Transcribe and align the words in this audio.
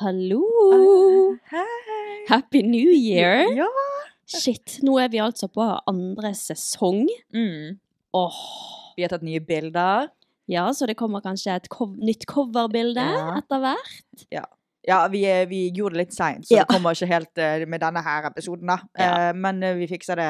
Hallo! 0.00 0.42
Hei! 1.50 2.24
Happy 2.28 2.60
New 2.62 2.90
Year! 2.92 3.46
Ja. 3.56 3.68
Shit, 4.28 4.78
nå 4.84 4.98
er 5.00 5.08
vi 5.08 5.20
altså 5.22 5.48
på 5.48 5.64
andre 5.88 6.32
sesong. 6.36 7.06
Mm. 7.32 7.78
Åh, 8.16 8.40
Vi 8.96 9.04
har 9.06 9.12
tatt 9.12 9.24
nye 9.24 9.40
bilder. 9.40 10.08
ja, 10.48 10.66
så 10.74 10.86
det 10.86 10.96
kommer 11.00 11.20
kanskje 11.24 11.54
et 11.56 11.68
cov 11.72 11.96
nytt 11.96 12.26
coverbilde 12.28 13.00
Ja. 13.00 13.38
etter 13.38 13.58
hvert. 13.64 14.26
Ja, 14.86 15.00
vi, 15.08 15.24
eh, 15.24 15.46
vi 15.48 15.70
gjorde 15.74 15.94
det 15.96 16.04
litt 16.04 16.12
seint, 16.14 16.44
så 16.46 16.56
Ja. 16.56 16.64
det 16.64 16.74
kommer 16.76 16.92
ikke 16.94 17.06
helt 17.10 17.38
uh, 17.38 17.66
med 17.66 17.80
denne 17.80 18.02
her 18.04 18.22
episoden, 18.30 18.66
da. 18.68 18.78
Ja. 18.98 19.30
Eh, 19.30 19.32
men 19.34 19.62
uh, 19.62 19.74
vi 19.74 19.86
fikser 19.86 20.16
det 20.16 20.28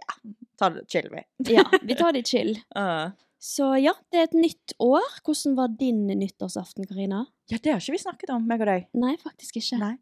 Ja, 0.00 0.14
ta 0.58 0.68
det 0.70 0.88
chill, 0.90 1.08
vi. 1.12 1.22
Ja, 1.54 1.62
vi 1.82 1.94
tar 2.00 2.12
det 2.12 2.26
chill. 2.26 2.56
Uh. 2.76 3.10
Så 3.38 3.70
ja, 3.78 3.92
det 4.10 4.18
er 4.18 4.26
et 4.28 4.34
nytt 4.34 4.74
år. 4.82 5.04
Hvordan 5.24 5.56
var 5.58 5.68
din 5.78 6.06
nyttårsaften, 6.10 6.86
Karina? 6.90 7.24
Ja, 7.50 7.58
det 7.62 7.70
har 7.72 7.80
ikke 7.80 7.94
vi 7.94 8.02
snakket 8.02 8.30
om, 8.34 8.46
meg 8.50 8.60
og 8.64 8.66
deg. 8.66 8.88
Nei, 8.98 9.14
faktisk 9.22 9.60
ikke. 9.60 9.78
Nei. 9.78 9.94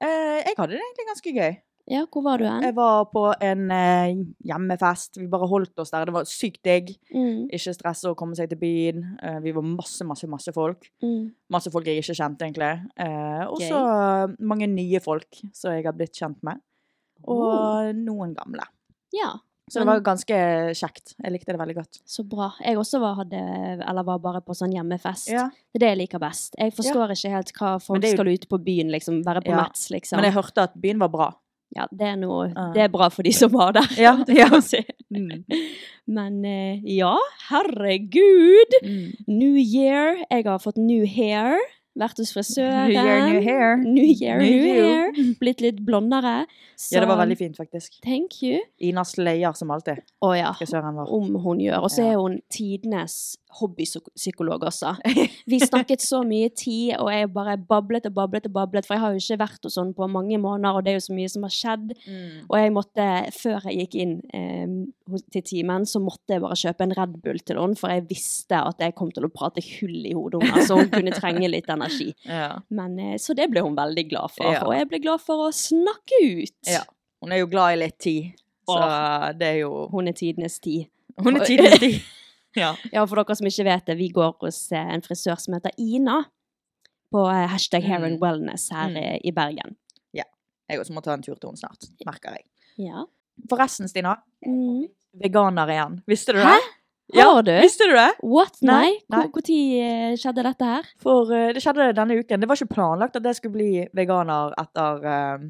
Eh, 0.00 0.42
jeg 0.46 0.54
hadde 0.58 0.76
det 0.76 0.82
egentlig 0.84 1.06
ganske 1.08 1.32
gøy. 1.34 1.56
Ja, 1.88 2.00
hvor 2.10 2.22
var 2.26 2.38
du 2.42 2.44
hen? 2.48 2.64
Jeg 2.66 2.74
var 2.74 3.04
på 3.12 3.22
en 3.46 3.68
eh, 3.70 4.16
hjemmefest. 4.48 5.18
Vi 5.20 5.26
bare 5.30 5.46
holdt 5.50 5.78
oss 5.78 5.92
der. 5.94 6.08
Det 6.08 6.14
var 6.16 6.26
sykt 6.26 6.62
digg. 6.66 6.88
Mm, 7.14 7.44
Ikke 7.54 7.74
stresse 7.76 8.10
å 8.10 8.16
komme 8.18 8.34
seg 8.38 8.50
til 8.50 8.58
byen. 8.58 9.04
Eh, 9.22 9.36
vi 9.44 9.52
var 9.54 9.62
masse, 9.66 10.02
masse, 10.06 10.26
masse 10.30 10.54
folk. 10.54 10.88
mm. 11.02 11.28
Masse 11.54 11.70
folk 11.70 11.86
jeg 11.86 12.02
ikke 12.02 12.16
kjente, 12.18 12.46
egentlig. 12.48 12.72
Eh, 12.98 13.44
og 13.46 13.62
så 13.62 13.82
mange 14.42 14.66
nye 14.70 14.98
folk 15.02 15.38
som 15.54 15.74
jeg 15.76 15.86
har 15.86 15.94
blitt 15.94 16.14
kjent 16.18 16.42
med. 16.46 16.58
Og 17.26 17.46
Oh. 17.46 17.92
noen 17.94 18.34
gamle. 18.34 18.66
Ja, 19.14 19.30
Så 19.70 19.80
det 19.82 19.86
var 19.88 20.00
ganske 20.06 20.36
kjekt. 20.78 21.14
Jeg 21.18 21.32
likte 21.34 21.50
det 21.52 21.58
veldig 21.58 21.74
godt. 21.74 21.98
så 22.06 22.22
bra. 22.22 22.52
Jeg 22.62 22.76
også 22.78 23.00
var, 23.02 23.16
hadde, 23.18 23.40
eller 23.82 24.04
var 24.06 24.18
bare 24.22 24.40
på 24.46 24.54
sånn 24.54 24.70
hjemmefest. 24.76 25.28
Ja. 25.32 25.48
Det 25.74 25.80
er 25.80 25.84
det 25.84 25.88
jeg 25.90 25.98
liker 26.04 26.22
best. 26.22 26.54
Jeg 26.58 26.72
forstår 26.76 27.10
ikke 27.16 27.32
helt 27.32 27.50
hva 27.58 27.72
folk 27.82 28.04
jo- 28.04 28.12
skal 28.14 28.28
ut 28.30 28.46
på 28.48 28.58
byen, 28.62 28.90
liksom. 28.94 29.24
Være 29.26 29.42
på 29.42 29.50
Ja. 29.50 29.56
Mats, 29.64 29.88
liksom. 29.90 30.16
Men 30.20 30.30
jeg 30.30 30.34
hørte 30.38 30.62
at 30.62 30.74
byen 30.80 30.98
var 31.02 31.08
bra. 31.08 31.32
Ja, 31.74 31.88
det 31.90 32.06
er 32.06 32.14
noe 32.16 32.46
Det 32.72 32.80
er 32.84 32.88
bra 32.88 33.08
for 33.10 33.24
de 33.26 33.32
som 33.32 33.50
var 33.50 33.72
der. 33.72 33.88
Ja, 33.98 34.12
ja. 34.28 34.60
si. 34.60 34.84
Mm. 35.12 35.42
Men 36.06 36.44
eh, 36.44 36.78
ja, 36.84 37.16
herregud! 37.50 38.76
Mm. 38.84 39.12
New 39.26 39.56
year. 39.58 40.16
Jeg 40.30 40.44
har 40.46 40.58
fått 40.62 40.76
new 40.78 41.04
hair. 41.06 41.58
Vært 41.96 42.20
hos 42.20 42.32
frisøren. 42.36 42.90
New 42.90 42.96
year, 43.00 43.22
new 43.24 43.40
hair. 43.40 43.76
New 43.80 44.04
year, 44.04 44.40
New 44.42 44.58
new, 44.60 44.82
hair. 44.84 45.36
Blitt 45.40 45.62
litt 45.64 45.80
blondere. 45.86 46.42
Ja, 46.92 47.00
det 47.00 47.08
var 47.08 47.22
veldig 47.22 47.38
fint, 47.40 47.56
faktisk. 47.56 47.96
Thank 48.04 48.42
you. 48.42 48.60
Ina 48.84 49.04
sleier 49.08 49.56
som 49.56 49.72
alltid. 49.72 50.04
Å 50.20 50.34
ja. 50.36 50.52
Frisøren 50.58 50.98
vår. 50.98 51.12
Om 51.16 51.40
hun 51.44 51.64
gjør. 51.64 51.86
Og 51.86 51.92
så 51.94 52.04
er 52.04 52.20
hun 52.20 52.40
tidenes 52.52 53.36
hobbypsykolog 53.60 54.66
også. 54.68 54.94
Vi 55.50 55.60
snakket 55.62 56.02
så 56.04 56.20
mye 56.26 56.50
tid, 56.52 56.96
og 56.98 57.10
jeg 57.12 57.30
bare 57.32 57.56
bablet 57.56 58.08
og 58.08 58.16
bablet 58.16 58.48
og 58.48 58.54
bablet, 58.56 58.86
for 58.86 58.96
jeg 58.96 59.02
har 59.04 59.14
jo 59.14 59.22
ikke 59.22 59.38
vært 59.44 59.68
hos 59.68 59.78
henne 59.80 59.96
på 59.96 60.08
mange 60.10 60.38
måneder, 60.42 60.76
og 60.76 60.84
det 60.84 60.92
er 60.92 60.98
jo 60.98 61.06
så 61.06 61.16
mye 61.16 61.30
som 61.32 61.46
har 61.46 61.54
skjedd. 61.54 61.94
Mm. 62.04 62.42
Og 62.48 62.56
jeg 62.60 62.74
måtte, 62.74 63.06
før 63.36 63.68
jeg 63.70 63.86
gikk 63.86 63.98
inn 64.02 64.14
eh, 64.36 64.74
til 65.32 65.46
timen, 65.46 65.86
så 65.88 66.02
måtte 66.02 66.36
jeg 66.36 66.44
bare 66.44 66.58
kjøpe 66.60 66.86
en 66.86 66.96
Red 66.98 67.16
Bull 67.24 67.40
til 67.46 67.62
henne, 67.62 67.80
for 67.80 67.94
jeg 67.94 68.06
visste 68.10 68.60
at 68.60 68.82
jeg 68.84 68.96
kom 68.98 69.12
til 69.14 69.28
å 69.28 69.32
prate 69.32 69.64
hull 69.64 69.96
i 70.02 70.14
hodet 70.16 70.42
hennes, 70.42 70.56
henne, 70.56 70.66
så 70.68 70.80
hun 70.80 70.92
kunne 70.92 71.16
trenge 71.16 71.52
litt 71.52 71.70
energi. 71.72 71.85
Ja. 72.24 72.58
Men, 72.70 72.98
eh, 72.98 73.16
så 73.18 73.34
det 73.34 73.50
ble 73.50 73.60
hun 73.62 73.76
veldig 73.76 74.08
glad 74.10 74.30
for, 74.30 74.44
Ja. 74.52 74.62
og 74.64 74.72
jeg 74.74 74.88
ble 74.88 74.98
glad 74.98 75.20
for 75.20 75.48
å 75.48 75.52
snakke 75.52 76.20
ut. 76.42 76.54
ja. 76.66 76.82
Hun 77.22 77.32
er 77.32 77.38
jo 77.38 77.46
glad 77.46 77.72
i 77.72 77.76
litt 77.76 77.98
tid, 77.98 78.32
så 78.68 78.76
det 79.38 79.46
er 79.46 79.58
jo 79.62 79.88
Hun 79.90 80.08
er 80.08 80.12
tidenes 80.12 80.58
tid. 80.60 80.86
Hun 81.18 81.36
er 81.36 81.44
tidenes 81.44 81.78
tid. 81.80 82.00
Ja. 82.56 82.74
Ja, 82.92 83.04
for 83.04 83.16
dere 83.16 83.34
som 83.36 83.46
ikke 83.46 83.64
vet 83.64 83.84
det, 83.86 83.96
vi 83.98 84.08
går 84.08 84.34
hos 84.40 84.72
eh, 84.72 84.78
en 84.94 85.02
frisør 85.02 85.36
som 85.38 85.52
heter 85.54 85.70
Ina, 85.78 86.22
på 87.12 87.24
eh, 87.28 87.46
hashtag 87.52 87.84
hair 87.84 88.02
and 88.04 88.16
Mm. 88.18 88.20
wellness 88.22 88.70
her 88.72 88.88
Mm. 88.88 89.20
i 89.24 89.30
Bergen. 89.30 89.76
Ja. 90.14 90.24
Jeg 90.70 90.80
også 90.80 90.92
må 90.94 91.02
ta 91.02 91.12
en 91.12 91.20
tur 91.22 91.34
til 91.36 91.50
henne 91.50 91.58
snart, 91.58 91.84
merker 92.06 92.30
jeg. 92.32 92.44
Ja. 92.78 93.04
Forresten, 93.50 93.88
Stina. 93.88 94.16
Mm. 94.46 94.88
Veganer 95.20 95.66
igjen. 95.68 96.02
Visste 96.08 96.32
du 96.32 96.38
det? 96.38 96.46
Hæ? 96.46 96.58
Har 97.14 97.42
du? 97.46 97.52
Visste 97.62 97.86
du 97.86 97.94
det? 97.94 98.08
What? 98.26 98.56
Nei, 98.66 98.96
Når 99.12 99.28
uh, 99.30 99.44
tid 99.46 100.16
skjedde 100.18 100.42
dette 100.42 100.66
her? 100.66 100.88
For 101.02 101.30
uh, 101.30 101.52
det 101.54 101.62
skjedde 101.62 101.92
denne 101.94 102.16
uken. 102.18 102.42
Det 102.42 102.48
var 102.50 102.58
ikke 102.58 102.74
planlagt 102.74 103.18
at 103.20 103.28
jeg 103.30 103.38
skulle 103.38 103.54
bli 103.54 103.84
veganer 103.94 104.56
etter 104.58 105.06
uh, 105.06 105.46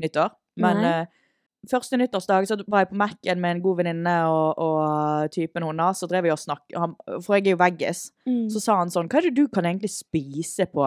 nyttår. 0.00 0.32
Men 0.62 0.84
eh, 0.86 1.06
første 1.70 1.98
nyttårsdag 1.98 2.46
så 2.46 2.58
var 2.70 2.84
jeg 2.84 2.92
på 2.92 2.98
Mac-en 3.00 3.40
med 3.42 3.56
en 3.56 3.62
god 3.64 3.80
venninne 3.80 4.14
og, 4.30 4.60
og 4.62 5.34
typen 5.34 5.66
hennes. 5.66 5.98
Så 5.98 6.08
drev 6.10 6.28
vi 6.28 6.32
og 6.34 6.40
snakket 6.40 6.94
For 7.24 7.36
jeg 7.36 7.48
er 7.48 7.56
jo 7.56 7.62
veggis. 7.64 8.06
Mm. 8.28 8.46
Så 8.52 8.62
sa 8.62 8.78
han 8.80 8.92
sånn 8.94 9.10
Hva 9.10 9.20
er 9.20 9.28
det 9.28 9.36
du 9.38 9.48
kan 9.52 9.66
egentlig 9.68 9.92
spise 9.94 10.68
på 10.70 10.86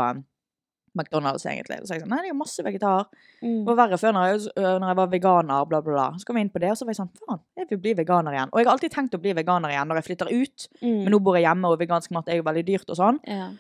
McDonald's, 0.98 1.46
egentlig? 1.48 1.80
Så 1.86 1.96
jeg 1.96 2.04
sånn 2.04 2.12
Nei, 2.14 2.20
det 2.24 2.32
er 2.32 2.34
jo 2.34 2.40
masse 2.40 2.66
vegetar. 2.66 3.06
Mm. 3.42 3.62
Det 3.62 3.68
var 3.70 3.78
verre 3.84 4.00
før 4.02 4.16
når 4.18 4.28
jeg, 4.28 4.42
øh, 4.54 4.74
når 4.82 4.92
jeg 4.92 5.00
var 5.00 5.12
veganer, 5.14 5.70
bla, 5.70 5.82
bla, 5.86 5.94
bla. 5.94 6.08
Så 6.18 6.28
kom 6.28 6.40
jeg 6.40 6.48
inn 6.48 6.54
på 6.54 6.62
det, 6.64 6.72
og 6.74 6.80
så 6.80 6.88
var 6.88 6.96
jeg 6.96 7.02
sånn 7.02 7.14
Faen, 7.22 7.44
jeg 7.60 7.70
vil 7.72 7.82
bli 7.86 7.94
veganer 8.02 8.38
igjen. 8.38 8.52
Og 8.52 8.62
jeg 8.62 8.70
har 8.70 8.74
alltid 8.74 8.96
tenkt 8.96 9.18
å 9.18 9.22
bli 9.22 9.36
veganer 9.38 9.74
igjen 9.74 9.92
når 9.92 10.02
jeg 10.02 10.08
flytter 10.10 10.34
ut. 10.34 10.68
Mm. 10.82 11.00
Men 11.04 11.14
nå 11.14 11.22
bor 11.24 11.38
jeg 11.40 11.48
hjemme, 11.48 11.72
og 11.72 11.82
vegansk 11.82 12.18
mat 12.18 12.32
er 12.32 12.42
jo 12.42 12.48
veldig 12.48 12.66
dyrt 12.68 12.94
og 12.94 13.00
sånn. 13.00 13.22
ja. 13.28 13.54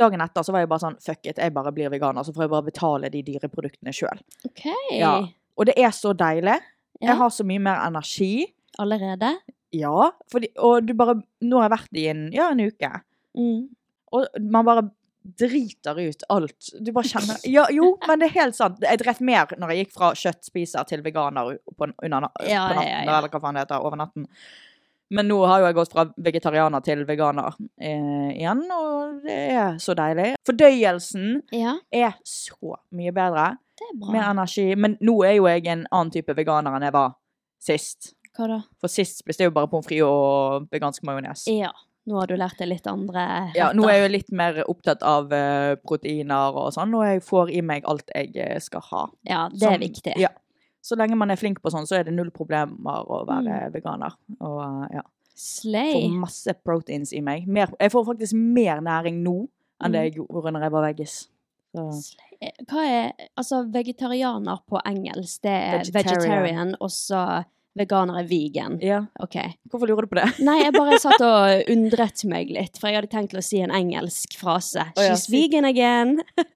dagen 0.00 0.22
etter 0.24 0.44
så 0.46 0.52
var 0.54 0.62
jeg 0.62 0.68
bare 0.70 0.80
sånn 0.80 0.94
Fuck 1.04 1.26
it, 1.28 1.38
jeg 1.38 1.52
bare 1.52 1.72
blir 1.76 1.90
veganer, 1.92 2.24
så 2.24 2.32
får 2.32 2.46
jeg 2.46 2.52
bare 2.54 2.68
betale 2.70 3.10
de 3.12 3.20
dyre 3.26 3.50
produktene 3.52 3.92
sjøl. 3.92 4.22
Okay. 4.48 4.98
Ja. 4.98 5.14
Og 5.60 5.68
det 5.68 5.76
er 5.76 5.92
så 5.92 6.14
deilig. 6.16 6.56
Ja. 7.00 7.12
Jeg 7.12 7.20
har 7.20 7.32
så 7.34 7.44
mye 7.48 7.62
mer 7.62 7.82
energi. 7.84 8.48
Allerede? 8.80 9.34
Ja. 9.76 10.10
Fordi, 10.32 10.50
og 10.58 10.86
du 10.86 10.94
bare 10.98 11.20
Nå 11.44 11.60
har 11.60 11.68
jeg 11.68 11.76
vært 11.76 12.00
i 12.00 12.06
en, 12.12 12.24
ja, 12.34 12.50
en 12.52 12.62
uke. 12.64 12.90
Mm. 13.38 13.68
Og 14.16 14.40
man 14.50 14.66
bare 14.66 14.88
driter 15.22 15.98
ut 16.00 16.22
alt. 16.32 16.70
Du 16.80 16.92
bare 16.96 17.08
kjenner 17.10 17.38
Ja, 17.56 17.66
jo, 17.74 17.92
men 18.08 18.22
det 18.22 18.30
er 18.30 18.36
helt 18.40 18.56
sant. 18.56 18.80
Jeg 18.84 19.00
drev 19.02 19.20
mer 19.26 19.52
når 19.58 19.74
jeg 19.74 19.84
gikk 19.84 19.94
fra 19.98 20.12
kjøttspiser 20.16 20.88
til 20.88 21.02
veganer 21.04 21.54
på, 21.76 21.90
under, 21.90 22.30
på 22.32 22.74
natten, 22.76 22.98
eller 23.04 23.28
hva 23.28 23.40
faen 23.42 23.58
det 23.58 23.64
heter, 23.66 23.84
over 23.84 24.00
natten. 24.00 24.26
Men 25.10 25.26
nå 25.26 25.40
har 25.50 25.58
jo 25.58 25.66
jeg 25.66 25.74
gått 25.74 25.90
fra 25.90 26.04
vegetarianer 26.22 26.82
til 26.86 27.00
veganer 27.08 27.56
eh, 27.82 28.28
igjen, 28.36 28.60
og 28.70 29.24
det 29.24 29.38
er 29.56 29.80
så 29.82 29.96
deilig. 29.98 30.28
Fordøyelsen 30.46 31.40
Ja, 31.56 31.72
er 31.90 32.14
så 32.22 32.76
mye 32.94 33.10
bedre. 33.16 33.48
det 33.80 33.88
er 33.88 33.96
bra. 33.98 34.12
Mer 34.14 34.28
energi. 34.30 34.68
Men 34.78 34.94
nå 35.02 35.16
er 35.26 35.34
jo 35.40 35.48
jeg 35.50 35.66
en 35.66 35.82
annen 35.90 36.12
type 36.14 36.36
veganer 36.38 36.76
enn 36.78 36.86
jeg 36.86 36.94
var 36.94 37.16
sist. 37.60 38.12
Hva 38.38 38.46
da? 38.46 38.60
For 38.78 38.86
sist 38.92 39.18
spiste 39.24 39.42
jeg 39.42 39.50
jo 39.50 39.56
bare 39.58 39.66
pommes 39.72 39.88
frites 39.90 40.06
og 40.06 40.68
vegansk 40.70 41.02
majones. 41.08 41.42
Ja. 41.50 41.72
Nå 42.06 42.16
har 42.18 42.26
du 42.26 42.34
lært 42.36 42.56
deg 42.58 42.68
litt 42.68 42.86
andre 42.86 43.52
Ja, 43.54 43.72
nå 43.76 43.84
er 43.88 43.98
jeg 43.98 44.02
jo 44.06 44.12
litt 44.16 44.30
mer 44.32 44.62
opptatt 44.66 45.02
av 45.02 45.32
eh, 45.36 45.74
proteiner 45.84 46.56
og 46.56 46.72
sånn, 46.72 46.94
og 46.96 47.04
jeg 47.04 47.20
får 47.22 47.50
i 47.52 47.60
meg 47.62 47.84
alt 47.86 48.08
jeg 48.14 48.32
eh, 48.36 48.58
skal 48.58 48.80
ha. 48.90 49.02
Ja, 49.28 49.48
det 49.52 49.68
er 49.68 49.78
viktig. 49.78 50.14
Ja. 50.18 50.28
Så 50.82 50.96
lenge 50.96 51.14
man 51.20 51.30
er 51.30 51.36
flink 51.36 51.60
på 51.60 51.68
sånn, 51.70 51.84
så 51.86 51.98
er 51.98 52.04
det 52.08 52.14
null 52.16 52.30
problemer 52.30 53.04
å 53.04 53.26
være 53.28 53.66
Mm. 53.68 53.72
veganer. 53.74 54.16
Og 54.40 54.60
eh, 54.64 54.96
ja. 54.96 55.02
Slay. 55.40 55.92
Får 55.92 56.16
masse 56.20 56.54
proteins 56.64 57.12
i 57.16 57.20
meg. 57.24 57.46
Mer, 57.48 57.68
jeg 57.80 57.92
får 57.92 58.04
faktisk 58.08 58.34
mer 58.36 58.80
næring 58.80 59.22
nå 59.22 59.48
enn 59.82 59.92
det 59.92 60.00
Mm. 60.00 60.04
jeg 60.04 60.14
gjorde 60.16 60.52
når 60.52 60.62
jeg 60.62 60.72
var 60.72 60.82
veggis. 60.88 61.14
Hva 61.74 62.82
er 62.88 63.12
Altså, 63.36 63.62
vegetarianer 63.70 64.58
på 64.68 64.80
engelsk, 64.86 65.42
det 65.42 65.50
er 65.52 65.78
Vegetarian. 65.84 66.20
vegetarian, 66.20 66.74
og 66.80 66.88
så 66.90 67.44
veganer 67.78 68.18
er 68.20 68.26
vegan. 68.28 68.78
Ja. 68.82 69.02
OK. 69.22 69.36
Hvorfor 69.70 69.86
lurer 69.90 70.06
du 70.06 70.10
på 70.10 70.18
det? 70.18 70.28
Nei, 70.46 70.58
jeg 70.64 70.72
bare 70.74 70.98
satt 71.02 71.20
og 71.22 71.70
undret 71.70 72.24
meg 72.30 72.50
litt, 72.50 72.78
for 72.80 72.90
jeg 72.90 72.98
hadde 73.00 73.12
tenkt 73.12 73.36
å 73.38 73.42
si 73.44 73.60
en 73.62 73.70
engelsk 73.74 74.34
frase. 74.40 74.88
Oh, 74.96 75.04
ja, 75.04 75.14
She's 75.14 75.28
vegan 75.30 75.64
again. 75.68 76.18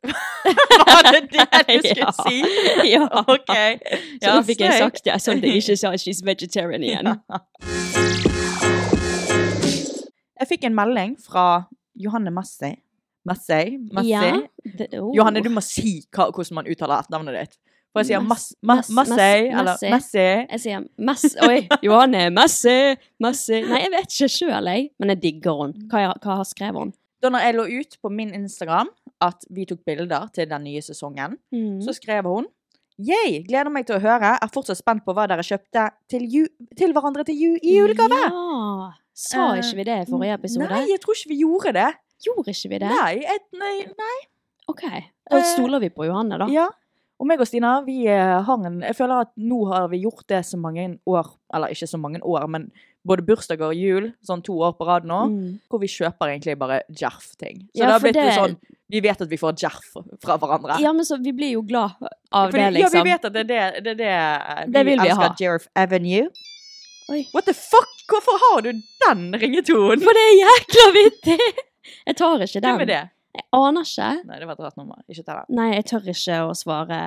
Var 0.00 1.02
det 1.12 1.26
det 1.28 1.44
du 1.68 1.74
skulle 1.84 2.06
Ja. 2.06 2.12
si? 2.24 2.38
Ja. 2.88 3.04
OK. 3.20 3.52
Så 4.22 4.32
nå 4.32 4.42
fikk 4.48 4.62
jeg 4.64 4.78
sagt 4.80 5.04
det, 5.04 5.18
sånn 5.20 5.42
at 5.42 5.44
jeg 5.50 5.60
ikke 5.60 5.76
sa 5.76 5.90
she's 6.00 6.22
vegetarian 6.24 6.82
igjen. 6.86 7.10
Jeg 10.40 10.48
fikk 10.48 10.64
en 10.70 10.76
melding 10.78 11.16
fra 11.20 11.44
Johanne 12.00 12.32
Massey. 12.32 12.78
Massey? 13.28 13.74
Massey? 13.92 14.08
Ja. 14.08 14.40
Det- 14.64 14.88
oh. 14.98 15.10
Johanne, 15.14 15.42
du 15.44 15.50
må 15.52 15.60
si 15.60 15.98
hva, 16.16 16.30
hvordan 16.32 16.54
man 16.62 16.70
uttaler 16.72 17.02
etternavnet 17.04 17.36
ditt. 17.36 17.58
For 17.92 18.04
jeg 18.04 18.06
sier 18.12 18.22
masse, 18.22 18.54
eller. 19.50 19.76
Massey. 19.90 20.46
Jeg 20.50 20.60
sier 20.62 20.84
masse 20.98 21.32
Oi, 21.42 21.56
Johanne, 21.82 22.28
masse, 22.30 22.74
masse 23.18 23.50
Nei, 23.66 23.80
jeg 23.82 23.90
vet 23.96 24.06
ikke 24.14 24.28
sjøl, 24.30 24.68
jeg. 24.70 24.90
Men 25.02 25.08
jeg 25.14 25.20
digger 25.24 25.62
henne. 25.64 25.88
Hva, 25.90 26.12
hva 26.22 26.36
har 26.38 26.46
skrevet 26.46 26.78
hun? 26.84 26.92
Da 27.20 27.28
når 27.34 27.42
jeg 27.48 27.56
lå 27.58 27.64
ut 27.80 27.98
på 28.00 28.12
min 28.14 28.30
Instagram 28.38 28.88
at 29.20 29.42
vi 29.52 29.66
tok 29.68 29.82
bilder 29.84 30.30
til 30.32 30.46
den 30.48 30.62
nye 30.64 30.80
sesongen, 30.80 31.34
Mm. 31.52 31.80
så 31.84 31.92
skrev 31.98 32.24
hun 32.30 32.46
Yay, 33.00 33.42
gleder 33.48 33.70
meg 33.72 33.86
til 33.88 33.96
å 33.96 34.00
høre. 34.02 34.34
Er 34.44 34.50
fortsatt 34.52 34.76
spent 34.76 35.04
på 35.06 35.14
hva 35.16 35.24
dere 35.26 35.40
kjøpte 35.40 35.86
til, 36.12 36.26
ju 36.28 36.42
til 36.76 36.92
hverandre 36.92 37.24
til 37.24 37.34
ju 37.40 37.52
i 37.62 37.78
julegave. 37.78 38.18
Ja. 38.28 38.90
Sa 39.16 39.54
Eh, 39.54 39.62
ikke 39.62 39.76
vi 39.78 39.84
det 39.88 39.96
i 40.02 40.10
forrige 40.10 40.34
episode? 40.36 40.68
Nei, 40.68 40.82
jeg 40.90 41.00
tror 41.00 41.16
ikke 41.16 41.30
vi 41.32 41.38
gjorde 41.40 41.72
det. 41.78 41.86
Gjorde 42.26 42.52
ikke 42.52 42.68
vi 42.74 42.78
det? 42.78 42.90
Nei, 42.92 43.14
Et, 43.34 43.46
nei, 43.56 43.76
nei. 43.98 44.18
OK. 44.68 44.82
Da 45.30 45.38
Eh, 45.40 45.48
stoler 45.56 45.80
vi 45.80 45.88
på 45.88 46.04
Johanne, 46.06 46.38
da. 46.38 46.46
Ja. 46.52 46.68
Og 47.20 47.26
meg 47.28 47.40
og 47.42 47.46
Stina, 47.50 47.74
vi 47.84 48.06
eh, 48.08 48.38
har 48.46 48.62
en 48.66 48.78
Jeg 48.80 48.96
føler 48.96 49.26
at 49.26 49.32
nå 49.36 49.58
har 49.68 49.88
vi 49.92 49.98
gjort 50.06 50.24
det 50.32 50.38
så 50.48 50.56
mange 50.60 50.86
år 51.06 51.26
Eller 51.54 51.68
ikke 51.74 51.88
så 51.90 51.98
mange 52.00 52.20
år, 52.24 52.46
men 52.48 52.70
både 53.06 53.24
bursdager 53.24 53.70
og 53.72 53.76
jul, 53.80 54.10
sånn 54.28 54.42
to 54.44 54.52
år 54.60 54.74
på 54.76 54.84
rad 54.84 55.06
nå, 55.08 55.18
Mm. 55.30 55.54
hvor 55.72 55.80
vi 55.80 55.86
kjøper 55.88 56.28
egentlig 56.34 56.58
bare 56.60 56.82
Jerf-ting. 56.92 57.62
Så 57.72 57.80
Ja, 57.80 57.86
det 57.86 57.92
har 57.92 58.00
blitt 58.00 58.16
litt 58.16 58.24
det- 58.28 58.38
sånn 58.38 58.56
Vi 58.90 59.00
vet 59.00 59.20
at 59.22 59.28
vi 59.30 59.36
får 59.40 59.54
Jerf 59.56 59.86
fra 60.20 60.36
hverandre. 60.36 60.76
Ja, 60.80 60.92
men 60.92 61.04
så 61.04 61.16
vi 61.22 61.32
blir 61.32 61.52
jo 61.52 61.62
glad 61.62 61.92
av 62.32 62.50
Fordi, 62.50 62.58
det, 62.58 62.72
liksom. 62.74 62.92
Ja, 62.98 63.02
vi 63.02 63.10
vet 63.10 63.24
at 63.24 63.32
det 63.32 63.50
er 63.50 63.72
det, 63.72 63.84
det, 63.84 63.94
det 63.96 64.66
vi 64.66 64.72
Det 64.72 64.84
vil 64.86 64.98
vi 64.98 65.08
elsker. 65.08 65.36
Jerf 65.40 65.68
Avenue. 65.76 66.28
Oi. 67.10 67.26
What 67.32 67.44
the 67.46 67.54
fuck? 67.54 67.88
Hvorfor 68.10 68.36
har 68.44 68.60
du 68.62 68.72
den 68.72 69.32
ringetonen? 69.32 70.00
For 70.04 70.12
det 70.12 70.24
er 70.28 70.36
jækla 70.44 70.86
vittig! 70.92 71.40
Jeg 72.06 72.16
tar 72.16 72.38
ikke 72.44 72.60
den. 72.60 72.70
Hvem 72.76 72.80
er 72.82 72.86
det? 72.86 73.02
Jeg 73.36 73.44
aner 73.54 73.86
ikke. 73.86 74.08
Nei, 74.26 74.38
det 74.42 74.48
var 74.48 74.56
et 74.58 74.64
rart 74.66 74.76
nummer. 74.80 75.02
Ikke 75.08 75.22
ta 75.26 75.36
den. 75.40 75.54
Nei, 75.58 75.68
jeg 75.76 75.86
tør 75.92 76.08
ikke 76.10 76.40
å 76.48 76.54
svare. 76.58 76.98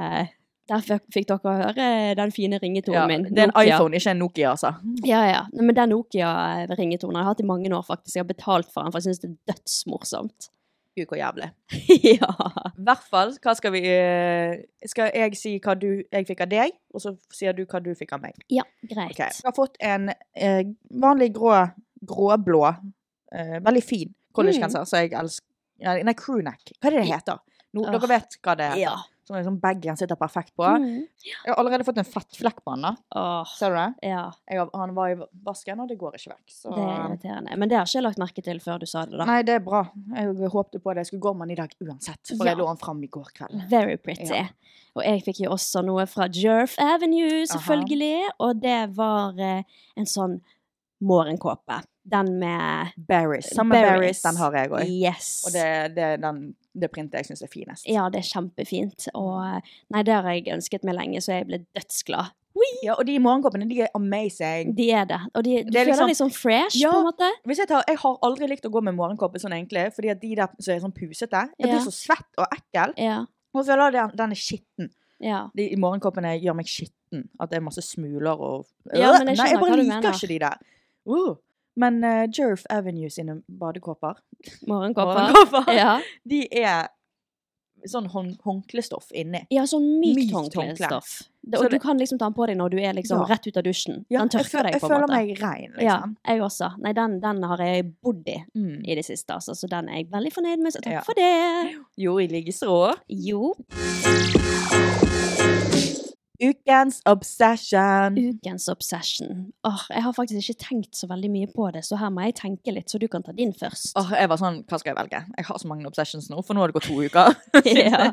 Derfor 0.72 1.02
fikk 1.12 1.28
dere 1.28 1.54
høre 1.60 1.88
den 2.16 2.32
fine 2.32 2.56
ringetonen 2.62 2.96
Ja, 2.96 3.04
min. 3.10 3.26
det 3.28 3.42
er 3.44 3.50
en 3.50 3.56
iPhone, 3.60 4.00
ikke 4.00 4.14
en 4.14 4.22
Nokia, 4.24 4.54
altså. 4.54 4.70
Ja, 5.04 5.26
ja. 5.28 5.42
Men 5.60 5.76
den 5.76 5.92
Nokia-ringetonen 5.92 7.18
har 7.20 7.26
jeg 7.26 7.32
hatt 7.34 7.44
i 7.44 7.48
mange 7.50 7.72
år, 7.76 7.84
faktisk. 7.84 8.16
Jeg 8.16 8.24
har 8.24 8.30
betalt 8.32 8.72
for 8.72 8.84
den, 8.86 8.94
for 8.96 9.02
jeg 9.04 9.10
syns 9.10 9.20
det 9.26 9.30
er 9.34 9.52
dødsmorsomt. 9.52 10.48
Gud, 10.96 11.08
hvor 11.10 11.18
jævlig. 11.20 11.50
ja. 12.16 12.32
I 12.70 12.86
hvert 12.88 13.06
fall, 13.12 13.36
hva 13.44 13.56
skal 13.58 13.74
vi 13.74 13.82
eh, 13.90 14.60
Skal 14.88 15.10
jeg 15.18 15.36
si 15.40 15.56
hva 15.58 15.74
du, 15.76 15.88
jeg 16.14 16.28
fikk 16.30 16.44
av 16.46 16.52
deg, 16.54 16.76
og 16.94 17.02
så 17.04 17.16
sier 17.34 17.56
du 17.58 17.66
hva 17.66 17.82
du 17.84 17.92
fikk 17.98 18.14
av 18.16 18.22
meg? 18.24 18.38
ja, 18.54 18.64
greit. 18.88 19.12
Ok. 19.18 19.24
Jeg 19.26 19.48
har 19.50 19.56
fått 19.58 19.80
en 19.84 20.12
eh, 20.14 20.62
vanlig 21.04 21.32
grå, 21.36 21.56
gråblå, 22.08 22.62
eh, 23.34 23.58
veldig 23.66 23.84
fin 23.84 24.14
collegegenser, 24.38 24.86
som 24.88 25.02
jeg 25.04 25.12
elsker 25.18 25.50
Nei, 25.80 26.14
crewneck. 26.14 26.76
Hva 26.80 26.90
er 26.92 26.98
det 26.98 27.02
det 27.04 27.10
heter? 27.14 27.40
No. 27.74 27.88
Dere 27.90 28.08
vet 28.08 28.38
hva 28.44 28.54
det 28.56 28.70
heter? 28.70 28.82
Ja. 28.84 28.94
Som 29.24 29.38
sånn 29.40 29.56
bagen 29.64 29.96
sitter 29.96 30.18
perfekt 30.20 30.52
på. 30.60 30.66
Mm. 30.68 31.06
Jeg 31.24 31.48
har 31.48 31.56
allerede 31.62 31.86
fått 31.88 31.98
en 32.02 32.06
fettflekk 32.06 32.58
på 32.60 32.74
den. 32.76 32.82
da. 32.84 33.22
Ser 33.56 33.72
du 33.72 33.78
det? 33.80 34.10
ja. 34.12 34.26
Jeg 34.52 34.66
han 34.76 34.94
var 34.98 35.14
i 35.14 35.16
vasken, 35.46 35.80
og 35.80 35.88
det 35.88 35.96
går 35.98 36.18
ikke 36.18 36.34
vekk. 36.34 36.52
Så. 36.52 36.74
Det 36.76 36.84
er 36.84 37.06
irriterende. 37.06 37.56
Men 37.58 37.72
det 37.72 37.78
har 37.80 37.88
ikke 37.88 37.98
jeg 38.02 38.04
lagt 38.04 38.20
merke 38.20 38.44
til 38.44 38.60
før 38.60 38.80
du 38.84 38.86
sa 38.86 39.06
det, 39.08 39.16
da. 39.18 39.26
Nei, 39.30 39.38
det 39.48 39.56
er 39.56 39.64
bra. 39.64 39.86
Jeg 40.12 40.52
håpte 40.52 40.82
på 40.84 40.92
det. 40.92 41.06
Jeg 41.06 41.12
skulle 41.14 41.24
gå 41.24 41.34
med 41.40 41.48
den 41.48 41.56
i 41.56 41.60
dag 41.62 41.72
uansett, 41.88 42.34
for 42.36 42.44
Ja. 42.44 42.52
jeg 42.52 42.60
lå 42.60 42.68
den 42.68 42.82
fram 42.84 43.00
i 43.04 43.08
går 43.16 43.32
kveld. 43.40 43.64
Very 43.72 43.96
pretty. 43.96 44.28
Ja. 44.28 44.48
Og 44.94 45.04
jeg 45.08 45.24
fikk 45.24 45.40
jo 45.46 45.52
også 45.56 45.86
noe 45.88 46.04
fra 46.06 46.28
Jerf 46.28 46.76
Avenue, 46.78 47.46
selvfølgelig. 47.48 48.28
Og 48.44 48.60
det 48.62 48.82
var 49.00 49.40
eh, 49.40 49.64
en 49.96 50.06
sånn 50.06 50.42
morgenkåpe. 51.02 51.80
Den 52.06 52.34
med 52.40 52.92
Berries. 53.08 53.48
Samme 53.56 53.76
berries. 53.80 54.22
den 54.22 54.36
har 54.36 54.52
jeg 54.58 54.70
òg. 54.72 54.90
Yes. 54.92 55.44
Og 55.48 55.54
det, 55.56 55.96
det 55.96 56.08
den, 56.22 56.56
det 56.76 56.90
printet 56.92 57.22
jeg 57.22 57.26
syns 57.32 57.42
er 57.46 57.52
finest. 57.52 57.88
Ja, 57.88 58.10
det 58.12 58.20
er 58.20 58.28
kjempefint. 58.28 59.08
Og 59.16 59.38
eh, 59.46 59.62
nei, 59.96 60.02
det 60.04 60.14
har 60.18 60.28
jeg 60.34 60.50
ønsket 60.52 60.84
meg 60.84 60.96
lenge, 60.98 61.22
så 61.24 61.38
jeg 61.40 61.48
ble 61.48 61.62
dødsglad. 61.78 62.34
Ja, 62.84 62.94
og 63.00 63.06
de 63.08 63.16
morgenkåpene, 63.24 63.66
de 63.70 63.80
er 63.82 63.88
amazing. 63.98 64.76
De 64.78 64.90
er 64.94 65.06
det. 65.10 65.18
Og 65.34 65.44
de, 65.44 65.56
du 65.64 65.72
Det 65.72 65.80
er 65.80 65.86
føler 65.88 65.94
liksom- 65.94 66.10
deg 66.12 66.18
sånn 66.20 66.34
fresh, 66.36 66.76
Ja. 66.78 66.92
på 66.92 67.00
en 67.00 67.08
måte. 67.08 67.30
Hvis 67.48 67.58
jeg, 67.64 67.68
tar, 67.68 67.84
jeg 67.88 67.98
har 67.98 68.18
aldri 68.22 68.48
likt 68.52 68.66
å 68.68 68.70
gå 68.70 68.82
med 68.84 68.94
morgenkåpe 68.96 69.40
sånn 69.42 69.56
egentlig, 69.56 69.88
fordi 69.96 70.12
at 70.12 70.20
de 70.22 70.36
der 70.36 70.48
som 70.60 70.74
er 70.76 70.80
sånn 70.84 70.94
pusete, 70.94 71.42
jeg 71.58 71.66
blir 71.70 71.80
Ja. 71.80 71.86
så 71.88 71.92
svett 71.96 72.38
og 72.38 72.46
ekkel. 72.54 72.94
Ja. 72.98 73.26
Og 73.56 73.66
føler 73.66 73.96
at 74.04 74.16
den 74.18 74.32
er 74.32 74.36
skitten. 74.36 74.90
ja. 75.22 75.48
De 75.56 75.70
i 75.72 75.76
morgenkåpene 75.80 76.36
gjør 76.44 76.56
meg 76.56 76.66
skitten. 76.68 77.30
At 77.40 77.50
det 77.50 77.58
er 77.58 77.62
masse 77.62 77.82
smuler 77.82 78.36
og 78.40 78.66
Ja, 78.94 79.14
men 79.18 79.28
jeg 79.34 79.38
Nei, 79.38 79.50
jeg 79.50 79.60
bare 79.60 79.78
liker 79.78 80.12
ikke 80.14 80.28
de 80.28 80.40
der. 80.40 80.58
Uh. 81.08 81.36
Men 81.76 82.04
uh, 82.04 82.28
Jerf 82.32 82.66
Avenue 82.70 83.10
sine 83.10 83.42
badekåper, 83.50 84.16
Morgenkåper. 84.68 85.32
morgenkåper 85.34 85.74
Ja. 85.74 86.00
de 86.26 86.48
er 86.64 86.88
sånn 87.86 88.06
hånd, 88.08 88.38
håndklestoff 88.46 89.10
inni. 89.12 89.42
ja, 89.52 89.64
sånn 89.68 89.84
mykt 90.00 90.16
Mykt 90.16 90.34
håndklestoff. 90.56 91.24
Det- 91.44 91.58
Så 91.60 91.66
Og 91.66 91.70
du 91.72 91.76
det- 91.76 91.82
kan 91.82 91.98
liksom 92.00 92.18
ta 92.18 92.26
den 92.30 92.34
på 92.34 92.48
deg 92.48 92.56
når 92.58 92.70
du 92.72 92.78
er 92.80 92.94
liksom 92.94 93.20
Ja. 93.20 93.26
rett 93.36 93.48
ut 93.48 93.58
av 93.58 93.64
dusjen. 93.64 94.06
Ja, 94.10 94.20
den 94.20 94.30
tørker 94.30 94.64
deg 94.64 94.80
på 94.80 94.86
en 94.88 95.02
måte. 95.02 95.02
Jeg 95.02 95.02
føler 95.02 95.08
meg 95.08 95.42
rein, 95.42 95.74
Ja, 95.82 95.98
liksom. 95.98 96.16
jeg 96.26 96.40
også. 96.42 96.70
Nei, 96.80 96.94
den, 96.94 97.20
den 97.20 97.44
har 97.44 97.58
jeg 97.58 97.94
bodd 98.02 98.24
i 98.30 98.38
Mm. 98.56 98.86
i 98.88 98.96
det 98.96 99.04
siste, 99.06 99.34
altså. 99.34 99.52
Så 99.54 99.68
den 99.68 99.90
er 99.90 99.96
jeg 99.98 100.12
veldig 100.12 100.32
fornøyd 100.32 100.60
med, 100.64 100.72
så 100.72 100.80
takk 100.82 100.94
Ja. 100.94 101.02
for 101.02 101.14
det. 101.14 101.76
Jo, 101.98 102.18
i 102.20 102.28
likeså. 102.28 102.96
Jo, 103.10 103.54
Ukens 106.44 107.00
obsession. 107.10 108.18
ukens 108.18 108.68
obsession. 108.72 109.46
Åh, 109.68 109.86
jeg 109.96 110.04
har 110.04 110.14
faktisk 110.18 110.50
ikke 110.50 110.60
tenkt 110.66 110.96
så 111.00 111.08
veldig 111.12 111.30
mye 111.34 111.50
på 111.54 111.70
det, 111.76 111.84
så 111.88 111.98
her 112.02 112.10
må 112.14 112.26
jeg 112.28 112.36
tenke 112.42 112.74
litt, 112.76 112.90
så 112.92 113.00
du 113.00 113.08
kan 113.12 113.24
ta 113.24 113.32
din 113.38 113.54
først. 113.54 113.94
Åh, 114.00 114.12
jeg 114.20 114.30
var 114.32 114.42
sånn, 114.42 114.62
hva 114.68 114.80
skal 114.82 114.94
jeg 114.94 115.00
velge? 115.02 115.24
Jeg 115.38 115.46
har 115.50 115.62
så 115.62 115.68
mange 115.72 115.88
obsessions 115.90 116.30
nå, 116.32 116.42
for 116.44 116.54
nå 116.58 116.64
har 116.66 116.74
det 116.74 116.78
gått 116.80 116.90
to 116.92 117.00
uker. 117.04 117.34
Ja. 117.84 118.12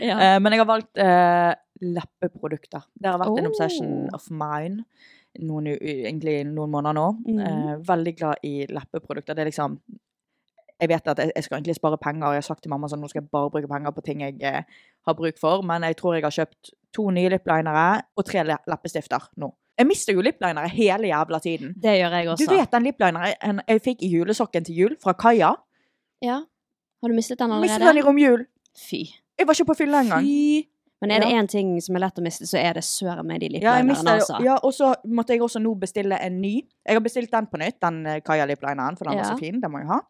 Ja. 0.00 0.16
Eh, 0.18 0.38
men 0.42 0.52
jeg 0.54 0.60
har 0.62 0.68
valgt 0.68 0.98
uh, 1.02 1.52
leppeprodukter. 1.84 2.84
Det 2.98 3.10
har 3.10 3.18
vært 3.20 3.38
en 3.38 3.46
Oh. 3.48 3.52
obsession 3.52 3.94
of 4.14 4.28
mine 4.30 4.84
noen, 5.38 5.68
egentlig 5.78 6.40
noen 6.48 6.70
måneder 6.72 6.96
nå. 6.98 7.06
Mm. 7.28 7.40
Uh, 7.40 7.72
veldig 7.86 8.14
glad 8.18 8.44
i 8.48 8.54
leppeprodukter. 8.66 9.36
Det 9.36 9.44
er 9.44 9.50
liksom 9.52 9.78
Jeg 10.80 10.88
vet 10.88 11.08
at 11.10 11.18
jeg, 11.18 11.32
jeg 11.34 11.44
skal 11.44 11.56
egentlig 11.58 11.74
spare 11.74 11.98
penger. 11.98 12.26
Jeg 12.36 12.42
har 12.42 12.46
sagt 12.46 12.62
til 12.62 12.70
mamma 12.70 12.86
sånn, 12.90 13.00
nå 13.02 13.08
skal 13.10 13.22
jeg 13.22 13.30
bare 13.34 13.50
bruke 13.50 13.68
penger 13.70 13.90
på 13.96 14.02
ting 14.06 14.20
jeg 14.22 14.36
eh, 14.46 14.62
har 15.06 15.14
bruk 15.18 15.38
for. 15.40 15.62
Men 15.66 15.82
jeg 15.88 15.96
tror 15.98 16.14
jeg 16.14 16.22
har 16.26 16.30
kjøpt 16.36 16.70
to 16.94 17.08
nye 17.10 17.28
liplinere 17.34 17.86
og 18.16 18.24
tre 18.28 18.44
leppestifter 18.46 19.26
nå. 19.42 19.50
Jeg 19.78 19.86
mister 19.86 20.14
jo 20.16 20.22
liplinere 20.26 20.68
hele 20.74 21.06
jævla 21.10 21.38
tiden. 21.42 21.74
Det 21.78 21.92
gjør 22.00 22.14
jeg 22.18 22.28
også. 22.32 22.46
Du 22.50 22.54
vet 22.54 22.72
den 22.74 22.86
liplineren 22.88 23.60
jeg, 23.68 23.82
fikk 23.84 24.02
i 24.02 24.08
julesokken 24.10 24.64
til 24.66 24.74
jul 24.84 24.96
fra 25.02 25.12
Kaja? 25.14 25.52
Ja. 26.24 26.40
Har 27.02 27.08
du 27.08 27.14
mistet 27.14 27.38
den 27.38 27.52
Mistet 27.60 27.78
den 27.78 27.86
i 27.86 27.90
allerede? 27.92 28.06
romjul. 28.08 28.46
Fy. 28.74 29.04
Jeg 29.38 29.46
var 29.46 29.54
ikke 29.54 29.68
på 29.70 29.76
fylla 29.78 30.00
engang. 30.02 30.26
Fy. 30.26 30.66
Men 31.00 31.12
er 31.14 31.20
det 31.22 31.28
Ja. 31.30 31.42
ting 31.46 31.80
som 31.80 31.94
er 31.94 32.00
lett 32.00 32.18
å 32.18 32.22
miste, 32.22 32.42
så 32.46 32.58
er 32.58 32.72
det 32.74 32.82
søren 32.82 33.24
meg 33.26 33.38
de 33.40 33.46
Ja, 33.60 33.76
liplinerne, 33.78 34.04
ja, 34.04 34.14
altså. 34.18 34.40
ja, 34.42 34.56
og 34.66 34.72
så 34.74 34.94
måtte 35.06 35.30
jeg 35.30 35.40
også 35.42 35.60
nå 35.62 35.74
bestille 35.78 36.18
en 36.20 36.40
ny. 36.40 36.56
Jeg 36.86 36.94
har 36.96 37.00
bestilt 37.00 37.30
den 37.30 37.46
på 37.46 37.56
nytt, 37.58 37.78
den 37.80 38.04
eh, 38.06 38.20
Kaja 38.20 38.44
liplineren, 38.46 38.96
for 38.98 39.04
den 39.04 39.14
var 39.16 39.24
så 39.30 39.38
fin. 39.38 39.60
Den 39.62 39.70
må 39.70 39.78
jeg 39.78 39.86
ha. 39.86 40.00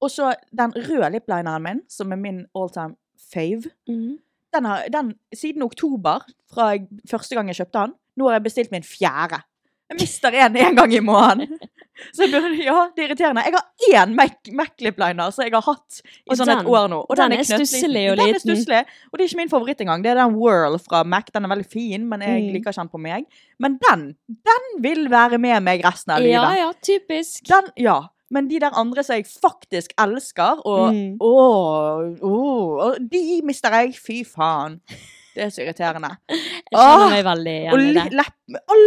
Og 0.00 0.10
så 0.10 0.32
den 0.54 0.72
røde 0.76 1.10
liplineren 1.16 1.62
min, 1.62 1.80
som 1.90 2.12
er 2.12 2.16
min 2.16 2.44
all 2.54 2.70
time 2.70 2.94
fave. 3.32 3.70
Mhm. 3.88 4.18
Den 4.54 4.64
har, 4.64 4.86
den, 4.88 5.12
siden 5.36 5.62
oktober, 5.62 6.22
fra 6.50 6.70
jeg, 6.72 6.86
første 7.10 7.34
gang 7.36 7.48
jeg 7.50 7.56
kjøpte 7.58 7.82
den, 7.84 7.92
nå 8.16 8.28
har 8.30 8.38
jeg 8.38 8.42
bestilt 8.46 8.70
min 8.72 8.82
fjerde. 8.86 9.42
Jeg 9.90 9.96
mister 10.00 10.32
en 10.36 10.56
en 10.56 10.74
gang 10.76 10.92
i 10.94 11.00
måneden. 11.00 11.58
Så 12.14 12.22
jeg 12.24 12.30
burde, 12.32 12.54
ja, 12.62 12.86
det 12.96 13.02
er 13.04 13.08
irriterende. 13.08 13.42
Jeg 13.44 13.54
har 13.56 14.02
én 14.04 14.12
Mac- 14.14 14.50
Mac-lipliner 14.54 15.30
som 15.34 15.42
jeg 15.44 15.52
har 15.52 15.64
hatt 15.66 16.00
i 16.30 16.36
sånn 16.38 16.52
et 16.52 16.66
år 16.70 16.88
nå. 16.92 16.98
Og 17.10 17.16
den 17.18 17.32
er 17.34 17.40
knøttliten. 17.42 17.66
stusslig 17.66 18.04
og 18.12 18.16
Den 18.20 18.34
er 18.34 18.38
stusselig, 18.38 18.82
og 19.10 19.18
det 19.18 19.24
er 19.24 19.28
ikke 19.32 19.40
min 19.40 19.50
favoritt 19.52 19.80
engang. 19.82 20.02
Det 20.04 20.10
er 20.12 20.20
den 20.20 20.36
Whirl 20.38 20.78
fra 20.78 21.00
Mac. 21.04 21.32
Den 21.34 21.44
er 21.48 21.52
veldig 21.52 21.66
fin, 21.72 22.04
men 22.08 22.20
jeg 22.22 22.42
Mm. 22.44 22.52
liker 22.54 22.70
ikke 22.70 22.80
den 22.80 22.88
på 22.94 23.00
meg. 23.02 23.24
Men 23.58 23.78
den, 23.90 24.04
den 24.28 24.68
vil 24.84 25.08
være 25.10 25.38
med 25.38 25.60
meg 25.62 25.82
resten 25.84 26.12
av 26.14 26.20
livet. 26.22 26.32
Ja, 26.38 26.52
ja, 26.56 26.72
typisk. 26.80 27.44
Den, 27.48 27.72
ja. 27.76 27.98
Men 28.30 28.48
de 28.50 28.58
der 28.60 28.74
andre 28.76 29.02
som 29.04 29.16
jeg 29.16 29.26
faktisk 29.26 29.92
elsker, 29.98 30.60
og 30.68 30.92
Mm. 30.94 31.16
å, 31.20 31.34
å, 32.28 32.90
de 33.00 33.40
mister 33.44 33.72
jeg. 33.80 33.94
Fy 33.96 34.18
faen. 34.28 34.80
Det 35.34 35.44
er 35.46 35.50
så 35.54 35.62
irriterende. 35.62 36.10
Jeg 36.28 36.76
kjenner 36.76 37.10
meg 37.14 37.24
veldig 37.24 37.52
igjen 37.54 37.72
i 37.80 37.92
det. 37.94 38.24
All, 38.74 38.84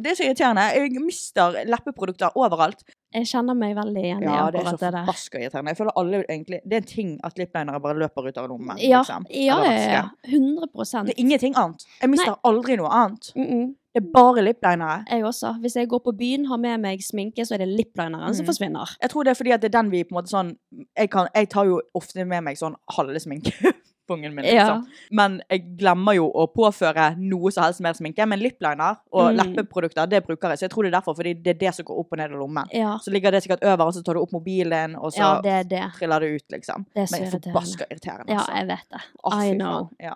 det 0.00 0.10
er 0.10 0.16
så 0.18 0.24
irriterende. 0.24 0.64
Jeg 0.74 1.02
mister 1.04 1.58
leppeprodukter 1.68 2.36
overalt. 2.40 2.84
Jeg 3.14 3.28
kjenner 3.30 3.54
meg 3.54 3.76
veldig 3.76 4.02
igjen 4.02 4.22
i 4.24 4.26
Ja, 4.26 4.48
det 4.50 4.60
er 4.62 4.70
så 4.72 4.78
forbaska 4.80 5.38
irriterende. 5.38 5.70
Jeg 5.74 5.78
føler 5.78 5.98
alle 6.00 6.24
egentlig 6.24 6.60
Det 6.64 6.72
er 6.72 6.82
en 6.82 6.90
ting 6.90 7.12
at 7.24 7.38
liplinere 7.38 7.80
bare 7.84 7.98
løper 8.00 8.28
ut 8.28 8.38
av 8.42 8.48
lommen. 8.50 8.80
Ja, 8.82 9.02
liksom. 9.04 9.26
ja, 9.30 9.58
ja, 9.64 9.72
ja. 9.92 10.04
100% 10.26 11.06
Det 11.10 11.14
er 11.14 11.22
ingenting 11.22 11.54
annet. 11.56 11.86
Jeg 12.00 12.10
mister 12.10 12.32
Nei. 12.34 12.40
aldri 12.50 12.76
noe 12.80 12.90
annet. 12.90 13.32
mm 13.36 13.46
-mm. 13.46 13.72
Det 13.94 14.02
er 14.02 14.10
bare 14.12 14.42
liplinere. 14.42 15.04
Jeg 15.10 15.24
også. 15.24 15.52
Hvis 15.60 15.76
jeg 15.76 15.88
går 15.88 15.98
på 15.98 16.12
byen, 16.18 16.44
har 16.46 16.56
med 16.56 16.78
meg 16.80 16.98
sminke, 17.02 17.44
så 17.46 17.54
er 17.54 17.58
det 17.58 17.68
liplineren 17.68 18.34
som 18.34 18.42
Mm. 18.42 18.46
forsvinner. 18.48 18.96
Jeg 19.02 19.10
tror 19.10 19.22
det 19.22 19.30
er 19.30 19.34
fordi 19.34 19.50
at 19.50 19.62
det 19.62 19.74
er 19.74 19.82
den 19.82 19.90
vi 19.90 20.02
på 20.02 20.08
en 20.10 20.16
måte 20.16 20.30
sånn 20.30 20.56
Jeg, 20.98 21.10
kan, 21.10 21.28
jeg 21.34 21.48
tar 21.48 21.64
jo 21.64 21.80
ofte 21.94 22.24
med 22.24 22.42
meg 22.42 22.56
sånn 22.56 22.74
halve 22.90 23.14
sminkepungen 24.06 24.34
min, 24.34 24.44
Ja. 24.44 24.52
liksom. 24.52 24.86
Men 25.10 25.42
jeg 25.50 25.76
glemmer 25.78 26.14
jo 26.14 26.30
å 26.34 26.46
påføre 26.52 27.16
noe 27.18 27.50
som 27.52 27.64
helst 27.64 27.80
mer 27.80 27.92
sminke. 27.94 28.26
Men 28.28 28.38
lipliner 28.40 28.96
og 29.12 29.32
Mm. 29.34 29.36
leppeprodukter, 29.56 30.08
det 30.08 30.26
bruker 30.26 30.48
jeg. 30.50 30.58
Så 30.58 30.60
jeg 30.62 30.70
tror 30.70 30.82
det 30.82 30.94
er 30.94 31.00
derfor, 31.00 31.14
fordi 31.14 31.34
det 31.42 31.50
er 31.56 31.58
det 31.58 31.74
som 31.74 31.84
går 31.84 31.98
opp 31.98 32.12
og 32.12 32.18
ned 32.18 32.30
i 32.30 32.34
lommen. 32.34 32.66
Ja, 32.72 32.98
Så 32.98 33.10
ligger 33.10 33.30
det 33.30 33.42
sikkert 33.44 33.62
over, 33.64 33.84
og 33.86 33.92
så 33.94 34.02
tar 34.04 34.14
du 34.14 34.20
opp 34.20 34.32
mobilen, 34.32 34.96
og 34.96 35.12
så 35.12 35.18
ja 35.18 35.40
det 35.40 35.68
det. 35.68 35.92
triller 35.98 36.20
det 36.20 36.34
ut, 36.36 36.48
liksom. 36.52 36.86
Det 36.94 37.02
er 37.02 37.06
så 37.06 37.20
Men 37.20 37.30
forbaska 37.30 37.84
irriterende. 37.90 38.28
Ja, 38.28 38.38
altså. 38.38 38.54
jeg 38.54 38.66
vet 38.66 38.88
det. 38.90 39.00
I 39.32 39.50
fy 39.50 39.54
know. 39.56 39.90
Ja. 40.00 40.14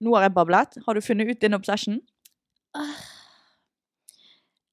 Nå 0.00 0.14
har 0.14 0.22
jeg 0.22 0.34
bablet. 0.34 0.78
Har 0.86 0.94
du 0.94 1.00
funnet 1.00 1.28
ut 1.28 1.40
din 1.40 1.54
obsession? 1.54 2.00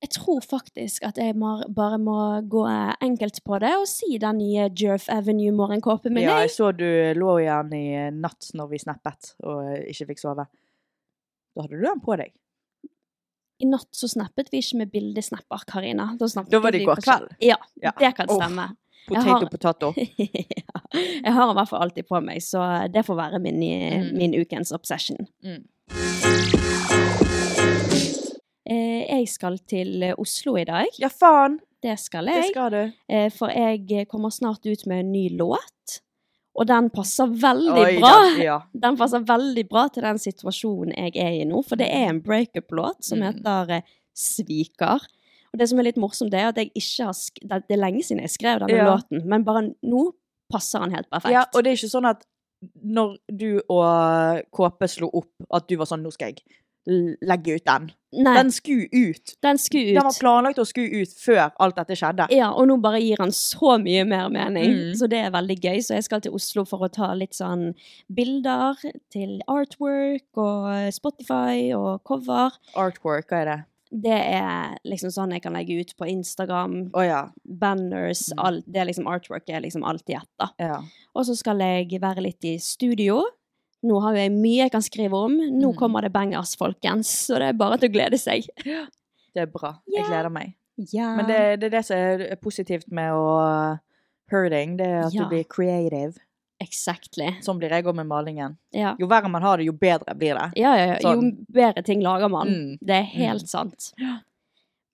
Jeg 0.05 0.11
tror 0.19 0.43
faktisk 0.45 1.01
at 1.07 1.17
jeg 1.17 1.33
bare 1.73 1.97
må 1.97 2.15
gå 2.45 2.61
enkelt 3.01 3.39
på 3.47 3.57
det 3.63 3.71
og 3.73 3.87
si 3.89 4.19
den 4.21 4.37
nye 4.37 4.67
Jerf 4.77 5.07
Avenue-morgenkåpen 5.09 6.13
min. 6.13 6.27
Ja, 6.27 6.35
jeg. 6.43 6.51
så 6.53 6.69
du 6.77 6.85
lå 7.17 7.39
igjen 7.41 7.71
i 7.73 7.85
natt 8.13 8.51
når 8.53 8.69
vi 8.69 8.81
snappet 8.83 9.31
og 9.41 9.71
ikke 9.89 10.11
fikk 10.11 10.21
sove. 10.21 10.45
Da 11.55 11.63
hadde 11.65 11.79
du 11.79 11.87
den 11.87 12.03
på 12.05 12.17
deg. 12.21 12.35
I 13.63 13.69
natt 13.71 13.87
så 13.95 14.09
snappet 14.11 14.51
vi 14.53 14.59
ikke 14.61 14.81
med 14.83 14.91
bildesnapper, 14.93 15.63
Karina. 15.71 16.11
Da, 16.19 16.27
Da 16.51 16.59
var 16.61 16.75
det 16.75 16.83
i 16.83 16.85
går 16.85 17.01
kveld. 17.01 17.33
Ja, 17.41 17.57
Ja. 17.81 17.95
det 17.97 18.13
kan 18.17 18.27
stemme. 18.29 18.69
Oh, 19.07 19.15
Potato, 19.15 19.29
har- 19.29 19.49
potato. 19.49 19.93
ja. 20.17 20.81
Jeg 21.23 21.33
har 21.33 21.49
i 21.51 21.57
hvert 21.57 21.69
fall 21.69 21.81
alltid 21.87 22.07
på 22.09 22.21
meg, 22.21 22.41
så 22.45 22.61
det 22.93 23.05
får 23.07 23.15
være 23.23 23.39
min, 23.41 23.59
Mm. 23.63 24.17
min 24.17 24.33
ukens 24.41 24.71
obsession. 24.75 25.25
Mm. 25.43 25.63
Eh, 28.65 29.05
jeg 29.19 29.27
skal 29.29 29.59
til 29.69 30.03
eh, 30.03 30.15
Oslo 30.17 30.55
i 30.57 30.65
dag. 30.65 30.87
Ja, 31.01 31.09
faen! 31.13 31.59
Det 31.85 31.99
skal 32.01 32.25
jeg. 32.31 32.41
Det 32.47 32.51
skal 32.55 32.71
du. 32.73 32.79
Eh, 33.13 33.27
for 33.33 33.51
jeg 33.53 34.07
kommer 34.09 34.31
snart 34.33 34.65
ut 34.65 34.85
med 34.89 35.03
en 35.03 35.11
ny 35.13 35.27
låt. 35.37 35.99
Og 36.55 36.65
den 36.69 36.87
passer 36.89 37.27
veldig 37.27 37.81
Oi, 37.83 37.99
bra. 37.99 38.13
den- 38.23 38.41
ja. 38.41 38.55
Den 38.85 38.97
passer 38.97 39.19
veldig 39.27 39.65
bra 39.69 39.87
til 39.93 40.03
den 40.07 40.17
situasjonen 40.17 40.95
jeg 40.95 41.17
er 41.19 41.41
i 41.41 41.45
nå, 41.45 41.61
for 41.67 41.75
det 41.75 41.89
er 41.91 42.09
en 42.09 42.21
breakup-låt 42.23 43.03
som 43.03 43.19
Mm. 43.19 43.25
heter 43.27 43.65
mm. 43.83 43.83
Sviker. 44.15 45.03
Og 45.53 45.59
det 45.59 45.67
som 45.69 45.79
er 45.79 45.83
litt 45.89 45.97
morsomt, 45.99 46.31
det 46.31 46.39
er 46.39 46.47
at 46.47 46.57
jeg 46.57 46.71
ikke 46.73 47.05
har 47.05 47.59
det, 47.59 47.71
er 47.75 47.77
lenge 47.83 48.01
siden 48.03 48.21
jeg 48.23 48.29
skrev 48.31 48.59
denne 48.63 48.77
Ja. 48.79 48.95
låten, 48.95 49.25
men 49.27 49.43
bare 49.43 49.73
nå 49.83 50.13
passer 50.51 50.79
den 50.79 50.91
helt 50.95 51.09
perfekt. 51.09 51.31
ja, 51.31 51.43
og 51.53 51.63
det 51.63 51.71
er 51.71 51.75
ikke 51.77 51.91
sånn 51.91 52.09
at 52.09 52.23
når 52.83 53.17
du 53.29 53.61
og 53.69 54.41
KP 54.55 54.87
slo 54.87 55.09
opp, 55.13 55.29
at 55.53 55.67
du 55.67 55.75
var 55.77 55.85
sånn 55.85 56.01
Nå 56.03 56.11
skal 56.13 56.31
jeg 56.33 56.41
legge 56.87 57.55
ut 57.55 57.65
den. 57.65 57.91
Nei, 58.15 58.33
Den 58.37 58.51
skulle 58.51 58.87
ut. 58.93 59.33
den 59.43 59.57
skulle 59.57 59.93
Den 59.95 60.03
var 60.07 60.13
planlagt 60.19 60.59
å 60.59 60.65
skulle 60.65 61.01
ut 61.01 61.09
før 61.19 61.51
alt 61.59 61.75
dette 61.75 61.97
skjedde. 61.99 62.27
Ja, 62.31 62.51
og 62.53 62.67
nå 62.69 62.77
bare 62.81 63.01
gir 63.01 63.17
han 63.19 63.31
så 63.35 63.75
mye 63.81 64.05
mer 64.07 64.29
mening, 64.29 64.71
Mm. 64.71 64.93
så 64.95 65.09
det 65.09 65.19
er 65.25 65.31
veldig 65.31 65.59
gøy. 65.59 65.77
Så 65.83 65.95
jeg 65.95 66.03
skal 66.03 66.21
til 66.21 66.31
Oslo 66.31 66.63
for 66.63 66.79
å 66.79 66.91
ta 66.91 67.13
litt 67.13 67.33
sånn 67.33 67.73
bilder 68.13 68.75
til 69.11 69.41
artwork 69.47 70.21
og 70.37 70.93
Spotify 70.93 71.73
og 71.75 72.03
cover. 72.07 72.51
Artwork, 72.75 73.27
hva 73.29 73.41
er 73.41 73.45
det? 73.51 73.65
Det 73.91 74.11
er 74.11 74.77
liksom 74.85 75.11
sånn 75.13 75.31
jeg 75.31 75.41
kan 75.43 75.53
legge 75.53 75.79
ut 75.79 75.93
på 75.97 76.07
Instagram, 76.09 76.91
Oh, 76.93 77.01
ja. 77.05 77.29
banners, 77.45 78.29
Mm. 78.33 78.45
alt. 78.45 78.65
Det 78.71 78.77
er 78.81 78.85
liksom 78.85 79.05
artwork 79.07 79.49
er 79.49 79.61
liksom 79.61 79.83
alltid 79.83 80.15
ett, 80.17 80.29
da. 80.39 80.47
ja. 80.59 80.81
Og 81.15 81.25
så 81.25 81.35
skal 81.37 81.57
jeg 81.59 81.99
være 82.01 82.21
litt 82.21 82.43
i 82.43 82.57
studio. 82.57 83.23
Nå 83.85 83.99
har 84.01 84.15
jeg 84.17 84.31
mye 84.33 84.63
jeg 84.65 84.71
kan 84.73 84.81
skrive 84.85 85.13
om. 85.27 85.35
Nå 85.37 85.71
Mm. 85.71 85.77
kommer 85.77 86.01
det 86.01 86.11
bangers, 86.13 86.55
folkens. 86.57 87.07
Så 87.27 87.37
det 87.39 87.49
er 87.49 87.57
bare 87.59 87.77
til 87.77 87.89
å 87.89 87.93
glede 87.93 88.17
seg. 88.17 88.47
Det 88.65 89.41
er 89.43 89.45
bra. 89.51 89.75
Jeg 89.87 90.05
gleder 90.07 90.31
meg. 90.31 90.55
Ja. 90.91 91.15
Men 91.15 91.27
det, 91.27 91.59
det 91.61 91.67
er 91.67 91.75
det 91.77 91.85
som 91.85 91.97
er 91.97 92.35
positivt 92.41 92.89
med 92.91 93.11
å 93.13 93.79
hurting, 94.31 94.77
det 94.77 94.87
er 94.87 95.03
at 95.05 95.13
Ja. 95.13 95.23
du 95.23 95.29
blir 95.29 95.43
creative. 95.47 96.17
Exactly. 96.63 97.27
Sånn 97.43 97.59
blir 97.59 97.69
jeg 97.69 97.83
òg 97.85 97.95
med 97.95 98.07
malingen. 98.07 98.57
Ja. 98.73 98.95
Jo 98.97 99.07
verre 99.07 99.29
man 99.29 99.41
har 99.43 99.57
det, 99.57 99.65
jo 99.67 99.73
bedre 99.73 100.15
blir 100.15 100.33
det. 100.39 100.53
Ja, 100.57 100.75
ja, 100.75 100.85
ja. 100.85 100.97
Jo 101.03 101.11
Sånn. 101.21 101.45
bedre 101.51 101.83
ting 101.83 102.01
lager 102.01 102.29
man. 102.31 102.47
Mm. 102.47 102.77
Det 102.81 102.95
er 102.95 103.03
helt 103.03 103.47
sant. 103.49 103.91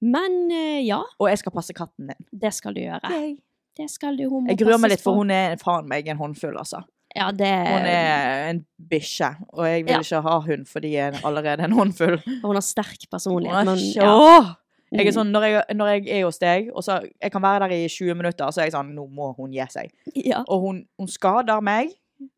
Men 0.01 0.50
eh, 0.51 0.81
ja, 0.88 1.01
Og 1.19 1.29
jeg 1.29 1.38
skal 1.43 1.51
passe 1.53 1.74
katten 1.77 2.07
din. 2.10 2.25
det 2.33 2.53
skal 2.53 2.74
du 2.74 2.81
gjøre. 2.81 3.38
Det 3.77 3.89
skal 3.89 4.17
du. 4.17 4.24
Hun 4.29 4.43
må 4.45 4.50
Jeg 4.50 4.57
gruer 4.57 4.79
meg 4.81 4.91
litt, 4.91 5.01
for 5.01 5.13
hun 5.15 5.29
er 5.31 5.55
faen 5.62 5.88
meg 5.88 6.07
en 6.12 6.17
håndfull, 6.17 6.57
altså. 6.57 6.81
Ja, 7.15 7.32
det 7.32 7.48
Hun 7.68 7.86
er 7.91 8.50
en 8.50 8.65
bikkje, 8.89 9.36
og 9.53 9.65
jeg 9.68 9.86
vil 9.86 9.91
Ja. 9.94 10.00
ikke 10.00 10.22
ha 10.22 10.39
hund 10.39 10.65
fordi 10.68 10.91
jeg 10.94 11.13
er 11.13 11.20
allerede 11.27 11.63
en 11.63 11.72
håndfull. 11.75 12.18
Hun 12.46 12.56
har 12.56 12.62
sterk 12.62 12.98
Hun 13.03 13.12
personlighet. 13.12 13.60
er 13.60 13.65
Men, 13.65 13.77
ja. 13.96 14.56
Jeg 14.94 15.08
er 15.08 15.12
Mm. 15.12 15.15
sånn, 15.15 15.32
når 15.32 15.41
jeg, 15.48 15.63
når 15.75 15.88
jeg 15.88 16.08
er 16.20 16.25
hos 16.25 16.38
deg, 16.39 16.70
og 16.75 16.84
så 16.84 17.00
jeg 17.22 17.32
kan 17.32 17.41
være 17.41 17.60
der 17.70 17.75
i 17.75 17.88
20 17.88 18.13
minutter, 18.15 18.46
så 18.51 18.60
er 18.62 18.65
jeg 18.65 18.74
sånn 18.74 18.94
Nå 18.94 19.08
må 19.10 19.34
hun 19.38 19.51
gi 19.53 19.63
seg. 19.70 19.89
ja. 20.15 20.44
Og 20.48 20.60
hun, 20.62 20.86
hun 21.00 21.08
skader 21.08 21.62
meg, 21.62 21.89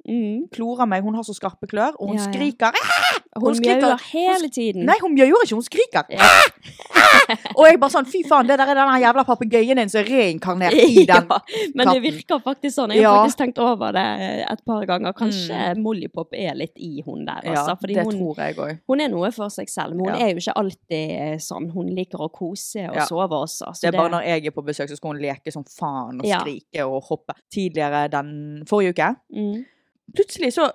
Mm. 0.08 0.48
klorer 0.50 0.88
meg, 0.88 1.02
hun 1.04 1.14
har 1.14 1.24
så 1.24 1.34
skarpe 1.36 1.68
klør, 1.68 1.92
og 2.00 2.08
hun 2.08 2.18
Ja, 2.18 2.24
ja. 2.24 2.32
skriker. 2.32 2.72
Hun, 3.36 3.48
Hun 3.50 3.60
mjauer 3.64 4.02
hele 4.12 4.50
tiden. 4.54 4.86
Nei, 4.86 4.96
hun 5.02 5.16
gjør 5.18 5.32
ikke, 5.44 5.56
hun 5.58 5.64
skriker. 5.66 6.04
Ja. 6.14 6.28
Og 7.58 7.66
jeg 7.68 7.80
bare 7.82 7.92
sånn 7.94 8.08
Fy 8.10 8.22
faen, 8.28 8.48
det 8.50 8.58
der 8.60 8.70
er 8.72 8.78
den 8.78 8.92
jævla 9.02 9.24
papegøyen 9.28 9.80
din 9.80 9.90
som 9.92 10.02
er 10.04 10.10
reinkarnert 10.12 10.76
i 10.78 11.06
den. 11.10 11.30
Ja, 11.32 11.40
men 11.74 11.90
det 11.90 12.02
virker 12.04 12.42
faktisk 12.44 12.76
sånn. 12.78 12.94
Jeg 12.94 13.06
har 13.08 13.16
Ja. 13.18 13.24
faktisk 13.24 13.40
tenkt 13.42 13.62
over 13.64 13.94
det 13.96 14.04
et 14.52 14.62
par 14.68 14.86
ganger. 14.90 15.16
Kanskje 15.18 15.74
Mollypop 15.82 16.36
er 16.38 16.54
litt 16.60 16.78
i 16.78 17.02
hun 17.06 17.26
der, 17.26 17.42
altså. 17.54 17.76
Fordi 17.82 17.98
det 17.98 18.06
hun, 18.06 18.20
tror 18.20 18.44
jeg 18.44 18.58
også. 18.60 18.78
hun 18.92 19.02
er 19.06 19.12
noe 19.14 19.32
for 19.36 19.54
seg 19.54 19.72
selv, 19.72 19.96
men 19.98 20.12
hun 20.12 20.22
er 20.22 20.34
jo 20.34 20.44
ikke 20.44 20.58
alltid 20.64 21.16
eh, 21.18 21.38
sånn. 21.42 21.72
Hun 21.74 21.90
liker 21.96 22.22
å 22.22 22.30
kose 22.34 22.86
og 22.92 23.02
sove 23.10 23.42
også. 23.48 23.74
Så 23.74 23.88
Det 23.88 23.94
er 23.94 23.98
bare 23.98 24.14
når 24.18 24.30
jeg 24.30 24.46
er 24.52 24.56
på 24.56 24.66
besøk, 24.66 24.90
så 24.94 25.00
skal 25.00 25.16
hun 25.16 25.24
leke 25.24 25.52
som 25.56 25.66
faen 25.66 26.22
og 26.22 26.30
skrike 26.30 26.86
og 26.86 27.02
hoppe. 27.10 27.34
Tidligere 27.54 28.06
den 28.14 28.32
forrige 28.70 28.94
uke, 28.94 29.12
mm. 29.34 29.60
plutselig 30.14 30.54
så 30.60 30.70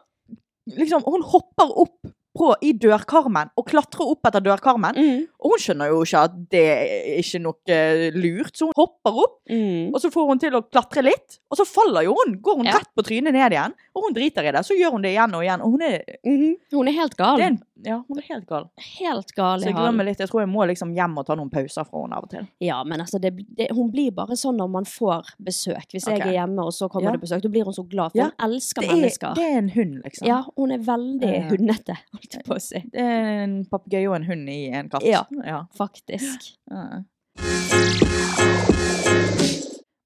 Liksom, 0.68 1.00
hun 1.06 1.22
hopper 1.24 1.70
opp 1.80 1.97
på, 2.38 2.52
i 2.64 2.72
dørkarmen 2.78 3.52
og 3.58 3.66
klatre 3.68 4.06
opp 4.06 4.28
etter 4.30 4.44
dørkarmen. 4.44 4.98
Mm. 4.98 5.24
Hun 5.48 5.62
skjønner 5.62 5.88
jo 5.92 6.02
ikke 6.04 6.22
at 6.28 6.34
det 6.52 6.64
er 6.68 7.18
ikke 7.22 7.40
noe 7.40 7.74
eh, 7.74 8.08
lurt, 8.14 8.52
så 8.58 8.68
hun 8.68 8.76
hopper 8.76 9.20
opp. 9.24 9.36
Mm. 9.48 9.94
Og 9.94 10.00
så 10.02 10.10
får 10.12 10.26
hun 10.28 10.40
til 10.42 10.56
å 10.58 10.62
klatre 10.68 11.02
litt, 11.06 11.38
og 11.48 11.56
så 11.56 11.64
faller 11.64 12.04
jo 12.04 12.14
hun. 12.18 12.36
Går 12.44 12.56
hun 12.60 12.68
Ja. 12.68 12.76
rett 12.76 12.90
på 12.98 13.04
trynet 13.06 13.32
ned 13.32 13.54
igjen. 13.56 13.72
Og 13.96 14.04
hun 14.04 14.14
driter 14.14 14.44
i 14.44 14.52
det. 14.52 14.60
Så 14.68 14.76
gjør 14.76 14.92
hun 14.98 15.02
det 15.06 15.14
igjen 15.16 15.32
og 15.34 15.42
igjen. 15.42 15.62
Og 15.64 15.72
hun 15.72 15.82
er, 15.88 16.02
Mhm. 16.24 16.54
Hun 16.72 16.88
er 16.88 16.92
helt 16.98 17.16
gal. 17.16 17.40
en, 17.40 17.56
ja, 17.84 17.96
hun 18.06 18.18
er 18.18 18.26
helt 18.28 18.46
gal. 18.46 18.68
Helt 19.00 19.32
gal 19.34 19.60
Så 19.60 19.64
jeg 19.70 19.74
glemmer 19.74 20.04
litt. 20.04 20.18
Jeg 20.20 20.28
tror 20.28 20.40
jeg 20.44 20.48
må 20.52 20.66
liksom 20.68 20.92
hjem 20.94 21.16
og 21.18 21.26
ta 21.26 21.34
noen 21.34 21.50
pauser 21.50 21.86
fra 21.88 22.02
henne 22.04 22.12
av 22.18 22.24
og 22.24 22.30
til. 22.30 22.46
Ja, 22.60 22.82
men 22.84 23.00
altså, 23.00 23.18
det, 23.20 23.32
det, 23.56 23.70
hun 23.72 23.90
blir 23.90 24.10
bare 24.12 24.36
sånn 24.36 24.56
når 24.60 24.68
man 24.70 24.84
får 24.84 25.32
besøk. 25.42 25.88
Hvis 25.94 26.06
okay. 26.06 26.18
jeg 26.18 26.28
er 26.28 26.32
hjemme, 26.44 26.60
og 26.66 26.72
så 26.76 26.88
kommer 26.90 27.08
Ja. 27.10 27.12
det 27.16 27.22
besøk, 27.22 27.40
da 27.42 27.48
blir 27.48 27.64
hun 27.64 27.72
så 27.72 27.88
glad, 27.88 28.12
for 28.12 28.18
Ja, 28.18 28.30
hun 28.38 28.50
elsker 28.52 28.80
Det 28.82 28.90
mennesker. 28.90 29.30
er, 29.30 29.34
det 29.34 29.44
er 29.48 29.58
en 29.58 29.68
hund, 29.70 30.02
liksom. 30.04 30.26
Ja, 30.28 30.42
hun 30.56 30.70
er 30.72 30.78
veldig 30.78 31.32
Ja. 31.32 31.48
hundete, 31.48 31.96
holdt 32.12 32.32
jeg 32.34 32.44
på 32.44 32.54
å 32.54 32.60
si. 32.60 32.78
Det 32.92 33.00
er 33.00 33.42
en 33.44 33.64
papegøye 33.64 34.08
og 34.10 34.16
en 34.16 34.24
hund 34.24 34.48
i 34.48 34.68
en 34.70 34.88
katt. 34.88 35.02
Ja. 35.04 35.22
Ja. 35.44 35.66
Faktisk. 35.76 36.52
Ja. 36.70 37.02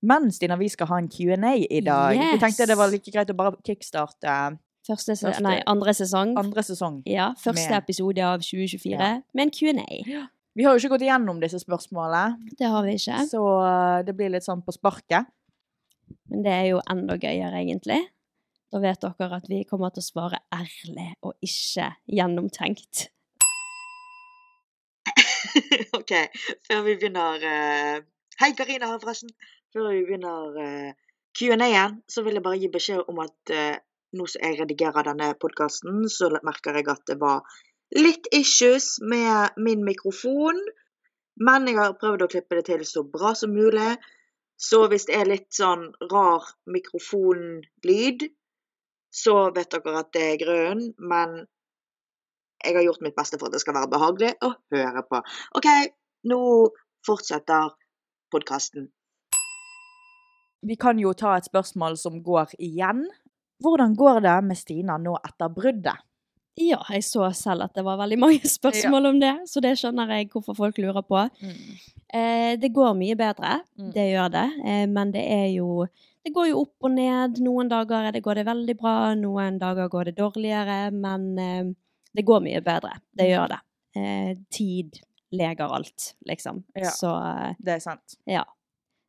Men 0.02 0.32
Stina, 0.34 0.56
vi 0.58 0.68
skal 0.68 0.86
ha 0.90 0.98
en 0.98 1.08
Q&A 1.08 1.54
i 1.70 1.80
dag. 1.86 2.16
Vi 2.18 2.38
tenkte 2.42 2.66
det 2.66 2.76
var 2.78 2.90
like 2.90 3.10
greit 3.14 3.30
å 3.30 3.36
bare 3.38 3.56
kickstarte 3.66 4.58
Første, 4.82 5.14
Første- 5.14 5.42
nei, 5.46 5.60
andre 5.70 5.92
sesong. 5.94 6.32
andre 6.36 6.62
sesong. 6.66 7.02
Ja, 7.06 7.28
første 7.38 7.70
med- 7.70 7.82
episode 7.84 8.18
av 8.18 8.40
2024 8.40 8.98
Ja. 8.98 9.20
med 9.32 9.42
en 9.44 9.50
Q&A. 9.50 10.28
Vi 10.56 10.64
har 10.64 10.76
jo 10.76 10.80
ikke 10.88 10.98
gått 10.98 11.02
igjennom 11.06 11.40
disse 11.40 11.60
spørsmålene, 11.64 12.36
Det 12.58 12.66
har 12.66 12.82
vi 12.82 12.94
ikke. 12.94 13.28
så 13.30 13.42
eh, 14.00 14.02
det 14.02 14.16
blir 14.16 14.28
litt 14.30 14.42
sånn 14.42 14.60
på 14.64 14.72
sparket. 14.72 15.24
Men 16.28 16.42
det 16.42 16.52
er 16.52 16.66
jo 16.70 16.80
enda 16.90 17.16
gøyere, 17.16 17.54
egentlig. 17.62 18.08
Da 18.72 18.78
vet 18.80 19.00
dere 19.00 19.32
at 19.36 19.46
vi 19.48 19.62
kommer 19.64 19.90
til 19.94 20.02
å 20.02 20.10
svare 20.12 20.38
ærlig 20.52 21.14
og 21.22 21.34
ikke 21.40 21.94
gjennomtenkt. 22.10 23.08
OK, 25.98 26.12
før 26.66 26.84
vi 26.86 26.96
begynner 26.96 27.46
uh... 27.46 28.04
Hei, 28.40 28.52
Karina 28.58 28.88
her, 28.90 29.00
forresten. 29.02 29.32
Før 29.72 29.90
vi 29.92 30.04
begynner 30.06 30.56
uh, 30.56 30.92
Q&A-en, 31.38 31.98
så 32.08 32.24
vil 32.24 32.38
jeg 32.38 32.44
bare 32.44 32.60
gi 32.60 32.70
beskjed 32.72 33.10
om 33.12 33.20
at 33.24 33.52
uh, 33.52 33.76
nå 34.16 34.28
som 34.28 34.44
jeg 34.44 34.58
redigerer 34.60 35.08
denne 35.08 35.32
podkasten, 35.40 36.04
så 36.12 36.30
merker 36.44 36.76
jeg 36.78 36.88
at 36.92 37.04
det 37.08 37.18
var 37.20 37.44
litt 37.96 38.28
issues 38.32 38.98
med 39.04 39.56
min 39.60 39.84
mikrofon. 39.84 40.58
Men 41.40 41.68
jeg 41.68 41.78
har 41.80 41.96
prøvd 42.00 42.26
å 42.26 42.30
klippe 42.32 42.58
det 42.58 42.66
til 42.68 42.84
så 42.88 43.04
bra 43.08 43.32
som 43.38 43.54
mulig. 43.56 43.96
Så 44.60 44.84
hvis 44.92 45.08
det 45.08 45.16
er 45.18 45.30
litt 45.30 45.48
sånn 45.56 45.88
rar 46.12 46.44
mikrofonlyd, 46.70 48.28
så 49.12 49.36
vet 49.56 49.72
dere 49.72 49.98
at 50.00 50.12
det 50.14 50.26
er 50.28 50.40
grunnen. 50.44 50.92
Men 50.98 51.42
jeg 52.64 52.74
har 52.76 52.84
gjort 52.86 53.02
mitt 53.02 53.16
beste 53.16 53.38
for 53.38 53.48
at 53.50 53.52
det 53.56 53.60
skal 53.62 53.74
være 53.74 53.90
behagelig 53.92 54.32
å 54.46 54.52
høre 54.74 55.02
på. 55.08 55.20
OK, 55.58 55.68
nå 56.30 56.40
fortsetter 57.06 57.72
podkasten. 58.32 58.88
Vi 60.62 60.76
kan 60.78 60.98
jo 61.02 61.10
ta 61.18 61.34
et 61.36 61.48
spørsmål 61.48 61.96
som 61.98 62.20
går 62.22 62.54
igjen. 62.62 63.04
Hvordan 63.62 63.96
går 63.98 64.20
det 64.22 64.36
med 64.46 64.58
Stina 64.58 64.96
nå 64.98 65.16
etter 65.26 65.50
bruddet? 65.50 65.98
Ja, 66.60 66.78
jeg 66.92 67.00
så 67.06 67.30
selv 67.32 67.64
at 67.64 67.74
det 67.78 67.82
var 67.86 67.96
veldig 68.02 68.18
mange 68.20 68.48
spørsmål 68.58 69.08
om 69.14 69.20
det, 69.22 69.32
så 69.48 69.62
det 69.64 69.72
skjønner 69.80 70.10
jeg 70.18 70.28
hvorfor 70.34 70.54
folk 70.58 70.78
lurer 70.82 71.02
på. 71.08 71.22
Eh, 72.12 72.54
det 72.60 72.72
går 72.76 72.94
mye 72.98 73.16
bedre, 73.16 73.60
Mm. 73.78 73.92
det 73.94 74.04
gjør 74.12 74.28
det, 74.34 74.48
eh, 74.68 74.86
men 74.86 75.12
det 75.14 75.22
er 75.32 75.46
jo 75.56 75.86
Det 76.22 76.30
går 76.36 76.46
jo 76.52 76.60
opp 76.60 76.84
og 76.86 76.92
ned. 76.94 77.40
Noen 77.42 77.66
dager 77.66 78.04
er 78.06 78.12
det, 78.14 78.20
går 78.22 78.34
det 78.38 78.44
veldig 78.46 78.74
bra, 78.78 79.14
noen 79.18 79.56
dager 79.58 79.88
går 79.90 80.04
det 80.04 80.16
dårligere, 80.20 80.92
men 80.94 81.24
eh, 81.38 81.64
det 82.14 82.24
går 82.28 82.40
mye 82.44 82.60
bedre. 82.64 82.92
Det 83.16 83.28
gjør 83.30 83.48
det. 83.54 83.60
Eh, 83.96 84.34
tid 84.50 84.98
leger 85.32 85.72
alt, 85.72 86.14
liksom. 86.28 86.62
Ja. 86.76 86.90
Så 86.90 87.12
eh, 87.16 87.54
Det 87.58 87.74
er 87.78 87.78
sant. 87.84 88.18
ja. 88.26 88.44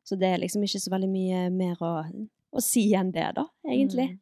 Så 0.04 0.18
det 0.20 0.28
er 0.34 0.38
liksom 0.42 0.62
ikke 0.66 0.80
så 0.84 0.90
veldig 0.92 1.08
mye 1.08 1.50
mer 1.50 1.76
å, 1.80 1.92
å 2.52 2.60
si 2.60 2.90
enn 2.94 3.10
det, 3.12 3.30
da, 3.38 3.46
egentlig. 3.64 4.18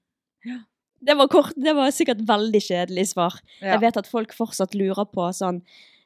Mm. 0.47 0.61
Det 1.03 1.17
var 1.19 1.27
kort, 1.27 1.57
det 1.59 1.73
var 1.75 1.91
sikkert 1.91 2.21
veldig 2.29 2.61
kjedelig 2.63 3.09
svar. 3.11 3.35
Ja. 3.61 3.73
Jeg 3.75 3.81
vet 3.89 3.97
at 3.99 4.07
folk 4.07 4.31
fortsatt 4.33 4.77
lurer 4.79 5.09
på 5.11 5.25
sånn 5.35 5.59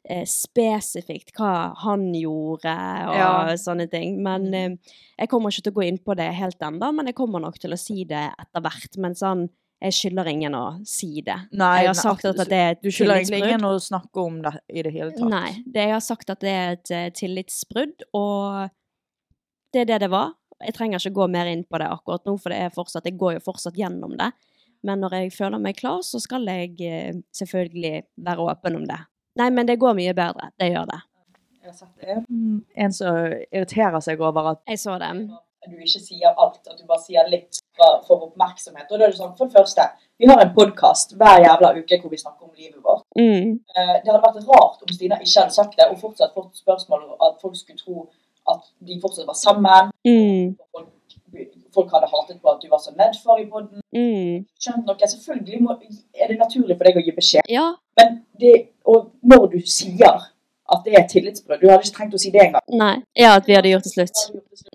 eh, 0.08 0.24
spesifikt 0.24 1.34
hva 1.36 1.74
han 1.82 2.06
gjorde 2.16 2.72
og 3.10 3.16
Ja. 3.18 3.56
sånne 3.60 3.90
ting. 3.90 4.22
Men 4.22 4.46
Mm. 4.50 4.54
eh, 4.54 4.76
jeg 5.18 5.28
kommer 5.28 5.50
ikke 5.50 5.62
til 5.64 5.72
å 5.72 5.76
gå 5.80 5.84
inn 5.88 5.98
på 5.98 6.16
det 6.16 6.32
helt 6.32 6.58
ennå, 6.60 6.94
men 6.94 7.06
jeg 7.06 7.14
kommer 7.14 7.40
nok 7.40 7.58
til 7.58 7.72
å 7.72 7.78
si 7.78 8.04
det 8.04 8.32
etter 8.38 8.60
hvert. 8.62 8.96
Men 8.96 9.12
sånn, 9.14 9.50
jeg 9.76 9.92
skylder 9.92 10.30
ingen 10.30 10.54
å 10.56 10.64
si 10.88 11.20
det. 11.24 11.36
Nei, 11.56 11.82
jeg 11.84 11.90
har 11.90 11.98
sagt 11.98 12.24
at, 12.24 12.38
det 12.48 12.56
er 12.56 12.74
et 12.74 12.82
Du 12.84 12.88
skylder 12.88 13.20
egentlig 13.20 13.42
ingen 13.44 13.66
å 13.68 13.74
snakke 13.82 14.22
om 14.22 14.38
det 14.44 14.54
i 14.72 14.84
det 14.86 14.92
hele 14.94 15.10
tatt. 15.12 15.28
Nei, 15.28 15.50
det, 15.66 15.84
jeg 15.84 15.92
har 15.92 16.04
sagt 16.04 16.32
at 16.32 16.40
det 16.44 16.52
er 16.52 16.76
et 16.78 16.92
eh, 16.96 17.08
tillitsbrudd, 17.16 18.06
og 18.16 18.72
det 19.74 19.84
er 19.84 19.90
det 19.92 20.00
det 20.06 20.10
var. 20.14 20.32
Jeg 20.64 20.76
trenger 20.78 21.02
ikke 21.02 21.18
gå 21.18 21.26
mer 21.34 21.50
inn 21.50 21.66
på 21.68 21.80
det 21.82 21.90
akkurat 21.92 22.24
nå, 22.24 22.38
for 22.40 22.54
det 22.54 22.62
er 22.64 22.72
fortsatt, 22.72 23.04
jeg 23.04 23.18
går 23.20 23.36
jo 23.36 23.44
fortsatt 23.44 23.76
gjennom 23.76 24.16
det. 24.16 24.30
Men 24.86 25.02
når 25.04 25.18
jeg 25.18 25.34
føler 25.36 25.60
meg 25.60 25.76
klar, 25.76 26.00
så 26.06 26.20
skal 26.22 26.48
jeg 26.48 26.72
eh, 26.86 27.20
selvfølgelig 27.36 28.06
være 28.24 28.48
åpen 28.48 28.80
om 28.80 28.88
det. 28.88 29.02
Nei, 29.36 29.50
men 29.52 29.68
det 29.68 29.76
går 29.82 29.96
mye 29.98 30.16
bedre. 30.16 30.48
Det 30.56 30.70
gjør 30.72 30.88
det. 30.88 31.02
Jeg 31.66 31.72
har 31.72 31.76
sett 31.76 32.08
en, 32.14 32.60
en 32.86 32.92
som 32.94 33.16
irriterer 33.50 34.00
seg 34.04 34.20
over 34.22 34.52
at 34.54 34.60
Jeg 34.70 34.80
så 34.80 34.96
det. 35.02 35.10
Du 35.70 35.76
ikke 35.76 36.02
sier 36.02 36.32
alt, 36.32 36.60
at 36.66 36.78
du 36.78 36.84
bare 36.88 37.02
sier 37.02 37.28
litt 37.30 37.60
for, 37.76 38.02
for 38.06 38.26
oppmerksomhet. 38.28 38.88
Og 38.90 38.98
da 38.98 39.06
er 39.06 39.14
det 39.14 39.20
sånn, 39.20 39.34
For 39.38 39.48
det 39.48 39.58
første, 39.58 39.86
vi 40.20 40.28
har 40.30 40.42
en 40.42 40.54
podkast 40.56 41.16
hver 41.20 41.42
jævla 41.44 41.72
uke 41.76 42.00
hvor 42.02 42.12
vi 42.12 42.20
snakker 42.20 42.48
om 42.48 42.54
livet 42.56 42.78
vårt. 42.82 43.04
Mm. 43.18 43.56
Eh, 43.58 43.96
det 44.02 44.10
hadde 44.10 44.22
vært 44.24 44.50
rart 44.50 44.84
om 44.84 44.92
Stina 44.92 45.18
ikke 45.20 45.42
hadde 45.42 45.56
sagt 45.56 45.76
det, 45.78 45.88
og 45.90 46.00
fortsatt 46.00 46.36
fått 46.36 46.62
spørsmål 46.62 47.06
om 47.06 47.26
at 47.28 47.40
folk 47.42 47.56
skulle 47.58 47.80
tro 47.80 48.06
at 48.52 48.62
de 48.88 49.00
fortsatt 49.02 49.28
var 49.28 49.38
sammen. 49.38 49.90
Mm. 50.06 50.54
Folk, 50.72 50.92
folk 51.74 51.92
hadde 51.92 52.12
hatet 52.12 52.40
på 52.40 52.52
at 52.52 52.62
du 52.62 52.70
var 52.72 52.80
så 52.82 52.94
nedfor 52.96 53.42
i 53.42 53.48
podden. 53.50 53.82
Mm. 53.96 54.46
Skjønt 54.62 54.88
noe, 54.88 55.10
selvfølgelig 55.14 55.60
må, 55.64 55.76
er 56.14 56.32
det 56.32 56.38
naturlig 56.40 56.78
for 56.78 56.88
deg 56.88 57.00
å 57.00 57.04
gi 57.04 57.16
beskjed. 57.16 57.52
Ja. 57.52 57.68
Men 58.00 58.22
det, 58.40 58.54
og 58.88 59.12
når 59.26 59.50
du 59.56 59.60
sier 59.66 60.30
at 60.72 60.82
det 60.84 60.94
er 60.98 61.06
tillitsbrudd 61.08 61.60
Du 61.60 61.68
hadde 61.70 61.84
ikke 61.86 61.96
trengt 61.96 62.14
å 62.14 62.18
si 62.18 62.30
det 62.34 62.40
engang. 62.46 62.62
Nei. 62.72 62.96
Ja, 63.16 63.36
at 63.36 63.46
vi 63.46 63.54
hadde 63.54 63.70
gjort 63.70 63.84
det 63.86 63.92
slutt. 63.92 64.22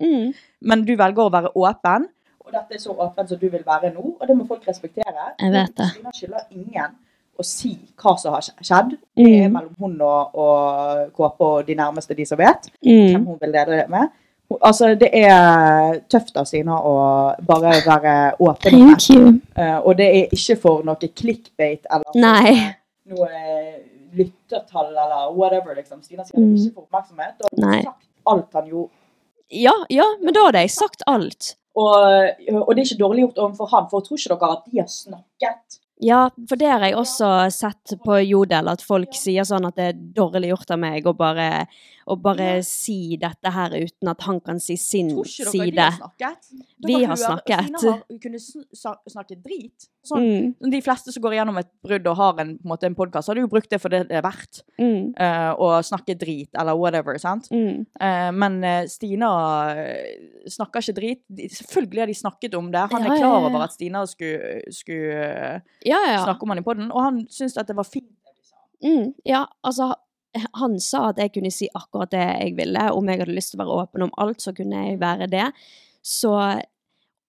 Mm. 0.00 0.32
Men 0.62 0.84
du 0.88 0.94
velger 0.96 1.24
å 1.26 1.32
være 1.32 1.50
åpen. 1.54 2.06
Og 2.46 2.52
dette 2.52 2.74
er 2.74 2.78
så 2.82 2.94
åpent 2.96 3.28
som 3.28 3.38
du 3.38 3.48
vil 3.48 3.62
være 3.66 3.92
nå, 3.94 4.16
og 4.20 4.26
det 4.28 4.36
må 4.36 4.46
folk 4.48 4.64
respektere. 4.68 5.32
Jeg 5.40 5.52
vet 5.52 5.76
det. 5.76 5.90
Stina 5.94 6.10
skylder 6.12 6.46
ingen 6.50 6.96
å 7.38 7.44
si 7.44 7.78
hva 7.96 8.16
som 8.20 8.34
har 8.34 8.42
skjedd. 8.42 8.96
Det 9.16 9.24
er 9.26 9.48
Mm. 9.48 9.52
mellom 9.52 9.74
hun 9.80 10.00
og, 10.00 10.34
og 10.34 11.12
KP 11.16 11.40
og 11.40 11.66
de 11.66 11.74
nærmeste, 11.74 12.14
de 12.16 12.26
som 12.26 12.38
vet 12.38 12.68
hvem 12.82 13.14
Mm. 13.16 13.26
hun 13.26 13.38
vil 13.40 13.50
lede 13.52 13.76
det 13.82 13.88
med. 13.88 14.08
Altså, 14.60 14.94
det 15.00 15.08
er 15.14 16.00
tøft 16.12 16.36
av 16.36 16.44
Stina 16.44 16.74
å 16.76 17.34
bare 17.46 17.72
være 17.86 18.34
åpen. 18.38 18.70
Thank 18.70 19.08
you. 19.10 19.40
Uh, 19.56 19.80
og 19.86 19.96
det 19.96 20.06
er 20.06 20.26
ikke 20.36 20.56
for 20.60 20.82
noe 20.84 20.96
clickbait 21.08 21.86
eller 21.90 22.12
Nei. 22.20 22.74
noe 23.08 23.28
lyttertall 24.16 24.90
eller 24.92 25.32
whatever, 25.36 25.74
liksom. 25.78 26.02
Stina 26.02 26.24
sier 26.24 26.40
Mm. 26.40 26.54
ikke 26.56 26.74
for 26.74 26.82
oppmerksomhet. 26.86 27.40
Og 27.40 27.48
han 27.52 27.70
Nei. 27.70 27.82
sagt 27.82 28.06
alt 28.26 28.52
han 28.54 28.66
jo 28.70 28.90
Ja, 29.52 29.72
ja, 29.90 30.04
men 30.22 30.32
da 30.34 30.46
hadde 30.46 30.60
jeg 30.64 30.70
sagt 30.70 31.02
alt. 31.06 31.56
Og, 31.76 31.92
og 32.52 32.70
det 32.74 32.82
er 32.82 32.86
ikke 32.88 33.00
dårlig 33.04 33.24
gjort 33.26 33.38
overfor 33.38 33.68
han, 33.72 33.88
for 33.90 34.00
tror 34.00 34.16
ikke 34.20 34.36
dere 34.38 34.52
at 34.56 34.64
de 34.70 34.78
har 34.80 34.88
snakket? 34.88 35.78
Ja, 36.02 36.24
for 36.50 36.58
det 36.58 36.66
har 36.66 36.82
jeg 36.82 36.96
også 36.98 37.28
sett 37.54 37.92
på 38.02 38.16
Jodel, 38.26 38.68
at 38.72 38.82
folk 38.82 39.14
sier 39.14 39.46
sånn 39.46 39.68
at 39.68 39.76
det 39.78 39.84
er 39.92 40.00
dårlig 40.16 40.48
gjort 40.50 40.72
av 40.74 40.80
meg 40.82 41.06
å 41.06 41.12
bare, 41.14 41.66
å 42.10 42.16
bare 42.18 42.56
si 42.66 43.14
dette 43.22 43.52
her 43.54 43.70
uten 43.78 44.10
at 44.10 44.24
han 44.26 44.40
kan 44.42 44.58
si 44.58 44.74
sin 44.76 45.12
Tror 45.14 45.28
ikke 45.30 45.46
dere 45.46 45.52
side. 45.52 45.76
de 45.76 45.84
har 45.86 45.94
snakket? 46.00 46.50
Vi 46.82 46.96
har 47.06 47.20
snakket. 47.20 47.68
Stina 47.68 47.92
har 47.92 48.18
kunnet 48.24 48.42
sn- 48.42 48.98
snakke 49.14 49.36
drit. 49.44 49.86
Sånn, 50.02 50.24
Mm, 50.62 50.70
De 50.72 50.80
fleste 50.82 51.12
som 51.14 51.22
går 51.22 51.36
igjennom 51.36 51.58
et 51.60 51.68
brudd 51.86 52.06
og 52.10 52.16
har 52.18 52.40
en, 52.42 52.56
på 52.58 52.72
en, 52.74 52.78
en 52.90 52.94
podkast, 52.98 53.28
hadde 53.30 53.44
jo 53.44 53.46
brukt 53.52 53.70
det 53.70 53.78
for 53.80 53.88
det 53.94 54.08
det 54.08 54.18
er 54.18 54.26
verdt. 54.26 54.64
mm, 54.82 55.14
Uh, 55.22 55.52
og 55.62 55.84
snakke 55.86 56.16
drit, 56.18 56.48
eller 56.58 56.74
whatever. 56.74 57.14
sant? 57.22 57.46
mm. 57.52 57.86
Uh, 58.00 58.32
men 58.34 58.58
eh, 58.64 58.86
Stina 58.90 59.30
snakker 60.50 60.82
ikke 60.82 60.96
drit. 60.96 61.22
Selvfølgelig 61.54 62.02
har 62.02 62.10
de 62.10 62.14
snakket 62.18 62.54
om 62.58 62.70
det. 62.72 62.82
Han 62.90 63.02
Ja, 63.04 63.12
er 63.12 63.14
ja, 63.14 63.20
klar 63.22 63.46
over 63.46 63.62
at 63.62 63.72
Stina 63.76 64.02
skulle, 64.06 64.62
skulle 64.74 65.62
Ja, 65.92 66.00
ja. 66.12 66.24
snakke 66.24 66.46
om 66.46 66.54
han 66.54 66.62
i 66.62 66.66
poden, 66.66 66.90
og 66.92 67.02
han 67.06 67.22
syntes 67.28 67.58
at 67.60 67.68
det 67.70 67.76
var 67.78 67.86
fint. 67.88 68.08
Mm, 68.82 69.12
ja, 69.28 69.44
altså 69.62 69.92
han 70.56 70.78
sa 70.80 71.10
at 71.12 71.18
jeg 71.20 71.32
kunne 71.34 71.50
si 71.52 71.68
akkurat 71.76 72.10
det 72.14 72.22
jeg 72.24 72.54
ville. 72.56 72.86
Om 72.96 73.08
jeg 73.12 73.20
hadde 73.20 73.34
lyst 73.36 73.52
til 73.52 73.60
å 73.60 73.64
være 73.66 73.80
åpen 73.84 74.02
om 74.08 74.12
alt, 74.22 74.40
så 74.42 74.54
kunne 74.56 74.86
jeg 74.88 74.98
være 75.02 75.28
det. 75.30 75.50
Så 76.02 76.32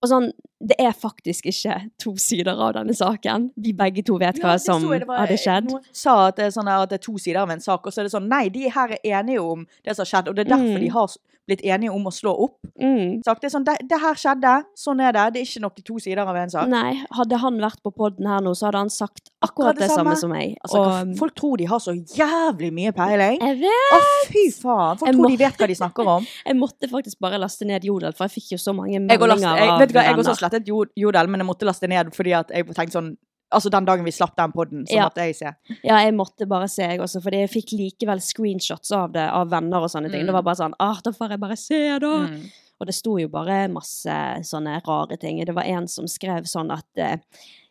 Og 0.04 0.10
sånn 0.12 0.26
Det 0.60 0.76
er 0.80 0.91
faktisk 0.91 1.45
ikke 1.47 1.76
to 1.99 2.12
sider 2.19 2.52
av 2.60 2.73
denne 2.76 2.91
saken. 2.95 3.49
Vi 3.56 3.71
begge 3.76 4.04
to 4.04 4.17
vet 4.19 4.36
hva 4.39 4.54
Ja, 4.54 4.58
som 4.60 4.84
jeg, 4.91 5.06
var- 5.08 5.19
hadde 5.26 5.38
skjedd. 5.39 5.69
Noen 5.71 5.84
sa 5.93 6.28
at 6.28 6.36
det, 6.38 6.45
er 6.45 6.52
sånn 6.56 6.67
at 6.71 6.89
det 6.89 6.97
er 6.99 7.04
to 7.06 7.17
sider 7.17 7.39
av 7.41 7.49
en 7.52 7.60
sak, 7.63 7.86
og 7.88 7.91
så 7.93 7.99
er 8.02 8.04
det 8.08 8.12
sånn 8.15 8.28
Nei, 8.32 8.47
de 8.49 8.69
her 8.69 8.91
er 8.95 8.99
enige 9.21 9.39
om 9.43 9.65
det 9.84 9.95
som 9.95 10.04
har 10.04 10.12
skjedd, 10.12 10.28
og 10.30 10.36
det 10.36 10.45
er 10.47 10.52
derfor 10.56 10.76
Mm. 10.78 10.80
de 10.80 10.88
har 10.95 11.08
blitt 11.50 11.64
enige 11.68 11.92
om 11.92 12.06
å 12.08 12.12
slå 12.14 12.32
opp. 12.46 12.58
Mm. 12.80 13.20
Sagt, 13.26 13.42
det 13.44 13.50
er 13.50 13.54
sånn, 13.54 13.66
det, 13.68 13.76
det 13.90 14.00
her 14.00 14.20
skjedde, 14.20 14.54
sånn 14.80 15.02
er 15.04 15.16
det. 15.16 15.26
Det 15.36 15.42
er 15.42 15.48
ikke 15.50 15.64
noe 15.66 15.84
to 15.90 15.98
sider 16.04 16.22
av 16.24 16.38
en 16.40 16.54
sak. 16.54 16.70
Nei, 16.72 16.94
hadde 17.18 17.40
han 17.42 17.60
vært 17.64 17.82
på 17.84 17.92
podden 17.96 18.30
her 18.32 18.44
nå, 18.46 18.54
så 18.56 18.70
hadde 18.70 18.84
han 18.86 18.92
sagt 18.94 19.32
akkurat, 19.44 19.78
det 19.80 19.90
samme 19.92 20.16
som 20.20 20.32
meg. 20.32 20.56
Altså, 20.64 20.84
og, 20.84 21.12
folk 21.20 21.36
tror 21.40 21.60
de 21.60 21.68
har 21.72 21.84
så 21.84 21.96
jævlig 21.98 22.72
mye 22.76 22.94
peiling. 22.96 23.42
jeg 23.44 23.60
vet! 23.66 23.98
Å, 23.98 24.00
fy 24.30 24.46
faen! 24.56 25.02
Folk 25.02 25.10
Jeg 25.10 25.18
tror 25.18 25.26
må- 25.28 25.34
de 25.34 25.42
vet 25.44 25.60
hva 25.64 25.70
de 25.74 25.78
snakker 25.82 26.14
om. 26.16 26.30
Jeg 26.48 26.60
måtte 26.60 26.90
faktisk 26.92 27.20
bare 27.24 27.40
laste 27.42 27.68
ned 27.68 27.84
Jodel, 27.88 28.14
for 28.16 28.28
jeg 28.28 28.36
fikk 28.38 28.54
jo 28.56 28.58
så 28.62 28.74
mange 28.76 28.94
Jeg, 28.96 29.04
laste, 29.04 29.20
meldinger 29.20 29.50
last, 29.50 29.62
jeg, 29.64 29.80
vet 29.82 29.92
du 29.92 29.96
hva, 29.98 30.04
jeg 30.08 30.18
også 30.22 30.36
slettet 30.40 30.72
Jodel, 31.04 31.30
men 31.32 31.44
jeg 31.44 31.48
måtte 31.48 31.68
laste 31.68 31.90
ned 31.90 32.12
fordi 32.16 32.34
at 32.38 32.52
jeg 32.54 32.68
tenkte 32.72 32.96
sånn 33.00 33.14
Altså, 33.54 33.70
den 33.70 33.86
dagen 33.86 34.04
vi 34.06 34.12
slapp 34.12 34.36
den 34.36 34.52
poden, 34.52 34.86
så 34.89 34.96
Ja. 34.98 35.04
måtte 35.08 35.24
jeg 35.28 35.36
se. 35.36 35.52
Ja, 35.84 35.98
jeg 36.04 36.13
måtte 36.18 36.48
bare 36.50 36.68
se, 36.68 36.82
jeg 36.84 37.00
også, 37.00 37.22
fordi 37.24 37.39
jeg 37.44 37.50
fikk 37.54 37.72
likevel 37.78 38.20
screenshots 38.22 38.92
av 38.92 39.12
det 39.13 39.28
av 39.30 39.50
venner 39.50 39.82
og 39.86 39.89
sånne 39.94 40.10
ting. 40.12 40.22
Mm. 40.24 40.28
Det 40.28 40.34
var 40.34 40.44
bare 40.44 40.56
sånn 40.62 40.74
ah, 40.80 41.00
da 41.04 41.12
får 41.12 41.30
jeg 41.36 41.39
bare 41.39 41.58
se, 41.58 41.82
da. 42.00 42.13
Mm. 42.28 42.50
Og 42.82 42.88
det 42.88 42.96
sto 42.98 43.18
jo 43.22 43.28
bare 43.30 43.68
masse 43.72 44.16
sånne 44.44 44.82
rare 44.86 45.18
ting. 45.22 45.38
Det 45.46 45.54
var 45.56 45.63
en 45.63 45.88
som 45.88 46.06
skrev 46.08 46.44
sånn 46.50 46.72
at 46.74 46.86
eh, 46.98 47.18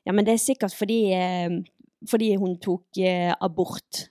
Ja, 0.06 0.12
men 0.12 0.24
det 0.24 0.32
er 0.34 0.38
sikkert 0.42 0.74
fordi 0.74 1.12
eh, 1.12 1.60
Fordi 2.08 2.32
hun 2.36 2.56
tok 2.58 2.98
eh, 2.98 3.34
abort. 3.40 4.08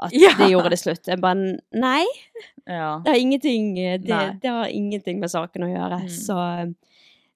at 0.00 0.12
Ja. 0.12 0.30
det 0.38 0.50
gjorde 0.50 0.70
det 0.70 0.78
slutt. 0.78 1.06
Jeg 1.06 1.20
bare 1.20 1.58
Nei, 1.72 2.04
Ja. 2.66 3.00
det 3.04 3.12
har 3.12 4.32
det, 4.32 4.40
det 4.42 4.48
har 4.50 4.66
ingenting 4.66 5.18
med 5.20 5.30
saken 5.30 5.62
å 5.64 5.70
gjøre. 5.72 6.00
Mm. 6.02 6.08
Så 6.08 6.74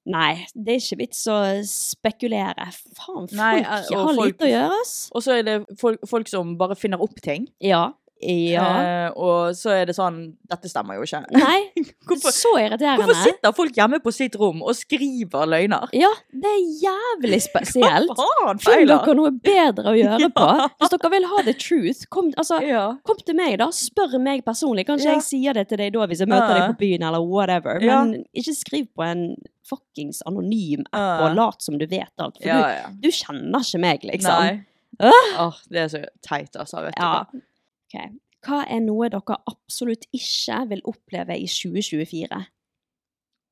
nei, 0.07 0.47
det 0.55 0.77
er 0.77 0.81
ikke 0.83 0.99
vits 1.03 1.25
å 1.33 1.37
spekulere. 1.67 2.69
Faen, 2.97 3.27
folk 3.27 3.33
Nei, 3.37 3.63
har 3.63 3.85
folk- 3.91 4.21
lite 4.23 4.47
å 4.47 4.51
gjøre, 4.53 4.81
ass. 4.81 4.95
Og 5.15 5.23
så 5.27 5.39
er 5.39 5.43
det 5.47 5.57
folk, 5.81 6.01
folk 6.09 6.29
som 6.31 6.57
bare 6.61 6.77
finner 6.79 7.03
opp 7.03 7.21
ting. 7.25 7.49
Ja. 7.61 7.89
Ja. 8.25 9.11
Uh, 9.13 9.19
og 9.21 9.57
så 9.59 9.75
er 9.77 9.91
det 9.91 9.93
sånn 9.93 10.15
Dette 10.49 10.71
stemmer 10.73 10.97
jo 10.97 11.03
ikke. 11.05 11.19
Nei, 11.37 11.67
Hvorfor, 12.09 12.33
så 12.33 12.53
irriterende. 12.63 13.05
hvorfor 13.05 13.19
sitter 13.27 13.53
folk 13.53 13.77
hjemme 13.77 13.99
på 14.01 14.13
sitt 14.15 14.39
rom 14.41 14.63
og 14.65 14.73
skriver 14.79 15.45
løgner? 15.53 15.91
Ja, 15.93 16.09
det 16.33 16.49
er 16.49 16.63
jævlig 16.87 17.43
spesielt. 17.45 18.09
Hva 18.17 18.25
faen 18.47 18.63
Finn 18.65 18.89
dere 18.89 19.17
noe 19.19 19.33
bedre 19.37 19.93
å 19.93 19.97
gjøre 19.99 20.31
på. 20.39 20.47
Hvis 20.81 20.95
dere 20.95 21.11
vil 21.13 21.27
ha 21.35 21.43
the 21.51 21.55
truth, 21.61 22.07
kom, 22.09 22.31
altså, 22.41 22.63
Ja. 22.65 22.87
kom 23.05 23.21
til 23.27 23.37
meg, 23.37 23.59
da. 23.61 23.69
Spør 23.77 24.17
meg 24.23 24.47
personlig. 24.47 24.87
Kanskje 24.89 25.13
jeg 25.19 25.27
sier 25.27 25.59
det 25.61 25.67
til 25.69 25.83
deg 25.83 25.93
da 25.99 26.07
hvis 26.09 26.23
jeg 26.25 26.31
møter 26.33 26.55
deg 26.57 26.71
på 26.73 26.79
byen, 26.87 27.05
eller 27.11 27.21
whatever. 27.27 27.83
Men 27.85 28.15
ikke 28.33 28.55
skriv 28.57 28.89
på 28.97 29.05
en 29.05 29.27
fuckings 29.67 30.23
anonym 30.31 30.87
app 30.95 31.27
og 31.27 31.37
lat 31.37 31.61
som 31.65 31.77
du 31.77 31.85
vet 31.91 32.13
alt. 32.23 32.39
For 32.41 32.49
du, 32.49 32.97
du 33.03 33.11
kjenner 33.13 33.61
ikke 33.67 33.83
meg, 33.83 34.09
liksom. 34.09 34.41
Nei. 34.47 34.57
Uh. 34.97 35.31
Oh, 35.43 35.57
det 35.69 35.83
er 35.85 35.93
så 35.93 36.01
teit, 36.25 36.55
altså. 36.57 36.81
Vet 36.87 36.97
du. 36.97 37.43
Ok. 37.97 38.17
Hva 38.47 38.61
er 38.71 38.81
noe 38.85 39.09
dere 39.11 39.39
absolutt 39.51 40.05
ikke 40.15 40.61
vil 40.71 40.83
oppleve 40.87 41.35
i 41.41 41.47
2024? 41.51 42.43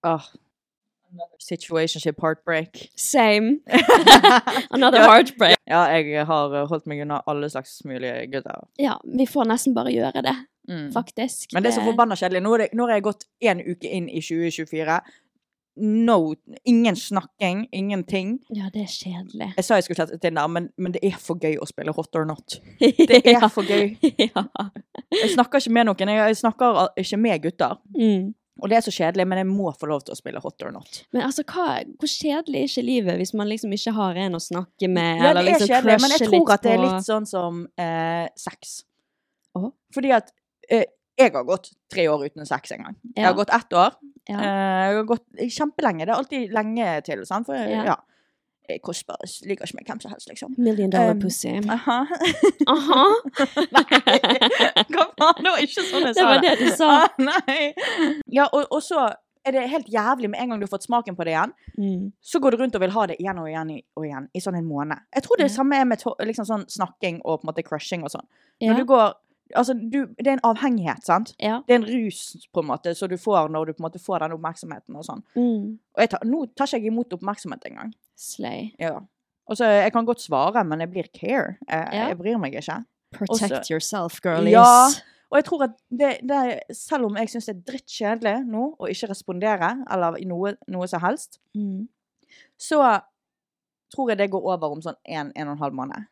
Åh. 0.06 0.26
Situationship 1.42 2.20
heartbreak. 2.22 2.88
Same. 2.98 3.58
Another 4.74 5.02
heartbreak. 5.02 5.58
Ja, 5.66 5.84
jeg 5.94 6.26
har 6.26 6.54
eh, 6.54 6.66
holdt 6.70 6.86
meg 6.90 7.02
unna 7.04 7.20
alle 7.30 7.48
slags 7.50 7.76
mulige 7.86 8.26
gutter. 8.32 8.64
Ja, 8.82 8.96
vi 9.04 9.26
får 9.30 9.46
nesten 9.50 9.74
bare 9.76 9.94
gjøre 9.94 10.22
det, 10.26 10.36
Mm. 10.68 10.86
faktisk. 10.94 11.52
Men 11.52 11.62
det 11.62 11.70
er 11.70 11.76
så 11.76 11.82
forbanna 11.84 12.16
kjedelig. 12.16 12.40
Nå 12.72 12.86
har 12.86 12.94
jeg 12.94 13.02
gått 13.04 13.26
én 13.44 13.58
uke 13.60 13.84
inn 13.84 14.06
i 14.08 14.22
2024. 14.24 14.94
No, 15.76 16.34
ingen 16.64 16.96
snakking, 16.96 17.64
ingenting. 17.72 18.38
Ja, 18.54 18.68
det 18.74 18.84
er 18.84 18.92
kjedelig. 18.92 19.48
Jeg 19.56 19.66
sa 19.66 19.78
jeg 19.78 19.88
skulle 19.88 19.98
sette 19.98 20.18
Tinder, 20.22 20.46
men, 20.46 20.68
men 20.78 20.94
det 20.94 21.02
er 21.02 21.16
for 21.18 21.40
gøy 21.42 21.58
å 21.58 21.66
spille 21.66 21.94
hot 21.96 22.14
or 22.14 22.28
not. 22.28 22.60
Det 22.80 23.20
er 23.26 23.48
for 23.50 23.66
gøy. 23.66 23.96
ja. 24.28 24.44
Jeg 25.10 25.34
snakker 25.34 25.58
ikke 25.58 25.74
med 25.74 25.88
noen. 25.90 26.14
Jeg 26.14 26.38
snakker 26.38 26.80
ikke 27.02 27.18
med 27.18 27.42
gutter. 27.42 27.76
Mm. 27.96 28.32
Og 28.62 28.70
det 28.70 28.76
er 28.78 28.84
så 28.86 28.92
kjedelig, 28.94 29.26
men 29.26 29.40
jeg 29.40 29.48
må 29.50 29.72
få 29.74 29.88
lov 29.90 30.04
til 30.06 30.14
å 30.14 30.18
spille 30.18 30.38
hot 30.42 30.62
or 30.62 30.70
not. 30.74 31.00
Men 31.14 31.26
altså, 31.26 31.42
hva, 31.48 31.80
hvor 31.98 32.10
kjedelig 32.10 32.60
er 32.60 32.68
ikke 32.70 32.84
livet 32.86 33.18
hvis 33.18 33.34
man 33.34 33.50
liksom 33.50 33.74
ikke 33.74 33.94
har 33.96 34.20
en 34.24 34.38
å 34.38 34.42
snakke 34.42 34.90
med? 34.90 35.24
Ja, 35.24 35.32
eller 35.32 35.42
det 35.42 35.42
er 35.42 35.58
liksom 35.58 35.72
kjedelig, 35.72 35.96
men 36.04 36.14
jeg 36.14 36.28
tror 36.28 36.52
at 36.54 36.66
det 36.66 36.74
er 36.76 36.82
litt 36.84 37.08
sånn 37.08 37.26
som 37.26 37.64
eh, 37.82 38.26
sex. 38.38 38.76
Oh. 39.58 39.72
Fordi 39.94 40.14
at 40.14 40.30
eh, 40.70 40.86
jeg 41.18 41.34
har 41.34 41.46
gått 41.46 41.72
tre 41.90 42.06
år 42.10 42.28
uten 42.28 42.46
sex 42.46 42.74
en 42.74 42.86
gang. 42.86 43.00
Jeg 43.16 43.26
har 43.26 43.34
gått 43.38 43.50
ett 43.54 43.76
år. 43.78 43.98
Ja. 44.28 44.38
Eh, 44.40 44.88
jeg 44.88 44.96
har 44.96 45.04
gått 45.04 45.26
kjempelenge. 45.52 46.06
Det 46.06 46.08
er 46.12 46.16
alltid 46.18 46.52
lenge 46.52 46.90
til, 47.04 47.24
sant? 47.26 47.46
For 47.46 47.54
Ja. 47.54 47.84
ja. 47.84 47.96
Er 48.66 48.78
kostbar. 48.80 49.18
Liker 49.44 49.66
ikke 49.68 49.76
med 49.76 49.84
hvem 49.90 49.98
som 50.00 50.10
helst, 50.10 50.28
liksom. 50.30 50.54
Million 50.56 50.88
dollar 50.88 51.10
Um, 51.12 51.20
pussy. 51.20 51.50
Aha. 51.68 52.06
Aha! 52.66 53.02
Hva 54.88 55.04
faen? 55.18 55.42
Det 55.44 55.50
var 55.52 55.60
ikke 55.64 55.84
sånn 55.84 56.06
jeg 56.08 56.14
Det 56.16 56.22
sa 56.22 56.30
var 56.30 56.40
det 56.44 56.54
du 56.62 56.66
sa. 56.72 56.88
Ah, 57.04 57.08
nei. 57.18 57.74
Ja, 58.32 58.46
og, 58.52 58.66
og 58.72 58.80
så 58.84 59.04
er 59.44 59.52
det 59.52 59.66
helt 59.68 59.88
jævlig 59.92 60.30
med 60.32 60.40
en 60.40 60.54
gang 60.54 60.60
du 60.62 60.64
har 60.64 60.72
fått 60.72 60.86
smaken 60.86 61.16
på 61.18 61.26
det 61.28 61.34
igjen. 61.34 61.52
Mm. 61.76 62.06
Så 62.24 62.40
går 62.40 62.54
du 62.54 62.62
rundt 62.62 62.78
og 62.78 62.80
vil 62.86 62.94
ha 62.94 63.04
det 63.10 63.18
igjen 63.20 63.40
og 63.42 63.48
igjen 63.50 63.74
og 64.00 64.06
igjen 64.08 64.28
i 64.32 64.40
sånn 64.40 64.56
en 64.56 64.64
måned. 64.68 65.02
Jeg 65.12 65.26
tror 65.26 65.36
det 65.42 65.50
Ja. 65.50 65.54
samme 65.58 65.76
er 65.76 65.84
med 65.90 66.00
liksom 66.24 66.48
sånn 66.48 66.64
snakking 66.72 67.20
og 67.24 67.42
på 67.42 67.44
en 67.44 67.52
måte 67.52 67.66
crushing 67.66 68.02
og 68.08 68.14
sånn. 68.14 68.24
Ja. 68.60 68.72
Når 68.72 68.80
du 68.80 68.84
går 68.94 69.12
Altså, 69.54 69.74
du, 69.74 70.06
det 70.18 70.26
er 70.26 70.32
en 70.38 70.44
avhengighet, 70.44 71.04
sant? 71.04 71.34
ja. 71.38 71.58
Det 71.68 71.74
er 71.74 71.82
en 71.82 71.84
rus 72.06 72.46
på 72.52 72.60
en 72.62 72.66
måte, 72.70 72.94
som 72.96 73.08
du 73.08 73.16
får 73.20 73.50
når 73.52 73.66
du 73.66 73.72
på 73.74 73.82
en 73.82 73.90
måte 73.90 74.00
får 74.00 74.18
den 74.24 74.32
oppmerksomheten 74.32 74.96
og 74.96 75.04
sånn. 75.04 75.20
Mm. 75.36 75.78
Og 75.98 76.08
tar, 76.10 76.24
nå 76.24 76.46
tar 76.56 76.66
ikke 76.66 76.80
jeg 76.80 76.86
imot 76.92 77.12
oppmerksomhet 77.12 77.66
engang. 77.68 77.92
Slay. 78.16 78.70
Ja. 78.80 79.00
Og 79.46 79.56
så 79.60 79.64
Jeg 79.68 79.92
kan 79.92 80.06
godt 80.06 80.20
svare, 80.24 80.64
men 80.64 80.80
jeg 80.80 80.90
blir 80.90 81.08
care. 81.12 81.58
Jeg, 81.68 81.88
Ja. 81.92 82.08
jeg 82.08 82.18
bryr 82.18 82.38
meg 82.40 82.54
ikke. 82.54 82.84
Protect 83.12 83.52
Også- 83.52 83.70
yourself, 83.70 84.20
girlies. 84.22 84.52
Ja. 84.52 84.88
Og 85.30 85.36
jeg 85.36 85.44
tror 85.44 85.62
at 85.64 85.70
det, 85.90 86.18
det 86.22 86.60
Selv 86.76 87.04
om 87.04 87.16
jeg 87.16 87.28
syns 87.28 87.46
det 87.46 87.56
er 87.56 87.72
drittkjedelig 87.72 88.46
nå 88.46 88.76
å 88.80 88.88
ikke 88.88 89.08
respondere, 89.10 89.84
eller 89.90 90.16
i 90.16 90.24
noe, 90.24 90.54
noe 90.68 90.86
som 90.88 91.00
helst, 91.00 91.38
Mm. 91.54 91.88
så 92.58 93.00
tror 93.94 94.08
jeg 94.10 94.18
det 94.18 94.30
går 94.30 94.40
over 94.42 94.72
om 94.72 94.80
sånn 94.80 94.96
en, 95.04 95.32
en 95.36 95.48
og 95.48 95.52
en 95.52 95.58
halv 95.58 95.74
måned. 95.74 96.06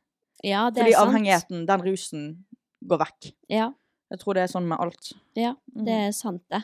ja, 0.44 0.70
det 0.70 0.82
Fordi 0.82 0.90
er 0.92 0.96
sant. 0.98 1.08
avhengigheten, 1.08 1.66
den 1.66 1.80
rusen, 1.82 2.44
går 2.88 2.98
vekk. 3.06 3.32
Ja, 3.48 3.72
Jeg 4.12 4.18
tror 4.20 4.34
det 4.34 4.42
er 4.42 4.52
sånn 4.52 4.66
med 4.68 4.78
alt. 4.78 5.12
ja, 5.34 5.54
Mm. 5.74 5.84
det 5.86 5.94
er 6.08 6.10
sant, 6.12 6.42
det. 6.50 6.62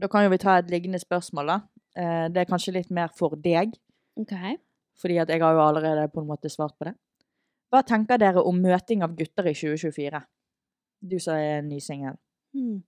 Da 0.00 0.08
kan 0.08 0.24
jo 0.24 0.30
vi 0.30 0.36
ta 0.38 0.58
et 0.58 0.66
liggende 0.68 0.98
spørsmål, 1.00 1.46
da. 1.46 1.60
Eh, 1.96 2.28
Det 2.28 2.36
er 2.42 2.44
kanskje 2.50 2.72
litt 2.74 2.90
mer 2.90 3.08
for 3.08 3.30
deg, 3.36 3.72
OK. 4.18 4.32
fordi 5.00 5.18
at 5.20 5.28
jeg 5.28 5.40
har 5.40 5.52
jo 5.54 5.60
allerede 5.60 6.12
på 6.12 6.20
en 6.20 6.26
måte 6.28 6.50
svart 6.50 6.76
på 6.78 6.84
det. 6.90 6.94
Hva 7.72 7.82
tenker 7.82 8.18
dere 8.18 8.44
om 8.44 8.60
møting 8.60 9.02
av 9.02 9.16
gutter 9.16 9.46
i 9.46 9.54
2024? 9.54 10.22
Du 11.02 11.18
som 11.18 11.34
er 11.34 11.62
ny 11.62 11.78
singel. 11.80 12.16
Hmm. 12.54 12.82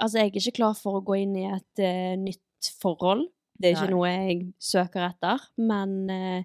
Altså, 0.00 0.18
jeg 0.18 0.26
er 0.26 0.40
ikke 0.40 0.56
klar 0.56 0.74
for 0.74 1.00
å 1.00 1.04
gå 1.04 1.22
inn 1.22 1.36
i 1.36 1.44
et 1.46 1.78
uh, 1.78 2.16
nytt 2.16 2.40
forhold. 2.80 3.28
Det 3.58 3.70
er 3.70 3.74
ikke 3.76 3.90
Nei. 3.90 3.94
noe 3.94 4.08
jeg 4.08 4.54
søker 4.60 5.10
etter. 5.10 5.40
Men 5.58 6.10
eh, 6.10 6.44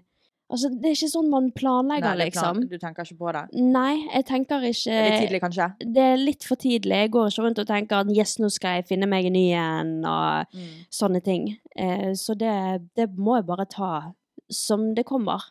altså, 0.50 0.70
det 0.72 0.88
er 0.90 0.94
ikke 0.96 1.10
sånn 1.12 1.28
man 1.32 1.50
planlegger, 1.56 2.08
Nei, 2.08 2.12
er 2.26 2.30
liksom. 2.30 2.62
Du 2.70 2.76
tenker 2.80 3.04
ikke 3.08 3.18
på 3.20 3.32
det? 3.36 3.42
Nei, 3.60 3.94
jeg 4.14 4.24
tenker 4.30 4.64
ikke 4.68 4.88
Det 4.88 4.96
Er 4.98 5.10
litt 5.10 5.20
tidlig, 5.26 5.40
kanskje? 5.44 5.68
Det 5.98 6.06
er 6.12 6.16
litt 6.22 6.44
for 6.48 6.56
tidlig. 6.62 6.96
Jeg 7.04 7.10
går 7.16 7.28
ikke 7.32 7.44
rundt 7.46 7.62
og 7.62 7.68
tenker 7.68 8.00
at 8.04 8.14
yes, 8.16 8.38
nå 8.42 8.48
skal 8.54 8.78
jeg 8.78 8.88
finne 8.92 9.06
meg 9.10 9.28
en 9.28 9.36
ny 9.36 9.44
en, 9.58 9.92
og 10.08 10.58
sånne 10.94 11.20
ting. 11.24 11.50
Eh, 11.76 12.10
så 12.18 12.34
det, 12.38 12.54
det 12.98 13.10
må 13.16 13.36
jeg 13.40 13.46
bare 13.50 13.66
ta 13.68 13.92
som 14.50 14.94
det 14.96 15.04
kommer. 15.08 15.44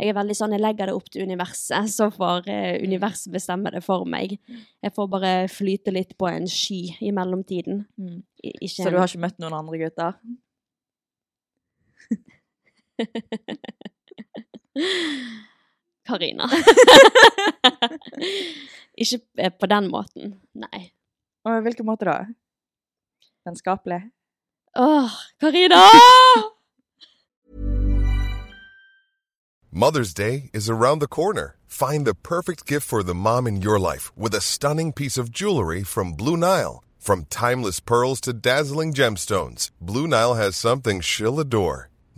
Jeg 0.00 0.08
er 0.10 0.16
veldig 0.16 0.32
sånn, 0.34 0.52
jeg 0.56 0.62
legger 0.64 0.88
det 0.88 0.94
opp 0.96 1.10
til 1.12 1.26
universet, 1.28 1.90
så 1.92 2.06
får 2.10 2.46
eh, 2.48 2.78
universet 2.88 3.28
bestemme 3.34 3.68
det 3.74 3.82
for 3.84 4.06
meg. 4.08 4.38
Jeg 4.80 4.94
får 4.96 5.08
bare 5.12 5.32
flyte 5.52 5.92
litt 5.92 6.16
på 6.16 6.24
en 6.30 6.48
sky 6.48 6.96
i 7.04 7.10
mellomtiden. 7.12 7.82
Mm. 8.00 8.22
I- 8.48 8.68
Så 8.72 8.88
du 8.88 8.96
har 8.96 9.06
ikke 9.10 9.20
møtt 9.26 9.38
noen 9.44 9.52
andre 9.60 9.76
gutter? 9.82 10.16
Karina. 16.06 16.44
ikke 19.02 19.20
eh, 19.38 19.52
på 19.52 19.66
den 19.66 19.90
måten, 19.90 20.34
nei. 20.54 20.92
Og 21.44 21.62
hvilken 21.64 21.88
måte 21.88 22.08
da? 22.08 22.16
Vennskapelig? 23.46 24.02
Åh, 24.78 25.10
Karina! 25.40 25.82
Mother's 29.72 30.12
Day 30.12 30.50
is 30.52 30.68
around 30.68 30.98
the 30.98 31.06
corner. 31.06 31.56
Find 31.66 32.04
the 32.04 32.14
perfect 32.14 32.66
gift 32.66 32.86
for 32.86 33.02
the 33.02 33.14
mom 33.14 33.46
in 33.46 33.62
your 33.62 33.78
life 33.78 34.12
with 34.16 34.34
a 34.34 34.40
stunning 34.40 34.92
piece 34.92 35.16
of 35.16 35.30
jewelry 35.30 35.84
from 35.84 36.12
Blue 36.12 36.36
Nile. 36.36 36.82
From 36.98 37.26
timeless 37.30 37.80
pearls 37.80 38.20
to 38.22 38.32
dazzling 38.32 38.92
gemstones, 38.92 39.70
Blue 39.80 40.06
Nile 40.06 40.34
has 40.34 40.56
something 40.56 41.00
she'll 41.00 41.40
adore. 41.40 41.89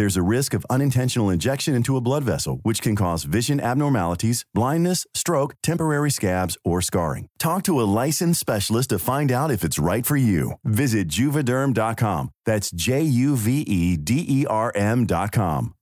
There's 0.00 0.16
a 0.16 0.22
risk 0.22 0.54
of 0.54 0.64
unintentional 0.70 1.28
injection 1.28 1.74
into 1.74 1.94
a 1.94 2.00
blood 2.00 2.24
vessel, 2.24 2.60
which 2.62 2.80
can 2.80 2.96
cause 2.96 3.24
vision 3.24 3.60
abnormalities, 3.60 4.46
blindness, 4.54 5.06
stroke, 5.12 5.52
temporary 5.62 6.10
scabs, 6.10 6.56
or 6.64 6.80
scarring. 6.80 7.26
Talk 7.38 7.64
to 7.64 7.78
a 7.82 7.84
licensed 7.84 8.40
specialist 8.40 8.88
to 8.90 8.98
find 8.98 9.30
out 9.30 9.50
if 9.50 9.62
it's 9.62 9.78
right 9.78 10.06
for 10.06 10.16
you. 10.16 10.52
Visit 10.64 11.08
juvederm.com. 11.08 12.30
That's 12.46 12.70
J 12.70 13.02
U 13.02 13.36
V 13.36 13.60
E 13.60 13.98
D 13.98 14.24
E 14.26 14.46
R 14.48 14.72
M.com. 14.74 15.74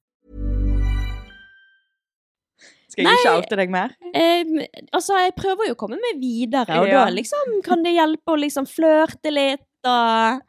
Skal 2.91 3.05
jeg 3.07 3.19
ikke 3.23 3.37
oute 3.39 3.57
deg 3.61 3.71
mer? 3.71 3.95
Eh, 4.11 4.43
altså, 4.91 5.15
jeg 5.23 5.37
prøver 5.39 5.69
jo 5.71 5.77
å 5.77 5.79
komme 5.79 6.01
meg 6.03 6.19
videre, 6.19 6.81
og 6.83 6.89
Ja. 6.91 7.05
da 7.05 7.11
liksom 7.15 7.63
kan 7.63 7.85
det 7.87 7.95
hjelpe 7.95 8.35
å 8.35 8.41
liksom 8.43 8.67
flørte 8.67 9.31
litt 9.31 9.63
og 9.87 10.43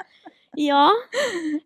Ja. 0.57 0.87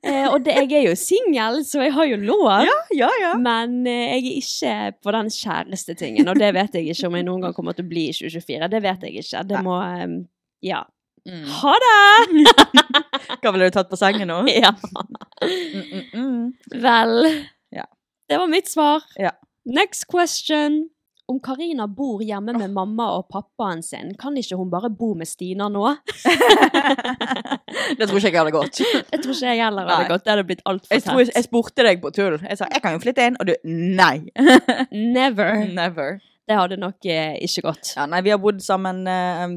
Eh, 0.03 0.25
og 0.27 0.43
det, 0.43 0.57
jeg 0.57 0.81
er 0.81 0.89
jo 0.89 0.95
singel, 0.99 1.61
så 1.65 1.85
jeg 1.85 1.93
har 1.95 2.07
jo 2.09 2.17
lov. 2.19 2.49
Ja, 2.91 3.09
ja. 3.21 3.31
Men 3.39 3.85
eh, 3.87 4.17
jeg 4.17 4.25
er 4.25 4.41
ikke 4.41 4.73
på 5.05 5.13
den 5.15 5.31
kjærestetingen, 5.31 6.27
og 6.27 6.39
det 6.41 6.51
vet 6.57 6.75
jeg 6.75 6.91
ikke 6.91 7.07
om 7.07 7.15
jeg 7.19 7.27
noen 7.29 7.45
gang 7.45 7.55
kommer 7.55 7.77
til 7.77 7.87
å 7.87 7.91
bli 7.93 8.09
i 8.09 8.17
2024. 8.17 8.69
Det 8.73 8.83
vet 8.83 9.07
jeg 9.07 9.23
ikke. 9.23 9.45
Det 9.53 9.63
må 9.65 9.79
eh, 9.85 10.19
Ja. 10.63 10.83
Mm. 11.23 11.45
Ha 11.47 11.73
det! 11.79 12.51
Hva 13.39 13.51
ville 13.55 13.69
du 13.69 13.75
tatt 13.77 13.91
på 13.91 13.99
sengen 13.99 14.27
nå? 14.27 14.41
Ja. 14.51 14.73
Mm, 15.43 15.85
mm, 15.87 16.03
mm. 16.19 16.79
Vel. 16.83 17.29
Ja. 17.71 17.87
Det 18.27 18.39
var 18.41 18.51
mitt 18.51 18.67
svar. 18.71 19.07
Ja. 19.15 19.31
Next 19.63 20.09
question. 20.11 20.89
Om 21.31 21.37
Karina 21.39 21.85
bor 21.87 22.19
hjemme 22.19 22.51
med 22.57 22.73
mamma 22.75 23.05
og 23.15 23.29
pappaen 23.31 23.79
sin, 23.85 24.09
kan 24.19 24.35
ikke 24.35 24.57
hun 24.59 24.71
bare 24.71 24.89
bo 24.91 25.13
med 25.15 25.27
Stina 25.29 25.69
nå? 25.71 25.85
Det 27.97 28.07
tror 28.09 28.17
ikke 28.19 28.27
jeg 28.27 28.37
hadde 28.41 28.53
gått. 28.53 28.81
Jeg 28.83 29.21
tror 29.23 29.31
ikke 29.31 29.47
jeg 29.53 29.61
heller 29.63 29.87
hadde 29.87 30.03
Nei. 30.03 30.09
gått. 30.11 30.25
Det 30.25 30.33
hadde 30.33 30.45
blitt 30.49 30.63
altfor 30.67 30.93
Jeg, 30.97 31.05
tror, 31.05 31.23
jeg 31.29 31.45
spurte 31.47 31.85
deg 31.87 32.01
på 32.03 32.11
tull. 32.15 32.35
Jeg 32.43 32.59
sa 32.59 32.67
jeg 32.69 32.83
kan 32.83 32.97
jo 32.97 33.01
flytte 33.03 33.25
inn, 33.29 33.39
og 33.39 33.49
du 33.49 33.53
nei. 33.63 34.25
Never. 35.15 35.63
Never. 35.71 36.19
Det 36.43 36.57
hadde 36.59 36.77
nok 36.81 37.07
eh, 37.07 37.37
ikke 37.47 37.63
gått. 37.69 37.93
Ja, 37.95 38.05
nei, 38.09 38.19
vi 38.25 38.33
har 38.35 38.41
bodd 38.43 38.59
sammen 38.63 39.05
eh, 39.07 39.55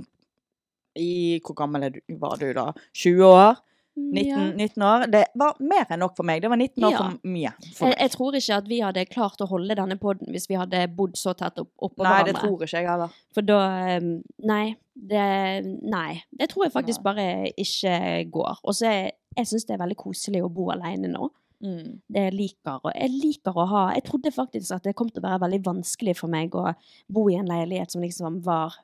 i 1.03 1.13
Hvor 1.45 1.59
gammel 1.59 1.91
du, 1.97 2.01
var 2.23 2.39
du 2.41 2.47
da? 2.57 2.71
20 2.95 3.27
år? 3.27 3.59
19, 3.97 4.27
Ja. 4.27 4.53
19 4.53 4.83
år? 4.83 5.07
Det 5.11 5.25
var 5.35 5.55
mer 5.61 5.87
enn 5.91 5.99
nok 6.05 6.17
for 6.17 6.23
meg. 6.29 6.43
Det 6.43 6.51
var 6.51 6.57
19 6.61 6.85
år 6.85 6.91
Ja. 6.93 6.99
for 6.99 7.19
mye. 7.25 7.53
For 7.75 7.89
Jeg, 7.89 7.97
jeg 7.99 8.11
tror 8.11 8.35
ikke 8.37 8.57
at 8.57 8.69
vi 8.69 8.81
hadde 8.81 9.05
klart 9.09 9.41
å 9.41 9.49
holde 9.49 9.75
denne 9.75 9.97
podden 9.99 10.29
hvis 10.35 10.49
vi 10.49 10.55
hadde 10.61 10.83
bodd 10.97 11.17
så 11.17 11.35
tett 11.35 11.59
opp, 11.59 11.71
oppå 11.81 12.05
Nei, 12.05 12.23
det 12.25 12.35
tror 12.37 12.59
ikke 12.61 12.77
jeg 12.77 12.87
heller. 12.89 13.11
For 13.33 13.41
da 13.43 13.61
eh, 13.97 14.01
Nei. 14.45 14.77
Det, 14.97 15.65
nei. 15.85 16.23
Det 16.33 16.49
tror 16.49 16.65
jeg 16.65 16.73
faktisk 16.73 17.03
Nei. 17.03 17.05
bare 17.05 17.53
ikke 17.57 18.31
går. 18.33 18.61
Og 18.65 18.75
så 18.75 18.87
er 18.89 19.11
jeg 19.37 19.47
syns 19.47 19.67
det 19.67 19.75
er 19.77 19.83
veldig 19.85 19.97
koselig 20.01 20.43
å 20.45 20.53
bo 20.53 20.71
alene 20.73 21.09
nå. 21.13 21.31
Mm. 21.63 22.01
Det 22.13 22.23
jeg 22.23 22.33
liker, 22.37 22.81
og 22.85 22.93
jeg 22.95 23.11
liker 23.11 23.57
å 23.57 23.65
ha 23.67 23.83
Jeg 23.95 24.05
trodde 24.05 24.31
faktisk 24.33 24.75
at 24.77 24.83
det 24.85 24.95
kom 24.95 25.09
til 25.09 25.23
å 25.23 25.27
være 25.27 25.41
veldig 25.41 25.63
vanskelig 25.65 26.15
for 26.19 26.29
meg 26.29 26.51
å 26.55 26.75
bo 27.09 27.29
i 27.31 27.37
en 27.37 27.47
leilighet 27.49 27.91
som 27.91 28.03
liksom 28.03 28.43
var 28.45 28.75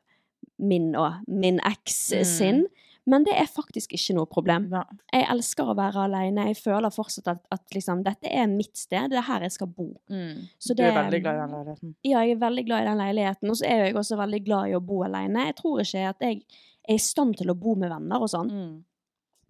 min 0.58 0.94
og 0.96 1.12
min 1.28 1.60
eks 1.68 2.12
Mm. 2.12 2.64
Men 3.10 3.24
det 3.26 3.34
er 3.34 3.48
faktisk 3.50 3.94
ikke 3.96 4.14
noe 4.14 4.28
problem. 4.30 4.68
Ja. 4.70 4.84
Jeg 5.10 5.26
elsker 5.32 5.72
å 5.72 5.74
være 5.74 6.04
alene. 6.04 6.44
Jeg 6.52 6.60
føler 6.60 6.94
fortsatt 6.94 7.32
at, 7.32 7.40
at 7.54 7.74
liksom, 7.74 8.04
dette 8.06 8.30
er 8.30 8.46
mitt 8.50 8.76
sted. 8.78 9.10
Det 9.10 9.18
er 9.18 9.26
her 9.26 9.46
jeg 9.48 9.56
skal 9.56 9.70
bo. 9.74 9.88
Mm. 10.12 10.44
Så 10.62 10.76
Du 10.78 10.84
er 10.86 10.94
veldig 10.94 11.22
glad 11.24 11.40
i 11.40 11.42
den 11.42 11.56
leiligheten. 11.56 11.94
Ja, 12.06 12.22
jeg 12.22 12.36
er 12.36 12.44
veldig 12.44 12.64
glad 12.68 12.84
i 12.84 12.90
den 12.90 13.02
leiligheten. 13.02 13.50
Og 13.50 13.58
så 13.58 13.66
er 13.66 13.86
jeg 13.86 13.98
også 13.98 14.18
veldig 14.20 14.42
glad 14.46 14.70
i 14.70 14.76
å 14.78 14.84
bo 14.86 15.02
alene. 15.06 15.48
Jeg 15.50 15.58
tror 15.58 15.82
ikke 15.82 16.06
at 16.12 16.26
jeg 16.28 16.42
er 16.86 16.94
i 16.94 17.02
stand 17.02 17.38
til 17.40 17.50
å 17.50 17.58
bo 17.58 17.74
med 17.78 17.90
venner 17.90 18.22
og 18.22 18.30
sånn. 18.30 18.52
Mm. 18.54 18.74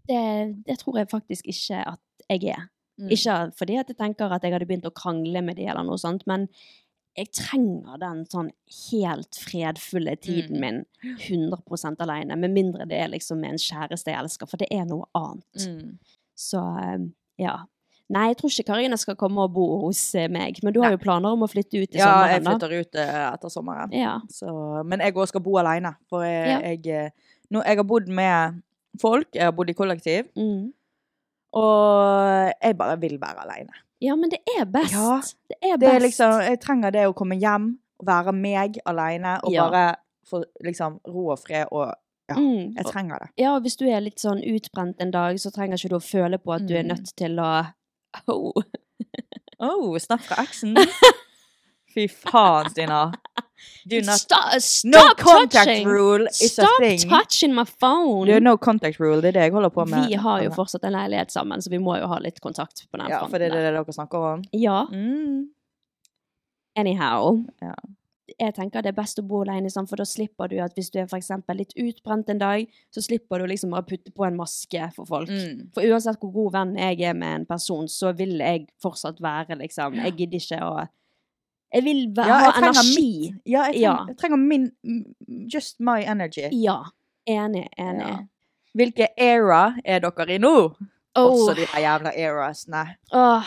Det, 0.08 0.22
det 0.66 0.78
tror 0.80 1.02
jeg 1.02 1.12
faktisk 1.12 1.52
ikke 1.52 1.84
at 1.92 2.28
jeg 2.32 2.54
er. 2.56 2.70
Mm. 3.00 3.10
Ikke 3.12 3.36
fordi 3.58 3.76
at 3.80 3.92
jeg 3.92 3.98
tenker 4.00 4.32
at 4.32 4.44
jeg 4.44 4.54
hadde 4.54 4.68
begynt 4.68 4.88
å 4.88 4.96
krangle 4.96 5.44
med 5.44 5.60
de 5.60 5.68
eller 5.68 5.84
noe 5.86 6.00
sånt, 6.00 6.24
men 6.28 6.48
jeg 7.16 7.28
trenger 7.36 7.98
den 8.00 8.24
sånn 8.32 8.50
helt 8.90 9.36
fredfulle 9.36 10.14
tiden 10.16 10.56
Mm. 10.56 10.60
min 10.60 10.84
100% 11.18 12.00
alene, 12.00 12.36
med 12.38 12.50
mindre 12.54 12.86
det 12.88 12.98
er 13.00 13.08
liksom 13.12 13.38
med 13.40 13.50
en 13.50 13.58
kjæreste 13.58 14.08
jeg 14.10 14.18
elsker, 14.22 14.46
for 14.48 14.56
det 14.56 14.68
er 14.70 14.84
noe 14.88 15.04
annet. 15.14 15.66
Mm. 15.68 15.98
Så 16.34 16.62
eh, 16.82 16.98
ja. 17.38 17.58
Nei, 18.12 18.26
jeg 18.28 18.36
tror 18.38 18.50
ikke 18.50 18.66
Karina 18.72 18.96
skal 19.00 19.16
komme 19.16 19.40
og 19.44 19.52
bo 19.54 19.66
hos 19.86 20.14
eh, 20.14 20.28
meg, 20.28 20.58
men 20.62 20.72
du 20.74 20.80
har 20.82 20.90
jo 20.92 20.98
planer 21.00 21.32
om 21.32 21.44
å 21.46 21.48
flytte 21.48 21.80
ut 21.80 21.94
i 21.94 21.98
Ja, 21.98 22.26
jeg 22.26 22.32
Ja, 22.32 22.34
jeg 22.34 22.42
flytter 22.44 22.74
ut 22.80 22.94
eh, 23.00 23.32
etter 23.32 23.48
sommeren. 23.48 23.92
Ja. 23.92 24.18
Så, 24.28 24.52
men 24.84 25.00
jeg 25.00 25.14
òg 25.14 25.28
skal 25.28 25.40
bo 25.40 25.56
alene. 25.60 25.94
For 26.10 26.24
jeg, 26.24 26.48
Ja. 26.48 26.58
jeg, 26.60 26.86
eh, 26.86 27.10
nå, 27.50 27.62
jeg 27.64 27.76
har 27.76 27.84
bodd 27.84 28.08
med 28.08 28.62
folk, 29.00 29.28
jeg 29.34 29.44
har 29.44 29.52
bodd 29.52 29.70
i 29.70 29.74
kollektiv, 29.74 30.28
Mm. 30.36 30.72
og 31.52 32.52
jeg 32.62 32.76
bare 32.78 32.98
vil 33.00 33.18
være 33.20 33.44
alene. 33.46 33.72
Ja, 34.02 34.16
men 34.18 34.30
det 34.32 34.40
er 34.58 34.64
best. 34.66 34.92
Ja, 34.92 35.20
det 35.48 35.56
er 35.62 35.76
Det 35.80 35.88
er 35.94 36.00
liksom, 36.02 36.40
jeg 36.42 36.60
trenger 36.60 36.92
det 36.94 37.06
å 37.08 37.14
komme 37.14 37.38
hjem, 37.40 37.76
være 38.02 38.32
meg 38.34 38.78
alene, 38.86 39.38
og 39.44 39.52
Ja. 39.54 39.68
bare 39.70 39.96
få 40.28 40.42
liksom 40.64 40.98
ro 41.06 41.28
og 41.36 41.38
fred 41.42 41.66
og 41.72 41.94
Ja, 42.30 42.36
Mm. 42.38 42.74
jeg 42.76 42.84
trenger 42.86 43.18
det. 43.18 43.28
Ja, 43.36 43.54
og 43.56 43.62
hvis 43.64 43.76
du 43.76 43.84
er 43.90 44.00
litt 44.00 44.18
sånn 44.22 44.40
utbrent 44.46 45.00
en 45.02 45.10
dag, 45.10 45.36
så 45.42 45.50
trenger 45.52 45.74
ikke 45.76 45.88
du 45.90 45.96
å 45.96 46.00
føle 46.00 46.38
på 46.38 46.54
at 46.54 46.66
du 46.66 46.74
er 46.76 46.82
Mm. 46.84 46.88
nødt 46.94 47.14
til 47.16 47.36
å 47.36 47.66
oh. 48.28 48.52
Oh, 49.60 49.98
snakk 49.98 50.22
fra 50.22 50.36
eksen. 50.42 50.76
Fy 51.94 52.06
faen, 52.08 52.70
Stina. 52.70 53.12
Do 53.88 54.00
not 54.00 54.20
Stop, 54.20 54.84
No 54.84 55.02
contact 55.18 55.52
touching! 55.66 55.88
rule 55.88 56.26
is 56.28 56.58
a 56.58 56.66
Stop 56.66 56.82
touching 57.08 57.54
my 57.54 57.64
phone! 57.64 58.26
Det 58.26 58.36
er 58.36 58.40
no 58.40 58.56
contact 58.56 59.00
rule, 59.00 59.20
det 59.20 59.28
er 59.32 59.38
det 59.40 59.42
jeg 59.48 59.52
holder 59.52 59.70
på 59.70 59.84
med. 59.88 60.08
vi 60.08 60.14
har 60.14 60.42
jo 60.42 60.50
fortsatt 60.50 60.84
en 60.84 60.92
leilighet 60.92 61.30
sammen, 61.32 61.60
så 61.62 61.70
vi 61.70 61.78
må 61.78 61.98
jo 61.98 62.06
ha 62.06 62.18
litt 62.18 62.40
kontakt 62.40 62.86
på 62.90 62.98
den 62.98 63.08
Ja, 63.08 63.18
fronten. 63.18 63.30
for 63.30 63.38
det 63.38 63.50
er 63.50 63.56
det 63.56 63.74
dere 63.74 63.92
snakker 63.92 64.18
om. 64.34 64.44
Ja, 64.52 64.84
Mm. 64.90 65.48
anyhow. 66.76 67.44
Ja. 67.60 67.74
Jeg 68.40 68.54
tenker 68.56 68.80
det 68.82 68.92
er 68.94 68.96
best 68.96 69.18
å 69.20 69.24
bo 69.28 69.42
alene, 69.44 69.68
for 69.70 69.96
da 69.96 70.04
slipper 70.08 70.48
du 70.48 70.56
at 70.62 70.74
hvis 70.78 70.90
du 70.90 70.98
er 71.02 71.06
for 71.10 71.18
eksempel 71.18 71.58
litt 71.58 71.74
utbrent 71.76 72.30
en 72.32 72.38
dag, 72.38 72.66
så 72.94 73.02
slipper 73.04 73.38
du 73.42 73.46
liksom 73.50 73.70
bare 73.74 73.82
putte 73.82 74.12
på 74.14 74.24
en 74.26 74.36
maske 74.38 74.86
for 74.94 75.04
folk. 75.04 75.28
Mm. 75.28 75.66
For 75.74 75.82
uansett 75.82 76.18
hvor 76.22 76.32
god 76.32 76.52
venn 76.52 76.76
jeg 76.80 77.02
er 77.02 77.14
med 77.18 77.40
en 77.42 77.46
person, 77.46 77.86
så 77.92 78.14
vil 78.16 78.38
jeg 78.38 78.68
fortsatt 78.82 79.20
være 79.20 79.58
liksom 79.60 79.94
Jeg 80.00 80.16
gidder 80.16 80.38
ikke 80.38 80.62
å 80.62 80.88
Jeg 81.74 81.84
vil 81.84 82.00
ha 82.18 82.26
Ja, 82.28 82.38
jeg 82.38 82.62
energi. 82.62 83.30
mitt. 83.32 83.40
Ja, 83.46 83.62
jeg 83.72 83.80
Ja. 83.80 83.92
trenger, 83.96 84.06
jeg 84.08 84.16
trenger 84.18 84.36
min 84.36 84.72
Just 85.54 85.80
my 85.80 86.00
energy. 86.02 86.48
Ja. 86.52 86.76
Enig, 87.26 87.66
enig. 87.78 88.06
Ja. 88.08 88.18
Hvilke 88.74 89.06
era 89.16 89.74
er 89.84 90.00
dere 90.00 90.34
i 90.34 90.38
nå? 90.38 90.74
Oh. 91.14 91.30
Også 91.32 91.54
de 91.54 91.66
jævla 91.80 92.10
erasene. 92.16 92.96
åh, 93.12 93.44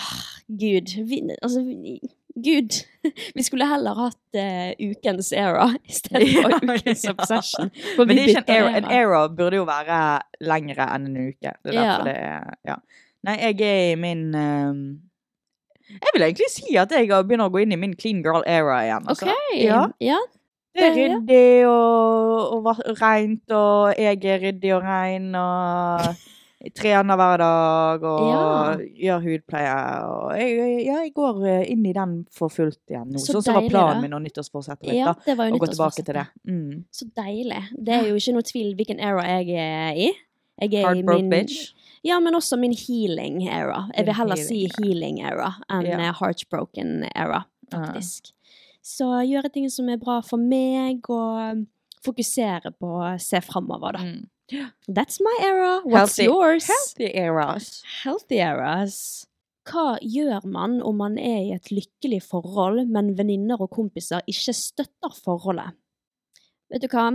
gud. 0.48 1.06
Vi, 1.08 1.22
altså, 1.42 1.64
vi, 1.64 2.00
gud. 2.36 2.86
Vi 3.36 3.44
skulle 3.44 3.66
heller 3.68 3.94
hatt 3.94 4.38
uh, 4.38 4.90
ukens 4.90 5.32
era 5.34 5.68
i 5.90 5.92
stedet 5.92 6.30
for 6.42 6.50
Ja, 6.54 6.60
ukens 6.76 7.04
ja. 7.04 7.12
obsession. 7.18 7.72
Men 7.98 8.08
det 8.08 8.20
er 8.20 8.28
ikke 8.28 8.44
en 8.50 8.56
era. 8.64 8.78
En 8.78 8.86
era 8.92 9.28
burde 9.28 9.56
jo 9.58 9.64
være 9.66 10.22
lengre 10.42 10.88
enn 10.96 11.06
en 11.10 11.18
uke. 11.30 11.54
Det 11.64 11.74
er 11.74 11.74
Ja. 11.74 11.82
derfor 11.82 12.04
det 12.04 12.16
er 12.18 12.54
Ja. 12.66 12.76
Nei, 13.26 13.38
jeg 13.42 13.62
er 13.62 13.92
i 13.92 13.96
min 13.96 14.36
ehm, 14.36 15.00
Jeg 15.90 16.14
vil 16.16 16.26
egentlig 16.26 16.50
si 16.52 16.78
at 16.82 16.92
jeg 16.92 17.10
begynner 17.10 17.50
å 17.50 17.54
gå 17.54 17.62
inn 17.62 17.76
i 17.76 17.80
min 17.80 17.94
clean 17.98 18.24
girl 18.26 18.46
era 18.50 18.80
igjen. 18.86 19.06
altså. 19.06 19.30
OK. 19.30 19.60
Ja. 19.62 19.86
ja. 20.02 20.22
Det 20.76 20.84
er 20.90 20.96
ryddig 20.98 21.68
og, 21.70 22.66
og 22.68 22.80
rent, 23.00 23.52
og 23.56 23.94
jeg 23.96 24.20
er 24.28 24.42
ryddig 24.44 24.74
og 24.76 24.82
rein, 24.84 25.30
og 25.40 26.10
trener 26.80 27.20
hver 27.20 27.38
dag 27.40 28.04
og 28.10 28.84
gjør 29.00 29.24
hudpleie. 29.24 29.78
Og 30.10 30.34
jeg, 30.36 30.58
ja, 30.84 30.98
jeg 31.06 31.14
går 31.16 31.42
eh, 31.52 31.64
inn 31.72 31.86
i 31.88 31.94
den 31.96 32.18
for 32.34 32.52
fullt 32.52 32.82
igjen 32.92 33.08
nå. 33.14 33.22
Så 33.22 33.38
sånn 33.38 33.48
som 33.48 33.60
var 33.60 33.70
planen 33.70 34.04
min 34.04 34.18
og 34.18 34.24
nyttårsforsettet 34.26 34.90
mitt. 34.90 35.00
ja, 35.00 35.16
det 35.26 35.38
var 35.40 35.52
jo 35.52 35.56
Å 35.56 35.64
gå 35.64 35.72
tilbake 35.72 36.04
til 36.04 36.20
det. 36.20 36.28
Mm. 36.50 36.84
Så 36.92 37.08
deilig. 37.24 37.64
Det 37.78 37.96
er 38.00 38.10
jo 38.10 38.20
ikke 38.20 38.36
noe 38.36 38.50
tvil 38.52 38.76
hvilken 38.80 39.04
era 39.14 39.26
jeg 39.38 39.56
er 39.70 40.04
i. 40.10 40.12
Jeg 40.66 40.82
er 40.82 41.00
i 41.00 41.08
min 41.08 41.32
bitch. 41.32 41.72
Ja, 42.06 42.20
men 42.22 42.36
også 42.38 42.58
min 42.62 42.74
healing 42.78 43.40
era. 43.50 43.88
Jeg 43.98 44.06
vil 44.06 44.14
heller 44.20 44.38
si 44.38 44.60
healing 44.78 45.20
era 45.26 45.52
enn 45.74 45.88
Ja. 45.90 45.98
eh, 46.00 46.14
heartbroken 46.20 47.04
era, 47.16 47.44
Ja. 47.72 47.78
faktisk. 47.80 48.32
Så 48.86 49.08
gjøre 49.26 49.50
ting 49.52 49.70
som 49.74 49.90
er 49.90 49.98
bra 49.98 50.20
for 50.22 50.38
meg, 50.38 51.02
og 51.10 51.66
fokusere 52.06 52.70
på 52.80 52.86
å 53.02 53.20
se 53.20 53.42
framover, 53.42 53.94
da. 53.98 54.00
Mm. 54.06 54.28
That's 54.88 55.18
my 55.20 55.38
era. 55.42 55.82
What's 55.82 56.20
Healthy- 56.20 56.26
yours? 56.28 56.68
Healthy 56.68 57.10
eras. 57.18 57.82
Healthy 58.04 58.36
eras. 58.38 59.26
Hva 59.66 59.98
gjør 60.04 60.46
man 60.46 60.80
om 60.84 60.98
man 60.98 61.18
er 61.18 61.40
i 61.42 61.52
et 61.56 61.72
lykkelig 61.72 62.22
forhold, 62.22 62.88
men 62.88 63.16
venninner 63.18 63.60
og 63.60 63.72
kompiser 63.72 64.22
ikke 64.30 64.54
støtter 64.54 65.10
forholdet? 65.24 65.72
Vet 66.72 66.82
du 66.84 66.88
hva? 66.88 67.08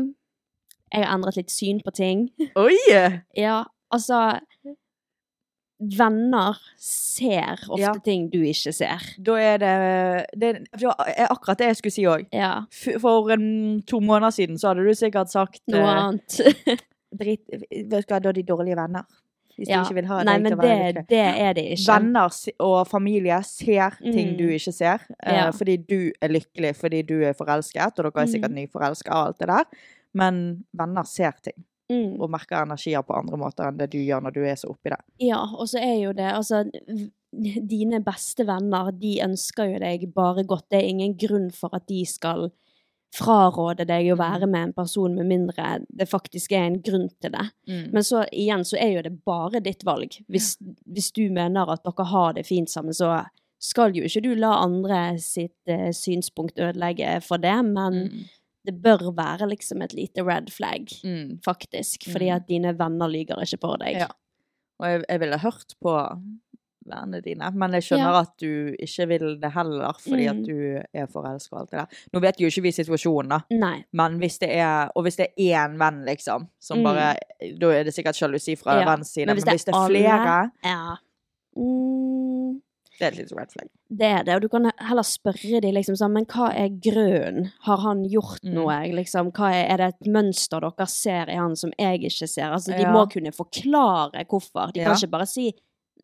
Jeg 0.92 1.05
har 1.05 1.14
endret 1.14 1.37
litt 1.37 1.50
syn 1.55 1.79
på 1.87 1.92
ting. 1.94 2.31
Oi! 2.57 2.74
Ja, 3.37 3.64
altså 3.92 4.40
Venner 5.81 6.59
ser 6.77 7.57
ofte 7.69 7.81
Ja. 7.81 7.93
ting 8.05 8.29
du 8.31 8.38
ikke 8.45 8.73
ser. 8.73 9.01
Da 9.19 9.37
er 9.40 9.59
det 9.59 10.27
Det 10.38 10.51
er 11.16 11.27
akkurat 11.31 11.59
det 11.59 11.66
jeg 11.71 11.77
skulle 11.77 11.93
si 11.93 12.03
òg. 12.05 12.27
Ja. 12.33 12.64
For 13.01 13.33
um, 13.33 13.81
to 13.88 14.01
måneder 14.01 14.31
siden 14.31 14.59
så 14.59 14.69
hadde 14.75 14.85
du 14.87 14.95
sikkert 14.95 15.31
sagt 15.33 15.61
Noe 15.69 15.81
uh, 15.81 15.97
annet. 16.05 16.40
Drit, 17.21 17.40
vet 17.51 18.07
du 18.07 18.14
hva, 18.14 18.21
da 18.23 18.29
er 18.29 18.33
de 18.38 18.43
dårlige 18.47 18.77
venner. 18.77 19.03
Hvis 19.59 19.69
Ja. 19.69 19.81
de 19.83 19.88
ikke 19.88 19.95
vil 19.95 20.07
ha 20.07 20.23
Nei, 20.25 20.38
men 20.38 20.53
det, 20.57 21.07
det 21.11 21.19
er 21.19 21.53
det 21.53 21.64
ikke. 21.75 21.93
Venner 21.93 22.31
og 22.61 22.87
familie 22.88 23.43
ser 23.45 23.97
ting 24.01 24.31
Mm. 24.33 24.37
du 24.38 24.45
ikke 24.49 24.73
ser, 24.73 25.01
eh, 25.23 25.35
Ja. 25.35 25.51
fordi 25.51 25.77
du 25.77 26.12
er 26.23 26.29
lykkelig, 26.29 26.77
fordi 26.77 27.03
du 27.03 27.21
er 27.23 27.33
forelsket, 27.35 27.99
og 27.99 28.05
dere 28.14 28.23
er 28.23 28.27
sikkert 28.27 28.51
Mm. 28.51 28.55
nyforelska 28.57 29.11
og 29.12 29.27
alt 29.27 29.38
det 29.38 29.49
der. 29.49 29.64
Men 30.14 30.64
venner 30.73 31.03
ser 31.05 31.33
ting, 31.43 31.64
Mm. 31.90 32.20
og 32.22 32.31
merker 32.31 32.62
energier 32.62 33.03
på 33.03 33.16
andre 33.18 33.37
måter 33.40 33.66
enn 33.66 33.79
det 33.81 33.90
du 33.90 33.98
gjør 33.98 34.22
når 34.22 34.35
du 34.37 34.44
er 34.46 34.55
så 34.61 34.70
oppi 34.70 34.92
det. 34.92 35.00
Ja, 35.26 35.40
og 35.42 35.66
så 35.68 35.81
er 35.83 35.96
jo 35.98 36.12
det 36.14 36.29
Altså, 36.31 36.64
dine 37.33 38.00
beste 38.07 38.46
venner, 38.46 38.92
de 38.94 39.16
ønsker 39.24 39.72
jo 39.72 39.81
deg 39.83 40.09
bare 40.14 40.44
godt. 40.46 40.68
Det 40.70 40.79
er 40.81 40.90
ingen 40.92 41.16
grunn 41.18 41.50
for 41.55 41.74
at 41.74 41.88
de 41.90 42.05
skal 42.07 42.53
fraråde 43.14 43.83
deg 43.90 44.12
å 44.12 44.18
være 44.20 44.46
med 44.46 44.68
en 44.68 44.72
person, 44.76 45.16
med 45.18 45.26
mindre 45.26 45.81
det 45.90 46.07
faktisk 46.07 46.53
er 46.55 46.68
en 46.68 46.79
grunn 46.83 47.09
til 47.20 47.33
det. 47.35 47.46
Men 47.90 48.07
så 48.07 48.22
igjen 48.31 48.62
så 48.66 48.79
er 48.79 48.92
jo 48.94 49.03
det 49.03 49.16
bare 49.26 49.62
ditt 49.64 49.83
valg. 49.87 50.14
Hvis, 50.31 50.53
hvis 50.87 51.11
du 51.16 51.24
mener 51.35 51.70
at 51.74 51.83
dere 51.87 52.07
har 52.07 52.35
det 52.38 52.46
fint 52.46 52.70
sammen, 52.70 52.94
så 52.94 53.24
skal 53.61 53.92
jo 53.98 54.07
ikke 54.07 54.22
du 54.24 54.31
la 54.38 54.55
andre 54.62 55.18
sitt 55.20 55.68
uh, 55.68 55.90
synspunkt 55.92 56.59
ødelegge 56.59 57.18
for 57.26 57.42
det, 57.42 57.59
men 57.66 58.05
Mm. 58.11 58.29
Det 58.66 58.83
bør 58.83 59.11
være 59.16 59.49
liksom 59.49 59.83
et 59.83 59.94
lite 59.94 60.23
red 60.23 60.51
flag, 60.51 60.87
Mm. 61.05 61.40
faktisk. 61.42 62.05
Fordi 62.12 62.29
Mm. 62.31 62.37
at 62.37 62.46
dine 62.49 62.79
venner 62.79 63.09
lyger 63.09 63.40
ikke 63.42 63.61
på 63.61 63.79
deg. 63.79 63.96
Ja. 63.96 64.07
Og 64.81 64.87
jeg, 64.88 65.05
jeg 65.09 65.20
ville 65.20 65.38
hørt 65.38 65.75
på 65.83 66.20
vennene 66.90 67.20
dine, 67.23 67.51
men 67.55 67.73
jeg 67.73 67.83
skjønner 67.83 68.12
Ja. 68.14 68.20
at 68.20 68.33
du 68.40 68.75
ikke 68.81 69.07
vil 69.09 69.38
det 69.40 69.53
heller, 69.53 69.92
fordi 70.01 70.27
Mm. 70.27 70.31
at 70.40 70.46
du 70.46 70.83
er 70.94 71.07
forelska 71.07 71.53
og 71.53 71.61
alt 71.61 71.70
det 71.70 71.79
der. 71.81 71.87
Nå 72.12 72.20
vet 72.20 72.40
jo 72.40 72.46
ikke 72.46 72.62
vi 72.62 72.70
situasjonen, 72.73 73.29
da. 73.29 73.40
Nei. 73.51 73.85
Men 73.92 74.18
hvis 74.18 74.38
det 74.38 74.51
er 74.57 74.90
Og 74.96 75.05
hvis 75.05 75.16
det 75.16 75.29
er 75.38 75.66
én 75.68 75.79
venn, 75.79 76.05
liksom, 76.07 76.49
som 76.59 76.79
Mm. 76.79 76.85
bare 76.85 77.16
Da 77.59 77.66
er 77.70 77.85
det 77.85 77.94
sikkert 77.94 78.16
sjalusi 78.16 78.57
fra 78.59 78.81
Ja, 78.81 78.85
venns 78.96 79.09
side. 79.12 79.27
men 79.27 79.37
Men 79.37 79.42
hvis 79.44 79.44
hvis, 79.53 79.64
det 79.64 79.75
er 79.75 79.79
er 79.79 79.88
flere, 79.88 80.51
Ja. 80.64 80.96
Mm, 81.57 82.19
det 83.01 83.07
er 83.09 83.15
et 83.15 83.19
lite 83.23 83.37
red 83.39 83.51
flag. 83.55 83.69
det 83.91 84.09
er 84.13 84.25
det, 84.29 84.35
og 84.37 84.43
du 84.45 84.49
kan 84.53 84.71
heller 84.79 85.07
spørre 85.09 85.61
dem 85.65 85.73
liksom 85.75 85.97
sånn, 85.99 86.13
men 86.13 86.27
hva 86.31 86.51
er 86.55 86.69
grunnen? 86.85 87.51
Har 87.67 87.81
han 87.87 88.05
gjort 88.05 88.45
Mm. 88.45 88.53
noe? 88.55 88.77
Liksom, 89.01 89.33
hva 89.33 89.49
er, 89.57 89.65
er 89.73 89.77
det 89.83 89.89
et 89.95 90.11
mønster 90.13 90.61
dere 90.61 90.87
ser 90.87 91.31
i 91.33 91.37
han 91.41 91.57
som 91.57 91.73
jeg 91.79 92.01
ikke 92.05 92.29
ser? 92.29 92.53
Altså, 92.53 92.77
de 92.77 92.83
Ja. 92.85 92.93
må 92.93 93.07
kunne 93.11 93.33
forklare 93.33 94.25
hvorfor. 94.29 94.73
De 94.73 94.85
kan 94.85 94.95
ikke 94.95 95.11
bare 95.11 95.27
si 95.27 95.51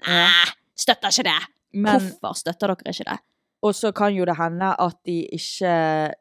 nei, 0.06 0.28
støtter 0.76 1.08
ikke 1.12 1.24
det. 1.28 1.38
Men 1.74 2.00
hvorfor 2.00 2.34
støtter 2.40 2.72
dere 2.74 2.92
ikke 2.92 3.04
det? 3.12 3.18
Og 3.62 3.74
så 3.74 3.92
kan 3.94 4.14
jo 4.14 4.24
det 4.24 4.36
hende 4.36 4.74
at 4.78 4.96
de 5.04 5.28
ikke 5.32 6.12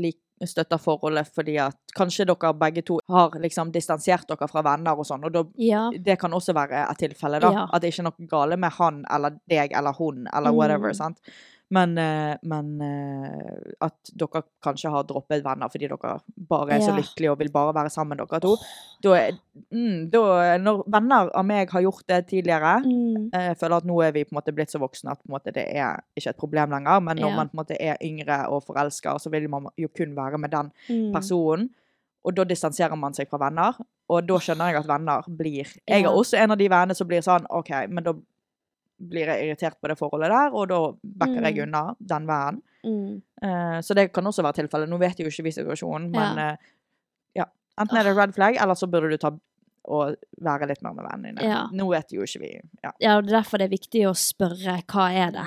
lik, 0.00 0.18
støtter 0.48 0.78
forholdet 0.82 1.28
fordi 1.34 1.56
at 1.58 1.76
kanskje 1.96 2.26
dere 2.26 2.52
begge 2.58 2.82
to 2.82 2.98
har 3.10 3.30
liksom 3.42 3.72
distansert 3.72 4.26
dere 4.28 4.48
fra 4.48 4.62
venner 4.62 4.98
og 4.98 5.06
sånn, 5.06 5.24
og 5.24 5.32
da 5.32 5.44
Ja. 5.58 5.90
det 5.90 6.18
kan 6.18 6.32
også 6.32 6.54
være 6.54 6.86
et 6.90 6.98
tilfelle, 6.98 7.40
da. 7.40 7.52
Ja. 7.52 7.66
At 7.72 7.82
det 7.82 7.92
ikke 7.92 8.02
er 8.06 8.10
noe 8.10 8.28
gale 8.28 8.56
med 8.56 8.72
han 8.72 9.04
eller 9.10 9.38
deg 9.48 9.72
eller 9.72 9.92
hun 9.92 10.26
eller 10.32 10.52
whatever. 10.52 10.88
Mm. 10.88 10.94
sant? 10.94 11.18
Men, 11.72 11.94
eh, 11.96 12.34
men 12.44 12.66
eh, 12.84 13.72
at 13.80 14.10
dere 14.20 14.42
kanskje 14.62 14.90
har 14.92 15.06
droppet 15.08 15.40
venner 15.44 15.70
fordi 15.72 15.88
dere 15.88 16.18
bare 16.36 16.74
er 16.76 16.82
så 16.84 16.92
lykkelige 16.92 17.30
og 17.32 17.38
vil 17.40 17.48
bare 17.54 17.72
være 17.78 17.92
sammen, 17.94 18.18
dere 18.20 18.40
to. 18.44 18.50
Da, 19.02 19.14
mm, 19.72 20.10
da, 20.12 20.22
når 20.60 20.82
venner 20.92 21.30
av 21.34 21.46
meg 21.48 21.70
har 21.72 21.80
gjort 21.86 22.04
det 22.12 22.26
tidligere 22.28 22.74
Mm. 22.84 23.30
eh, 23.32 23.48
Jeg 23.48 23.56
føler 23.58 23.76
at 23.76 23.84
nå 23.88 23.96
er 24.04 24.12
vi 24.12 24.24
på 24.24 24.32
en 24.34 24.40
måte 24.42 24.52
blitt 24.54 24.70
så 24.70 24.78
voksne 24.82 25.10
at 25.12 25.18
på 25.22 25.28
en 25.30 25.34
måte 25.38 25.52
det 25.54 25.64
er 25.74 26.02
ikke 26.16 26.28
et 26.34 26.36
problem 26.36 26.70
lenger. 26.70 27.00
Men 27.00 27.16
når 27.16 27.30
Ja. 27.30 27.36
man 27.36 27.48
på 27.48 27.54
en 27.58 27.64
måte 27.64 27.76
er 27.80 27.96
yngre 28.04 28.48
og 28.48 28.64
forelska, 28.66 29.16
så 29.18 29.30
vil 29.30 29.48
man 29.48 29.66
jo 29.78 29.88
kun 29.88 30.14
være 30.14 30.38
med 30.38 30.50
den 30.50 30.70
Mm. 30.90 31.12
personen. 31.14 31.70
Og 32.24 32.34
da 32.36 32.44
distanserer 32.44 32.96
man 32.96 33.14
seg 33.14 33.28
fra 33.30 33.38
venner. 33.38 33.72
Og 34.08 34.26
da 34.26 34.34
skjønner 34.34 34.68
jeg 34.72 34.76
at 34.76 34.86
venner 34.86 35.22
blir 35.28 35.64
Jeg 35.88 36.04
er 36.04 36.08
også 36.08 36.36
en 36.38 36.50
av 36.50 36.58
de 36.58 36.68
vennene 36.68 36.94
som 36.94 37.08
blir 37.08 37.22
sånn 37.22 37.46
OK, 37.50 37.70
men 37.88 38.04
da 38.04 38.12
blir 39.10 39.30
jeg 39.30 39.46
irritert 39.48 39.78
på 39.80 39.90
det 39.90 39.98
forholdet 39.98 40.30
der, 40.32 40.54
og 40.54 40.68
da 40.70 40.80
backer 41.02 41.42
jeg 41.48 41.56
Mm. 41.56 41.62
unna 41.66 41.82
den 41.98 42.26
verden. 42.28 42.62
Mm. 42.84 43.22
Uh, 43.42 43.78
så 43.82 43.94
det 43.94 44.12
kan 44.12 44.26
også 44.26 44.42
være 44.42 44.62
tilfellet. 44.62 44.88
Nå 44.90 44.98
vet 44.98 45.18
jo 45.20 45.26
ikke 45.30 45.44
vi 45.44 45.54
situasjonen, 45.54 46.10
men 46.10 46.38
Ja. 46.38 46.52
Uh, 46.52 46.56
ja. 47.36 47.44
Enten 47.80 47.96
er 47.98 48.02
det 48.04 48.16
red 48.16 48.34
flag, 48.34 48.56
eller 48.60 48.74
så 48.74 48.86
burde 48.90 49.10
du 49.10 49.16
ta 49.16 49.30
og 49.84 50.14
være 50.40 50.68
litt 50.70 50.82
mer 50.82 50.94
med 50.94 51.04
vennene 51.10 51.40
dine. 51.40 51.48
Ja. 51.50 51.66
Nå 51.72 51.88
vet 51.90 52.12
jo 52.14 52.22
ikke 52.22 52.40
vi. 52.40 52.52
Ja. 52.84 52.92
Ja, 53.00 53.16
og 53.18 53.26
er 53.26 53.40
derfor 53.42 53.58
det 53.58 53.66
er 53.66 53.76
viktig 53.76 54.04
å 54.06 54.14
spørre 54.14 54.78
hva 54.86 55.08
er 55.10 55.32
det. 55.34 55.46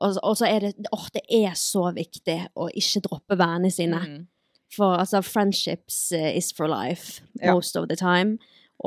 Og, 0.00 0.16
og 0.24 0.36
så 0.36 0.48
er 0.48 0.60
det 0.64 0.88
åh, 0.92 1.06
det 1.14 1.22
er 1.30 1.54
så 1.54 1.92
viktig 1.94 2.38
å 2.56 2.68
ikke 2.74 3.02
droppe 3.06 3.36
vennene 3.38 3.70
sine. 3.70 4.00
Mm. 4.00 4.26
For 4.74 4.96
altså, 4.98 5.20
friendships 5.22 6.12
eh, 6.12 6.36
is 6.36 6.52
for 6.52 6.70
life 6.70 7.22
most 7.42 7.76
of 7.76 7.88
the 7.88 7.96
time. 7.96 8.38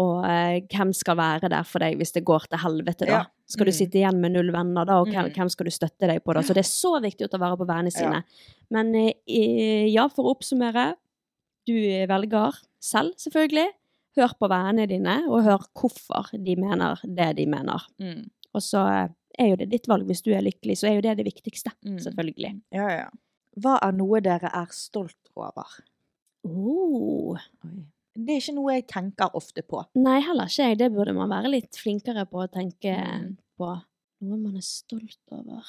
Og 0.01 0.23
eh, 0.25 0.61
hvem 0.73 0.89
skal 0.97 1.17
være 1.19 1.49
der 1.53 1.63
for 1.69 1.79
deg 1.83 1.99
hvis 1.99 2.11
det 2.15 2.23
går 2.25 2.47
til 2.49 2.57
helvete, 2.63 3.05
da? 3.05 3.19
Ja. 3.19 3.23
Skal 3.45 3.67
du 3.67 3.71
Mm. 3.71 3.77
sitte 3.77 3.99
igjen 3.99 4.19
med 4.23 4.31
null 4.33 4.49
venner 4.51 4.85
da, 4.89 4.95
og 5.01 5.07
hvem, 5.11 5.27
Mm. 5.29 5.33
hvem 5.35 5.49
skal 5.53 5.65
du 5.65 5.71
støtte 5.71 6.07
deg 6.09 6.23
på 6.23 6.33
da? 6.33 6.41
Så 6.41 6.53
det 6.55 6.63
er 6.65 6.71
så 6.71 6.99
viktig 7.03 7.27
å 7.27 7.29
ta 7.29 7.37
vare 7.37 7.57
på 7.57 7.67
vennene 7.67 7.91
sine. 7.93 8.23
Men 8.71 8.95
eh, 8.95 9.85
ja, 9.93 10.07
for 10.07 10.25
å 10.25 10.33
oppsummere, 10.35 10.95
du 11.67 11.73
velger 12.09 12.57
selv, 12.81 13.13
selvfølgelig. 13.21 13.67
Hør 14.17 14.33
på 14.39 14.49
vennene 14.49 14.87
dine, 14.87 15.27
og 15.29 15.43
hør 15.43 15.61
hvorfor 15.75 16.31
de 16.43 16.55
mener 16.55 16.99
det 17.05 17.35
de 17.37 17.45
mener. 17.45 17.85
Mm. 18.01 18.29
Og 18.55 18.61
så 18.61 18.81
eh, 19.03 19.09
er 19.39 19.49
jo 19.49 19.55
det 19.57 19.69
ditt 19.69 19.87
valg. 19.87 20.05
Hvis 20.09 20.21
du 20.23 20.31
er 20.33 20.41
lykkelig, 20.41 20.77
så 20.77 20.89
er 20.89 20.95
jo 20.95 21.01
det 21.05 21.17
det 21.17 21.25
viktigste. 21.25 21.71
Mm. 21.85 21.99
Selvfølgelig. 21.99 22.61
Ja, 22.73 22.87
ja. 22.89 23.07
Hva 23.61 23.77
er 23.83 23.91
noe 23.91 24.19
dere 24.21 24.49
er 24.53 24.67
stolt 24.73 25.29
over? 25.37 25.65
Oh. 26.45 27.37
Det 28.13 28.29
er 28.35 28.41
ikke 28.41 28.53
noe 28.55 28.73
jeg 28.75 28.85
tenker 28.91 29.35
ofte 29.39 29.63
på. 29.65 29.81
Nei, 29.97 30.19
heller 30.21 30.45
ikke 30.51 30.67
jeg. 30.69 30.77
Det 30.83 30.89
burde 30.93 31.13
man 31.17 31.31
være 31.31 31.49
litt 31.49 31.79
flinkere 31.81 32.25
på 32.29 32.43
å 32.43 32.49
tenke 32.51 32.93
Mm. 32.93 33.37
på. 33.57 33.69
Noe 34.23 34.37
man 34.39 34.55
er 34.59 34.61
stolt 34.65 35.17
over. 35.31 35.63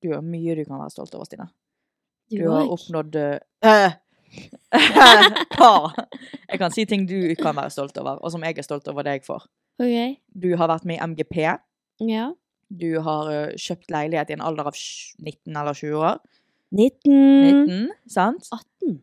Du 0.00 0.12
har 0.14 0.22
mye 0.22 0.54
du 0.54 0.64
kan 0.64 0.78
være 0.78 0.90
stolt 0.94 1.14
over, 1.14 1.24
Stina. 1.26 1.48
Du, 2.30 2.36
Du 2.38 2.50
har 2.52 2.68
oppnådd 2.70 3.16
uh, 3.64 3.90
Hva? 5.58 5.70
Jeg 6.48 6.60
kan 6.60 6.70
si 6.74 6.84
ting 6.88 7.06
du 7.08 7.34
kan 7.40 7.56
være 7.56 7.72
stolt 7.74 7.96
over, 7.98 8.18
og 8.22 8.32
som 8.32 8.44
jeg 8.44 8.58
er 8.58 8.66
stolt 8.66 8.88
over 8.92 9.06
deg 9.06 9.24
for. 9.26 9.46
Okay. 9.80 10.18
Du 10.34 10.50
har 10.58 10.68
vært 10.70 10.84
med 10.88 10.98
i 10.98 11.02
MGP. 11.06 11.38
Ja. 12.06 12.28
Du 12.68 13.00
har 13.00 13.30
eh, 13.32 13.54
kjøpt 13.56 13.90
leilighet 13.94 14.30
i 14.30 14.36
en 14.36 14.42
alder 14.44 14.68
av 14.68 14.76
19 14.76 15.56
eller 15.56 15.72
20 15.78 16.02
år. 16.04 16.18
19. 16.70 17.12
19, 17.64 17.90
sant? 18.12 18.48
18. 18.52 18.98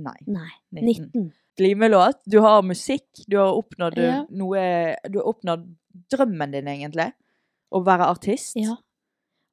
Nei. 0.00 0.16
Nei. 0.26 0.48
19. 0.72 1.10
19. 1.12 1.32
Glimelåt. 1.58 2.20
Du 2.26 2.38
har 2.40 2.62
musikk. 2.64 3.04
Du 3.28 3.36
har 3.38 3.52
oppnådd 3.58 3.98
eh, 3.98 4.04
Ja. 4.04 4.22
noe 4.30 4.96
Du 5.10 5.18
har 5.20 5.28
oppnådd 5.34 5.66
drømmen 6.12 6.50
din, 6.54 6.68
egentlig. 6.68 7.10
Å 7.72 7.82
være 7.84 8.06
artist. 8.08 8.56
Ja. 8.56 8.76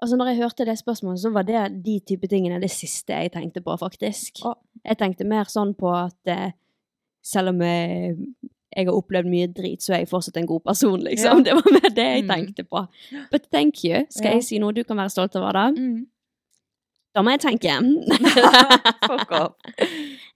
Altså, 0.02 0.16
når 0.16 0.30
jeg 0.32 0.38
hørte 0.44 0.66
det 0.66 0.78
spørsmålet, 0.80 1.20
så 1.20 1.32
var 1.36 1.44
det 1.44 1.84
de 1.84 2.00
type 2.00 2.28
tingene 2.32 2.60
det 2.62 2.70
siste 2.72 3.12
jeg 3.12 3.32
tenkte 3.34 3.60
på, 3.62 3.76
faktisk. 3.80 4.40
Å. 4.48 4.54
Jeg 4.86 4.98
tenkte 4.98 5.26
mer 5.28 5.44
sånn 5.52 5.74
på 5.76 5.92
at 5.92 6.32
eh, 6.32 6.52
selv 7.22 7.50
om 7.52 7.60
jeg, 7.62 8.16
jeg 8.78 8.86
har 8.88 8.96
opplevd 8.96 9.28
mye 9.28 9.48
drit, 9.52 9.82
så 9.84 9.94
er 9.98 10.06
jeg 10.06 10.10
fortsatt 10.14 10.38
en 10.40 10.48
god 10.48 10.64
person, 10.64 11.00
liksom. 11.04 11.42
Ja. 11.44 11.44
Det 11.50 11.58
var 11.60 11.72
mer 11.76 11.90
det 11.92 12.06
jeg 12.08 12.24
Mm. 12.24 12.30
tenkte 12.32 12.64
på. 12.64 12.86
But 13.32 13.50
thank 13.52 13.84
you. 13.84 14.06
Skal 14.10 14.38
jeg 14.40 14.44
si 14.48 14.60
noe 14.60 14.72
du 14.72 14.84
kan 14.88 14.96
være 14.98 15.10
stolt 15.12 15.36
over, 15.36 15.52
da? 15.52 15.68
Mm. 15.76 16.08
Da 17.20 17.24
må 17.28 17.34
jeg 17.36 17.42
tenke. 17.44 17.74
Fuck 19.10 19.36
off. 19.36 19.56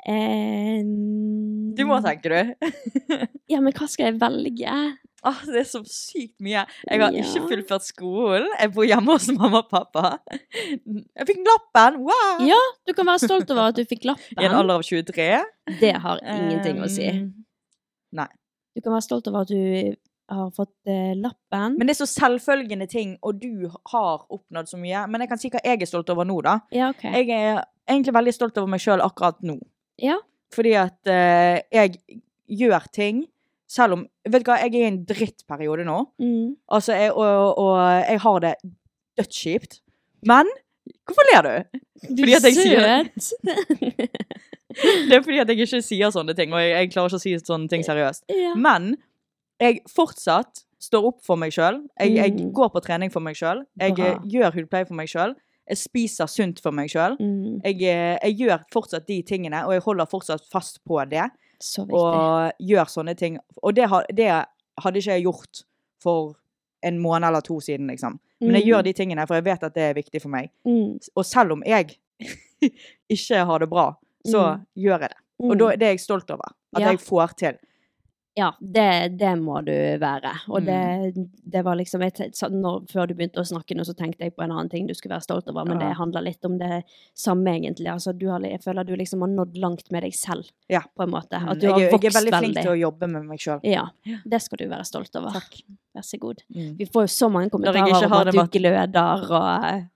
Eh, 0.03 0.81
Du 0.83 1.85
må 1.87 1.95
tenke, 2.03 2.27
du. 2.27 2.67
Ja, 3.53 3.61
men 3.63 3.71
hva 3.71 3.85
skal 3.87 4.09
jeg 4.09 4.17
velge? 4.19 4.73
Ah, 5.23 5.37
det 5.47 5.61
er 5.61 5.67
så 5.69 5.79
sykt 5.87 6.33
mye. 6.43 6.65
Jeg 6.89 6.99
har 6.99 7.15
Ja. 7.15 7.21
ikke 7.23 7.45
fullført 7.47 7.85
skolen. 7.87 8.49
Jeg 8.59 8.73
bor 8.75 8.83
hjemme 8.83 9.15
hos 9.15 9.29
mamma 9.31 9.61
og 9.63 9.69
pappa. 9.71 10.17
Jeg 10.83 11.27
fikk 11.29 11.39
lappen! 11.47 12.01
Wow! 12.03 12.43
Ja, 12.43 12.59
du 12.83 12.91
kan 12.97 13.07
være 13.07 13.23
stolt 13.23 13.47
over 13.55 13.69
at 13.71 13.79
du 13.79 13.85
fikk 13.87 14.03
lappen. 14.11 14.35
I 14.43 14.49
en 14.49 14.57
alder 14.59 14.81
av 14.81 14.83
23. 14.83 15.29
Det 15.79 15.93
har 16.03 16.19
ingenting 16.35 16.83
å 16.83 16.91
si. 16.91 17.07
Um, 17.07 17.31
Nei. 18.19 18.27
Du 18.75 18.83
kan 18.83 18.97
være 18.97 19.07
stolt 19.07 19.31
over 19.31 19.47
at 19.47 19.55
du 19.55 19.95
har 20.31 20.51
fått 20.55 20.89
eh, 20.89 21.13
lappen. 21.19 21.77
Men 21.77 21.87
det 21.87 21.95
er 21.95 21.99
så 22.05 22.09
selvfølgende 22.09 22.87
ting, 22.91 23.17
og 23.21 23.41
du 23.41 23.67
har 23.91 24.23
oppnådd 24.29 24.71
så 24.71 24.79
mye. 24.79 25.05
Men 25.11 25.23
jeg 25.23 25.31
kan 25.31 25.41
si 25.41 25.51
hva 25.53 25.61
jeg 25.65 25.81
er 25.83 25.89
stolt 25.89 26.09
over 26.13 26.27
nå, 26.27 26.39
da. 26.45 26.59
ja, 26.75 26.91
OK. 26.93 27.03
Jeg 27.03 27.29
er 27.35 27.63
egentlig 27.89 28.15
veldig 28.15 28.35
stolt 28.35 28.57
over 28.61 28.71
meg 28.71 28.83
sjøl 28.83 29.03
akkurat 29.03 29.41
nå. 29.45 29.57
Ja. 30.01 30.17
Fordi 30.53 30.73
at 30.79 31.11
eh, 31.11 31.59
jeg 31.73 31.99
gjør 32.53 32.89
ting 32.93 33.23
selv 33.73 33.97
om 33.97 34.01
Vet 34.29 34.43
du 34.45 34.51
hva, 34.51 34.59
jeg 34.61 34.71
er 34.71 34.83
i 34.83 34.87
en 34.87 34.99
drittperiode 35.07 35.83
nå. 35.87 35.97
Mm. 36.21 36.53
Altså, 36.71 36.93
jeg, 36.95 37.11
og, 37.11 37.57
og 37.59 37.79
jeg 37.81 38.21
har 38.23 38.43
det 38.45 38.53
dødskjipt. 39.19 39.81
Men 40.29 40.47
hvorfor 41.03 41.27
ler 41.31 41.47
du? 41.47 41.79
Du 42.15 42.23
jeg 42.27 42.39
søt. 42.43 43.33
Det 44.73 45.13
er 45.13 45.21
fordi 45.21 45.37
at 45.37 45.49
jeg 45.51 45.59
ikke 45.67 45.81
sier 45.85 46.09
sånne 46.09 46.33
ting, 46.33 46.53
og 46.55 46.61
jeg, 46.63 46.71
jeg 46.73 46.91
klarer 46.95 47.11
ikke 47.11 47.19
å 47.19 47.21
si 47.21 47.33
sånne 47.37 47.69
ting 47.69 47.83
seriøst. 47.85 48.23
ja. 48.33 48.53
Men 48.57 48.95
jeg 49.59 49.81
fortsatt 49.89 50.63
står 50.79 51.05
opp 51.07 51.21
for 51.23 51.35
meg 51.39 51.51
sjøl. 51.51 51.83
Jeg, 51.99 52.15
jeg 52.15 52.31
Mm. 52.33 52.51
går 52.53 52.69
på 52.73 52.81
trening 52.83 53.11
for 53.11 53.19
meg 53.21 53.35
sjøl. 53.35 53.65
Jeg 53.79 53.95
Bra. 53.95 54.05
eh, 54.05 54.17
gjør 54.25 54.51
hudpleie 54.53 54.85
for 54.87 54.93
meg 54.95 55.07
sjøl. 55.07 55.35
Jeg 55.69 55.77
spiser 55.77 56.27
sunt 56.27 56.59
for 56.59 56.71
meg 56.71 56.89
sjøl. 56.89 57.15
Mm. 57.19 57.61
Jeg, 57.63 57.81
eh, 57.83 58.17
jeg 58.23 58.37
gjør 58.37 58.63
fortsatt 58.73 59.05
de 59.07 59.21
tingene, 59.23 59.63
og 59.65 59.71
jeg 59.71 59.81
holder 59.81 60.05
fortsatt 60.05 60.41
fast 60.51 60.83
på 60.85 60.99
det. 61.09 61.29
Og 61.79 62.51
gjør 62.59 62.85
sånne 62.91 63.15
ting. 63.15 63.37
Og 63.63 63.73
det, 63.73 63.87
det 64.13 64.27
hadde 64.83 64.97
ikke 64.99 65.13
jeg 65.15 65.23
gjort 65.23 65.63
for 66.01 66.35
en 66.83 66.99
måned 66.99 67.27
eller 67.27 67.39
to 67.41 67.61
siden, 67.61 67.87
liksom. 67.87 68.19
Men 68.41 68.55
jeg 68.55 68.63
Mm. 68.65 68.69
gjør 68.69 68.83
de 68.83 68.93
tingene, 68.93 69.25
for 69.27 69.35
jeg 69.35 69.43
vet 69.45 69.63
at 69.63 69.73
det 69.73 69.83
er 69.83 69.93
viktig 69.93 70.21
for 70.21 70.29
meg. 70.29 70.49
Mm. 70.67 70.99
Og 71.15 71.23
selv 71.25 71.51
om 71.53 71.63
jeg 71.65 71.95
ikke 73.09 73.45
har 73.45 73.59
det 73.59 73.69
bra, 73.69 73.93
så 74.27 74.57
Mm. 74.57 74.65
gjør 74.77 74.99
jeg 74.99 75.09
det. 75.09 75.17
Og 75.39 75.57
da, 75.59 75.69
det 75.75 75.81
er 75.83 75.91
jeg 75.91 75.99
stolt 75.99 76.29
over. 76.31 76.51
At 76.75 76.81
Ja. 76.81 76.89
jeg 76.91 76.99
får 76.99 77.35
til. 77.37 77.57
Ja, 78.35 78.47
det, 78.59 79.17
det 79.19 79.35
må 79.37 79.59
du 79.61 79.71
være. 80.01 80.31
Og 80.49 80.63
Mm. 80.63 80.65
det, 80.65 81.27
det 81.53 81.61
var 81.63 81.75
liksom 81.77 82.01
jeg, 82.01 82.31
når, 82.49 82.87
Før 82.89 83.05
du 83.07 83.13
begynte 83.13 83.37
å 83.43 83.45
snakke 83.45 83.75
nå, 83.77 83.83
så 83.85 83.93
tenkte 83.93 84.23
jeg 84.25 84.33
på 84.35 84.41
en 84.43 84.49
annen 84.51 84.69
ting 84.71 84.87
du 84.87 84.93
skulle 84.97 85.13
være 85.13 85.21
stolt 85.27 85.47
over, 85.51 85.65
men 85.69 85.77
det 85.77 85.91
handler 85.99 86.21
litt 86.25 86.43
om 86.49 86.57
det 86.57 86.79
samme, 87.13 87.45
egentlig. 87.53 87.91
Altså, 87.93 88.11
du 88.17 88.25
har, 88.31 88.39
jeg 88.41 88.63
føler 88.63 88.83
du 88.89 88.95
liksom 88.97 89.21
har 89.21 89.29
nådd 89.29 89.55
langt 89.61 89.91
med 89.91 90.01
deg 90.01 90.13
selv, 90.17 90.49
Ja. 90.67 90.81
på 90.81 91.03
en 91.05 91.11
måte. 91.13 91.37
Mm, 91.37 91.49
At 91.49 91.59
du 91.61 91.67
har 91.67 91.79
er- 91.79 91.91
veldig. 91.91 92.01
jeg 92.01 92.09
er 92.09 92.19
veldig 92.19 92.33
flink 92.39 92.55
veldig. 92.55 92.63
til 92.63 92.71
å 92.73 92.79
jobbe 92.91 93.07
med 93.13 93.25
meg 93.25 93.39
sjøl. 93.39 93.59
Ja, 93.63 93.85
det 94.25 94.41
skal 94.41 94.57
du 94.57 94.65
være 94.67 94.85
stolt 94.85 95.15
over. 95.15 95.29
Takk. 95.37 95.61
Vær 95.95 96.01
så 96.01 96.17
god. 96.19 96.41
Mm. 96.55 96.75
Vi 96.77 96.85
får 96.85 97.01
jo 97.05 97.13
så 97.13 97.29
mange 97.31 97.51
kommentarer 97.51 98.05
om 98.07 98.39
at 98.39 98.51
du 98.51 98.59
gløder 98.59 99.29
og 99.29 99.89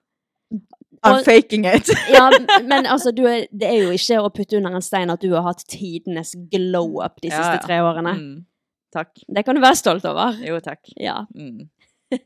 I'm 1.05 1.23
faking 1.23 1.65
it. 1.69 1.89
Ja, 2.09 2.29
men 2.65 2.85
altså, 2.89 3.11
du 3.15 3.23
er, 3.29 3.45
det 3.51 3.67
er 3.69 3.83
jo 3.85 3.91
ikke 3.95 4.17
å 4.23 4.29
putte 4.33 4.57
under 4.57 4.73
en 4.79 4.81
stein 4.85 5.11
at 5.13 5.21
du 5.21 5.29
har 5.35 5.43
hatt 5.45 5.61
tidenes 5.69 6.33
glow 6.51 6.97
up 7.05 7.21
de 7.21 7.29
Ja, 7.29 7.37
siste 7.41 7.57
ja. 7.59 7.63
tre 7.67 7.79
årene. 7.85 8.13
Mm. 8.17 8.45
Takk. 8.95 9.11
Det 9.27 9.43
kan 9.45 9.55
du 9.57 9.61
være 9.61 9.77
stolt 9.77 10.05
over. 10.09 10.37
Jo, 10.41 10.57
takk. 10.63 10.81
Ja. 10.97 11.19
Mm. 11.35 11.67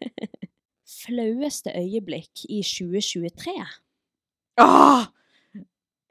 Flaueste 1.02 1.72
øyeblikk 1.76 2.46
i 2.50 2.62
2023? 2.64 3.56
Åh! 4.62 5.06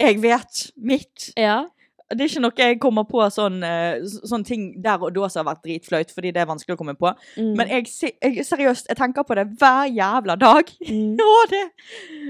Jeg 0.00 0.22
vet. 0.22 0.62
Mitt. 0.76 1.30
Ja. 1.36 1.62
Det 2.10 2.24
er 2.24 2.28
ikke 2.30 2.42
noe 2.42 2.56
jeg 2.58 2.78
kommer 2.82 3.04
på 3.06 3.22
sånn, 3.30 3.60
eh, 3.62 4.00
sånn 4.26 4.42
ting 4.46 4.82
der 4.82 4.98
og 4.98 5.12
da 5.14 5.28
som 5.30 5.44
har 5.44 5.54
vært 5.54 5.62
dritflaut, 5.66 6.10
fordi 6.14 6.32
det 6.34 6.42
er 6.42 6.48
vanskelig 6.50 6.74
å 6.74 6.80
komme 6.80 6.96
på. 6.98 7.12
Mm. 7.36 7.52
Men 7.58 7.70
jeg, 7.70 7.86
jeg 8.18 8.46
seriøst, 8.48 8.90
jeg 8.90 8.98
tenker 8.98 9.26
på 9.28 9.36
det 9.38 9.46
hver 9.60 9.86
jævla 9.94 10.38
dag. 10.40 10.74
Mm. 10.90 11.14
Å, 11.22 11.34
det, 11.46 11.60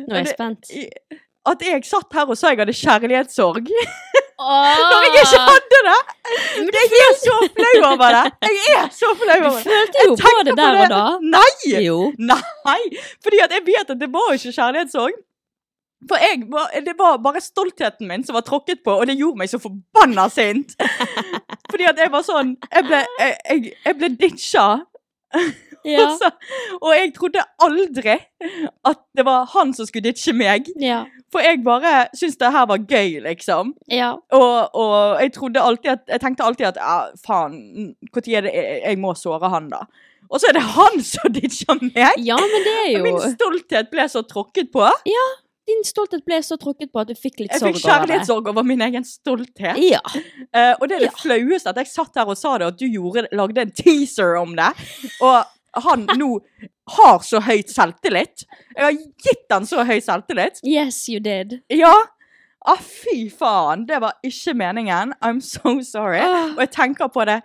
Nå 0.06 0.14
er 0.14 0.18
jeg 0.20 0.34
spent. 0.34 0.68
At 1.48 1.62
jeg 1.64 1.84
satt 1.88 2.12
her 2.12 2.28
og 2.28 2.36
sa 2.36 2.50
jeg 2.52 2.60
hadde 2.60 2.74
kjærlighetssorg 2.76 3.70
Oh. 4.40 4.76
når 4.90 5.02
jeg 5.04 5.24
ikke 5.24 5.40
hadde 5.44 5.80
det! 5.86 5.96
Jeg 6.72 7.00
er 7.04 7.16
så 7.20 7.34
flau 7.56 7.72
over 7.90 8.14
det! 8.16 8.22
Jeg 8.46 8.76
er 8.78 8.86
så 8.96 9.10
flau 9.20 9.36
over 9.50 9.58
det! 9.58 9.64
Du 9.64 9.68
følte 9.70 10.04
jo 10.06 10.14
på 10.20 10.44
det 10.48 10.54
der 10.56 10.78
og 10.80 10.92
da. 10.92 11.02
Nei! 11.34 11.72
Jo. 11.84 11.98
Nei! 12.16 12.78
Fordi 13.24 13.42
at 13.44 13.52
jeg 13.52 13.66
vet 13.66 13.92
at 13.92 14.00
det 14.00 14.08
var 14.14 14.30
jo 14.32 14.38
ikke 14.40 14.54
kjærlighetssorg. 14.56 15.18
For 16.08 16.22
jeg, 16.22 16.46
det 16.86 16.94
var 16.98 17.18
bare 17.20 17.42
stoltheten 17.44 18.08
min 18.08 18.22
som 18.24 18.38
var 18.38 18.44
tråkket 18.46 18.80
på, 18.84 18.94
og 19.02 19.08
det 19.10 19.18
gjorde 19.18 19.42
meg 19.42 19.50
så 19.52 19.60
forbanna 19.60 20.28
sint. 20.32 20.72
Fordi 21.70 21.88
at 21.90 22.00
jeg 22.00 22.10
var 22.12 22.24
sånn 22.26 22.54
Jeg 22.66 22.86
ble, 22.86 23.02
jeg, 23.20 23.34
jeg, 23.50 23.74
jeg 23.84 23.98
ble 23.98 24.14
ditcha. 24.20 24.68
Ja. 25.80 26.02
Og, 26.04 26.18
så, 26.20 26.28
og 26.76 26.90
jeg 26.92 27.12
trodde 27.16 27.40
aldri 27.64 28.18
at 28.84 28.98
det 29.16 29.24
var 29.24 29.46
han 29.54 29.72
som 29.72 29.86
skulle 29.88 30.10
ditche 30.10 30.34
meg. 30.36 30.66
Ja. 30.80 31.06
For 31.32 31.40
jeg 31.44 31.62
bare 31.64 32.10
syntes 32.12 32.36
det 32.40 32.50
her 32.52 32.66
var 32.68 32.82
gøy, 32.84 33.20
liksom. 33.24 33.72
Ja. 33.88 34.10
Og, 34.36 34.74
og 34.76 35.22
jeg 35.22 35.32
trodde 35.32 35.62
alltid 35.62 35.94
at 35.94 36.02
Jeg 36.08 36.20
tenkte 36.20 36.44
alltid 36.44 36.66
at 36.72 36.80
ja, 36.80 36.98
faen, 37.26 37.94
når 38.10 38.28
er 38.28 38.44
det 38.44 38.54
jeg, 38.54 38.98
må 39.00 39.14
såre 39.16 39.48
han, 39.52 39.70
da? 39.72 39.86
Og 40.28 40.42
så 40.42 40.50
er 40.50 40.58
det 40.58 40.66
han 40.76 41.00
som 41.06 41.32
ditcher 41.38 41.80
meg! 41.80 42.18
ja, 42.28 42.36
men 42.36 42.66
det 42.66 42.74
er 42.82 42.90
jo 42.98 43.04
Min 43.06 43.22
stolthet 43.38 43.88
ble 43.92 44.08
så 44.10 44.22
tråkket 44.26 44.68
på. 44.74 44.84
Din 45.70 45.84
stolthet 45.86 46.24
ble 46.26 46.40
så 46.42 46.58
tråkket 46.60 46.90
på 46.92 47.02
at 47.04 47.10
du 47.12 47.14
fikk 47.14 47.40
litt 47.44 47.54
sorg 47.54 47.70
over 47.70 47.76
det. 47.76 47.78
Jeg 47.78 47.84
fikk 47.84 47.90
kjærlighetssorg 47.90 48.50
over 48.52 48.66
min 48.66 48.82
egen 48.88 49.06
stolthet. 49.06 49.78
Ja. 49.86 50.00
Uh, 50.50 50.74
og 50.80 50.84
det 50.90 50.98
er 50.98 51.06
det 51.06 51.14
flaueste 51.20 51.70
at 51.72 51.80
jeg 51.82 51.90
satt 51.92 52.18
her 52.18 52.28
og 52.32 52.38
sa 52.40 52.56
det, 52.58 52.66
og 52.68 52.74
at 52.74 52.80
du 52.80 52.86
gjorde, 52.90 53.26
lagde 53.38 53.64
en 53.64 53.74
teaser 53.76 54.34
om 54.40 54.56
det. 54.58 54.70
Og 55.22 55.84
han 55.86 56.06
nå 56.18 56.30
har 56.96 57.20
så 57.22 57.38
høyt 57.46 57.70
selvtillit. 57.70 58.42
Jeg 58.74 58.82
har 58.82 58.96
gitt 59.22 59.52
han 59.54 59.68
så 59.68 59.84
høy 59.86 60.00
selvtillit. 60.02 60.58
Yes, 60.66 61.04
you 61.12 61.20
did. 61.22 61.60
Ja! 61.70 61.94
Ah, 62.68 62.80
fy 62.82 63.28
faen. 63.32 63.86
Det 63.88 64.00
var 64.02 64.18
ikke 64.26 64.52
meningen. 64.58 65.14
I'm 65.24 65.38
so 65.40 65.78
sorry. 65.86 66.20
Åh. 66.20 66.56
Og 66.56 66.64
jeg 66.66 66.72
tenker 66.74 67.08
på 67.14 67.24
det 67.28 67.38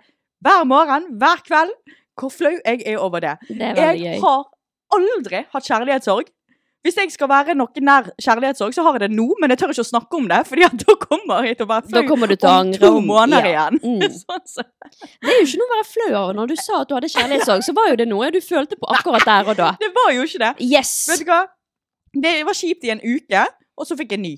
hver 0.44 0.66
morgen, 0.68 1.06
hver 1.20 1.40
kveld. 1.46 1.72
Hvor 2.16 2.32
flau 2.32 2.52
jeg 2.64 2.82
er 2.88 2.98
over 3.00 3.20
det. 3.20 3.36
Det 3.48 3.70
er 3.76 3.94
Jeg 3.94 4.00
gøy. 4.02 4.20
har 4.24 4.44
aldri 4.96 5.42
hatt 5.52 5.66
kjærlighetssorg. 5.68 6.28
Hvis 6.86 6.98
jeg 7.00 7.10
skal 7.10 7.26
være 7.26 7.54
noe 7.58 7.82
nær 7.82 8.12
kjærlighetssorg, 8.22 8.74
så 8.76 8.84
har 8.86 8.94
jeg 8.94 9.08
det 9.08 9.16
nå, 9.16 9.24
men 9.42 9.50
jeg 9.50 9.58
tør 9.58 9.72
ikke 9.74 9.82
å 9.82 9.88
snakke 9.88 10.18
om 10.20 10.28
det, 10.30 10.38
fordi 10.46 10.66
at 10.68 10.76
da 10.84 10.94
kommer 11.00 11.48
jeg 11.48 11.58
til 11.58 11.66
å 11.66 11.70
være 11.72 11.90
flau 11.90 12.02
om 12.52 12.70
to 12.78 12.90
måneder 13.02 13.48
ja. 13.50 13.64
igjen. 13.66 13.80
Mm. 13.82 14.04
sånn, 14.22 14.44
så. 14.46 14.64
Det 14.94 15.32
er 15.32 15.40
jo 15.40 15.48
ikke 15.48 15.60
noe 15.62 15.66
å 15.66 15.74
være 15.74 15.88
flau 15.90 16.08
over. 16.20 16.38
Når 16.38 16.52
du 16.52 16.56
sa 16.62 16.80
at 16.84 16.92
du 16.92 16.94
hadde 16.94 17.10
kjærlighetssorg, 17.10 17.64
så 17.66 17.74
var 17.74 17.90
jo 17.90 17.98
det 17.98 18.06
noe 18.06 18.30
du 18.30 18.38
følte 18.44 18.78
på 18.78 18.90
akkurat 18.94 19.26
der 19.26 19.50
og 19.50 19.58
da. 19.58 19.72
Det 19.82 19.90
var 19.96 20.12
jo 20.14 20.26
ikke 20.28 20.42
det. 20.44 20.52
Yes! 20.62 20.92
Vet 21.10 21.24
du 21.24 21.32
hva? 21.32 21.40
Det 22.16 22.36
var 22.46 22.56
kjipt 22.56 22.86
i 22.86 22.94
en 22.94 23.02
uke, 23.02 23.42
og 23.76 23.88
så 23.88 23.98
fikk 23.98 24.14
jeg 24.14 24.22
ny. 24.22 24.34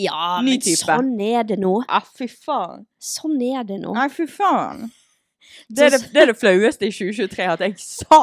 Ja, 0.00 0.38
Ny 0.40 0.54
men 0.54 0.64
type. 0.64 0.80
sånn 0.80 1.12
er 1.20 1.44
det 1.44 1.58
nå. 1.60 1.74
Ja, 1.84 2.00
fy 2.00 2.30
faen. 2.30 2.86
Sånn 3.02 3.36
er 3.42 3.66
det 3.68 3.80
nå. 3.82 3.92
Nei, 3.96 4.08
fy 4.14 4.24
faen. 4.30 4.88
Det 5.68 5.86
er 5.86 5.94
det, 5.96 6.00
det, 6.14 6.22
er 6.22 6.30
det 6.30 6.38
flaueste 6.38 6.86
i 6.88 6.94
2023, 6.94 7.46
at 7.58 7.64
jeg 7.66 7.76
sa 7.82 8.22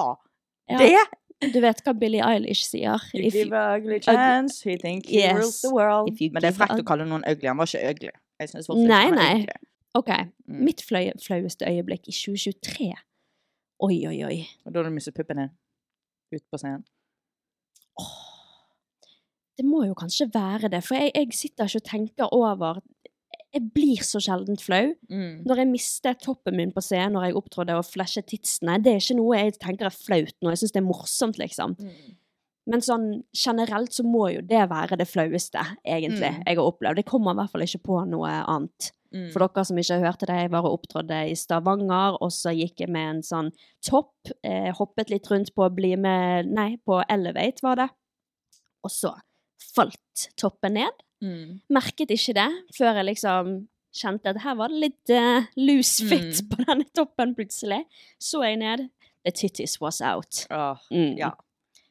Ja. 0.67 0.77
det. 0.81 0.95
Du 1.41 1.59
vet 1.61 1.81
hva 1.85 1.93
Billie 1.93 2.23
Eilish 2.25 2.63
sier? 2.65 3.03
You 3.13 3.29
give 3.29 3.53
a 3.53 3.75
ugly 3.77 3.99
chance, 4.01 4.63
he 4.65 4.77
think 4.81 5.05
he 5.05 5.19
Yes. 5.21 5.37
rules 5.37 5.61
the 5.61 5.73
world. 5.73 6.09
Men 6.09 6.41
det 6.41 6.49
er 6.49 6.57
frekt 6.57 6.81
å 6.81 6.85
kalle 6.87 7.05
noen 7.05 7.25
ugly. 7.29 7.47
Han 7.51 7.59
var 7.59 7.69
ikke 7.69 7.83
ugly. 7.91 8.13
Nei, 8.87 9.03
nei. 9.13 9.33
ugly. 9.43 9.59
OK. 9.97 10.09
Mm. 10.47 10.63
Mitt 10.65 10.81
fløy, 10.85 11.11
flaueste 11.21 11.65
øyeblikk 11.69 12.09
i 12.09 12.15
2023. 12.15 12.89
Oi, 13.85 13.97
oi, 14.09 14.17
oi. 14.25 14.39
Og 14.65 14.73
da 14.73 14.81
har 14.81 14.89
du 14.89 14.95
mistet 14.95 15.13
puppen 15.17 15.37
din. 15.43 15.53
Ut 16.33 16.43
på 16.51 16.57
scenen. 16.61 16.83
Det 19.57 19.65
må 19.65 19.83
jo 19.87 19.95
kanskje 19.97 20.27
være 20.33 20.69
det, 20.69 20.83
for 20.85 20.99
jeg, 20.99 21.11
jeg 21.15 21.33
sitter 21.33 21.65
ikke 21.65 21.81
og 21.81 21.87
tenker 21.89 22.33
over 22.35 22.81
Jeg 23.57 23.71
blir 23.73 24.03
så 24.05 24.21
sjelden 24.21 24.59
flau. 24.61 24.91
Mm. 25.09 25.41
Når 25.49 25.61
jeg 25.63 25.69
mister 25.71 26.17
toppen 26.21 26.57
min 26.59 26.71
på 26.75 26.83
scenen 26.85 27.15
når 27.17 27.27
jeg 27.29 27.37
opptrådte 27.39 27.77
og 27.79 27.87
flashet 27.87 28.27
titsene, 28.29 28.77
det 28.83 28.93
er 28.93 29.01
ikke 29.01 29.17
noe 29.17 29.39
jeg 29.41 29.57
tenker 29.63 29.89
er 29.89 29.95
flaut 29.95 30.35
nå. 30.41 30.53
Jeg 30.53 30.61
syns 30.61 30.75
det 30.75 30.81
er 30.83 30.87
morsomt, 30.87 31.39
liksom. 31.41 31.75
Men 32.67 32.83
sånn 32.83 33.07
generelt 33.31 33.95
så 33.95 34.03
må 34.03 34.25
jo 34.33 34.41
det 34.43 34.65
være 34.69 34.97
det 34.99 35.07
flaueste, 35.07 35.61
egentlig, 35.87 36.33
Mm. 36.35 36.43
jeg 36.45 36.57
har 36.57 36.67
opplevd. 36.67 36.97
Jeg 36.99 37.05
kommer 37.07 37.31
i 37.31 37.39
hvert 37.39 37.51
fall 37.53 37.61
ikke 37.63 37.83
på 37.87 37.99
noe 38.11 38.27
annet. 38.43 38.91
Mm. 39.15 39.29
For 39.31 39.39
dere 39.39 39.63
som 39.63 39.77
ikke 39.79 40.01
hørte 40.03 40.27
det, 40.27 40.35
jeg 40.35 40.51
var 40.51 40.65
og 40.67 40.81
opptrådte 40.81 41.21
i 41.31 41.35
Stavanger, 41.39 42.17
og 42.21 42.29
så 42.35 42.51
gikk 42.51 42.81
jeg 42.83 42.89
med 42.91 43.15
en 43.15 43.21
sånn 43.23 43.51
topp, 43.81 44.11
eh, 44.43 44.73
hoppet 44.75 45.09
litt 45.09 45.31
rundt 45.31 45.53
på 45.55 45.63
å 45.63 45.73
Bli 45.73 45.95
med 45.95 46.51
Nei, 46.51 46.75
på 46.85 47.01
Elevate 47.09 47.63
var 47.63 47.75
det. 47.77 47.89
Og 48.83 48.91
så 48.91 49.13
falt 49.73 50.27
toppen 50.35 50.73
ned. 50.73 50.91
Mm. 51.23 51.59
Merket 51.73 52.11
ikke 52.13 52.33
det 52.37 52.49
før 52.77 52.93
jeg 52.99 53.05
liksom 53.13 53.67
kjente 53.97 54.29
at 54.29 54.41
her 54.43 54.55
var 54.59 54.69
det 54.69 54.77
litt 54.83 55.09
uh, 55.17 55.47
loose 55.57 56.05
fit 56.05 56.41
Mm. 56.43 56.49
på 56.51 56.65
denne 56.67 56.85
toppen 56.93 57.33
plutselig. 57.35 57.79
Så 58.21 58.43
jeg 58.45 58.57
ned. 58.61 58.89
The 59.25 59.31
titties 59.31 59.79
was 59.81 59.99
out. 60.01 60.45
Oh, 60.51 60.77
Mm. 60.91 61.17
ja. 61.17 61.31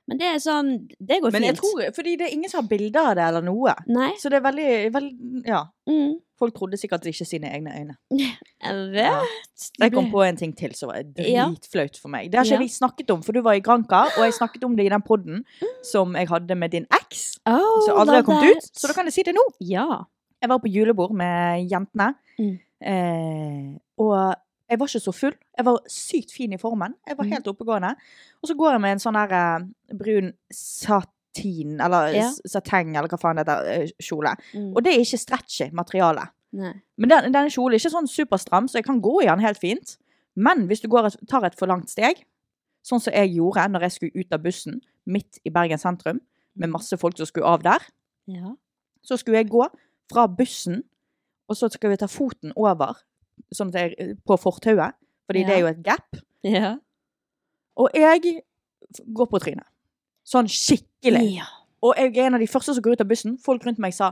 Men 0.08 0.18
det 0.18 0.26
er 0.26 0.36
sånn 0.38 0.86
Det 1.02 1.18
går 1.20 1.32
Men 1.32 1.42
jeg 1.42 1.56
tror, 1.58 1.80
fordi 1.92 2.12
det 2.16 2.28
er 2.28 2.32
ingen 2.36 2.48
som 2.48 2.62
har 2.62 2.68
bilder 2.70 3.08
av 3.10 3.14
det 3.16 3.24
eller 3.26 3.42
noe. 3.42 3.74
Nei. 3.88 4.12
Så 4.22 4.30
det 4.30 4.38
er 4.38 4.44
veldig, 4.46 4.92
veldig 4.94 5.42
Ja. 5.46 5.64
Mm. 5.88 6.20
Folk 6.38 6.54
trodde 6.54 6.76
sikkert 6.76 7.06
ikke 7.08 7.24
sine 7.24 7.48
egne 7.48 7.72
øyne. 7.72 7.94
Jeg 8.66 8.74
vet. 8.92 8.96
Ja. 9.06 9.20
Det 9.56 9.80
Jeg 9.86 9.92
kom 9.92 10.10
på 10.12 10.22
en 10.26 10.36
ting 10.36 10.52
til 10.56 10.74
som 10.74 10.88
var 10.90 11.02
dritflaut 11.02 11.96
for 12.00 12.08
meg. 12.12 12.30
Det 12.30 12.38
har 12.38 12.44
ikke 12.44 12.58
Ja. 12.58 12.58
vi 12.58 12.68
snakket 12.68 13.10
om, 13.10 13.22
for 13.22 13.32
du 13.32 13.40
var 13.42 13.52
i 13.56 13.60
Granca, 13.60 14.02
og 14.18 14.24
jeg 14.24 14.34
snakket 14.34 14.64
om 14.64 14.76
det 14.76 14.86
i 14.86 14.92
den 14.92 15.02
podden 15.02 15.44
som 15.82 16.14
jeg 16.14 16.28
hadde 16.28 16.54
med 16.54 16.70
din 16.70 16.86
eks, 17.00 17.38
Oh, 17.46 17.80
som 17.86 17.98
aldri 18.02 18.16
har 18.16 18.22
kommet 18.26 18.56
ut. 18.56 18.70
Så 18.76 18.86
da 18.88 18.92
kan 18.92 19.06
jeg 19.06 19.12
si 19.14 19.22
det 19.22 19.34
nå. 19.34 19.44
Ja. 19.60 20.04
Jeg 20.42 20.48
var 20.50 20.58
på 20.58 20.68
julebord 20.68 21.14
med 21.14 21.68
jentene, 21.70 22.14
Mm. 22.38 22.58
eh, 22.82 23.78
og 23.98 24.34
Jeg 24.68 24.80
var 24.80 24.86
ikke 24.88 24.98
så 25.00 25.12
full. 25.14 25.34
Jeg 25.56 25.64
var 25.64 25.76
sykt 25.88 26.32
fin 26.34 26.52
i 26.52 26.56
formen. 26.58 26.94
Jeg 27.06 27.16
var 27.16 27.24
Mhm. 27.24 27.32
helt 27.32 27.46
oppegående. 27.46 27.94
Og 28.42 28.48
så 28.48 28.54
går 28.58 28.72
jeg 28.72 28.80
med 28.80 28.90
en 28.90 28.98
sånn 28.98 29.14
her 29.14 29.58
brun 29.94 30.32
brun 30.52 31.06
satin, 31.36 31.80
eller 31.80 32.14
Ja. 32.14 32.30
sateng, 32.46 32.96
eller 32.96 33.08
hva 33.08 33.18
faen 33.18 33.36
det 33.36 33.46
heter, 33.46 33.82
eh, 33.82 33.88
kjole. 34.02 34.36
Mm. 34.54 34.72
Og 34.76 34.82
det 34.84 34.92
er 34.94 35.00
ikke 35.00 35.18
stretchy 35.18 35.70
materiale. 35.72 36.28
Nei. 36.52 36.72
Men 36.98 37.08
den, 37.10 37.32
denne 37.32 37.50
kjolen 37.50 37.74
er 37.74 37.78
ikke 37.78 37.92
sånn 37.92 38.08
superstram, 38.08 38.68
så 38.68 38.74
jeg 38.78 38.84
kan 38.84 39.00
gå 39.00 39.22
i 39.22 39.26
den 39.26 39.40
helt 39.40 39.58
fint. 39.58 39.96
Men 40.36 40.66
hvis 40.68 40.80
du 40.82 40.88
går 40.88 41.06
et, 41.06 41.16
tar 41.28 41.44
et 41.44 41.54
for 41.58 41.66
langt 41.66 41.88
steg, 41.90 42.24
sånn 42.84 43.00
som 43.00 43.12
jeg 43.12 43.34
gjorde 43.36 43.68
når 43.70 43.80
jeg 43.80 43.92
skulle 43.92 44.20
ut 44.24 44.32
av 44.32 44.42
bussen 44.42 44.80
midt 45.06 45.38
i 45.44 45.50
Bergen 45.50 45.78
sentrum, 45.78 46.20
med 46.56 46.70
masse 46.70 46.96
folk 46.96 47.16
som 47.16 47.26
skulle 47.26 47.46
av 47.46 47.62
der, 47.62 47.78
Ja. 48.26 48.54
så 49.04 49.18
skulle 49.18 49.36
jeg 49.38 49.50
gå 49.50 49.66
fra 50.10 50.26
bussen, 50.26 50.82
og 51.48 51.56
så 51.56 51.70
skal 51.70 51.90
vi 51.90 51.96
ta 51.96 52.06
foten 52.06 52.52
over 52.56 52.94
sånn 53.54 53.68
at 53.74 53.74
jeg, 53.98 54.16
på 54.26 54.36
fortauet, 54.38 54.94
fordi 55.28 55.40
Ja. 55.40 55.46
det 55.46 55.54
er 55.56 55.60
jo 55.60 55.66
et 55.66 55.82
gap. 55.82 56.16
Ja. 56.44 56.76
Og 57.76 57.90
jeg 57.94 58.42
går 59.14 59.26
på 59.26 59.38
trynet. 59.40 59.66
Sånn 60.26 60.48
skikkelig. 60.50 61.36
ja. 61.38 61.46
Og 61.86 61.94
jeg 62.00 62.16
er 62.16 62.26
en 62.26 62.34
av 62.34 62.40
de 62.42 62.48
første 62.50 62.72
som 62.74 62.82
går 62.82 62.96
ut 62.96 63.02
av 63.04 63.06
bussen. 63.10 63.36
Folk 63.38 63.64
rundt 63.66 63.78
meg 63.82 63.92
sa 63.94 64.08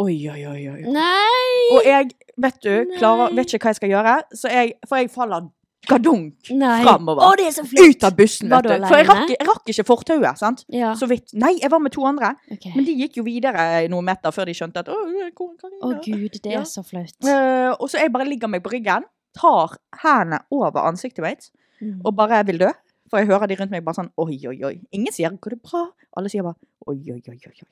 oi, 0.00 0.14
oi, 0.30 0.42
oi, 0.46 0.60
oi. 0.70 0.82
Nei! 0.92 1.54
Og 1.74 1.84
jeg, 1.84 2.12
vet 2.40 2.60
du, 2.64 2.74
klarer, 2.96 3.32
vet 3.36 3.50
ikke 3.52 3.64
hva 3.66 3.72
jeg 3.74 3.78
skal 3.80 3.90
gjøre, 3.92 4.12
så 4.38 4.52
jeg, 4.52 4.70
for 4.88 5.00
jeg 5.00 5.10
faller 5.12 5.48
gadunk 5.90 6.46
framover. 6.46 7.24
Er! 7.40 7.58
Ut 7.90 8.04
av 8.06 8.14
bussen, 8.16 8.48
vet 8.52 8.68
du. 8.68 8.72
For 8.86 8.96
jeg 9.00 9.08
rakk, 9.08 9.32
jeg 9.34 9.48
rakk 9.48 9.72
ikke 9.74 9.84
fortauet, 9.88 10.38
sant. 10.40 10.64
Ja. 10.72 10.92
Så 10.96 11.08
vidt. 11.10 11.34
Nei, 11.34 11.56
jeg 11.60 11.72
var 11.72 11.82
med 11.84 11.92
to 11.96 12.04
andre. 12.08 12.34
Okay. 12.52 12.72
Men 12.76 12.86
de 12.88 12.94
gikk 13.02 13.18
jo 13.20 13.24
videre 13.26 13.66
noen 13.92 14.06
meter 14.08 14.32
før 14.36 14.48
de 14.48 14.54
skjønte 14.56 14.84
at 14.84 14.88
Å, 14.92 14.98
hvor 15.00 15.24
jeg 15.24 15.34
Å 15.36 15.94
gud, 16.04 16.38
det 16.44 16.52
Ja. 16.54 16.60
er 16.60 16.68
så 16.68 16.84
flaut. 16.86 17.16
Uh, 17.24 17.72
og 17.80 17.88
så 17.90 17.98
jeg 18.04 18.12
bare 18.14 18.28
ligger 18.28 18.48
meg 18.52 18.62
på 18.64 18.72
ryggen, 18.76 19.08
tar 19.36 19.76
hendene 20.04 20.40
over 20.52 20.86
ansiktet 20.86 21.24
mitt 21.24 21.50
Mm. 21.80 22.02
og 22.04 22.12
bare 22.14 22.42
vil 22.44 22.58
dø. 22.60 22.68
For 23.10 23.18
jeg 23.18 23.26
hører 23.30 23.50
de 23.50 23.56
rundt 23.58 23.72
meg 23.74 23.84
bare 23.84 23.98
sånn 23.98 24.10
oi, 24.22 24.36
oi, 24.46 24.56
oi. 24.68 24.74
Ingen 24.94 25.12
sier 25.12 25.30
'går 25.34 25.56
det 25.56 25.62
bra?' 25.62 25.88
Alle 26.16 26.28
sier 26.30 26.42
bare 26.46 26.56
oi, 26.86 26.96
oi, 27.10 27.22
oi. 27.28 27.38
oi, 27.46 27.54
oi. 27.62 27.70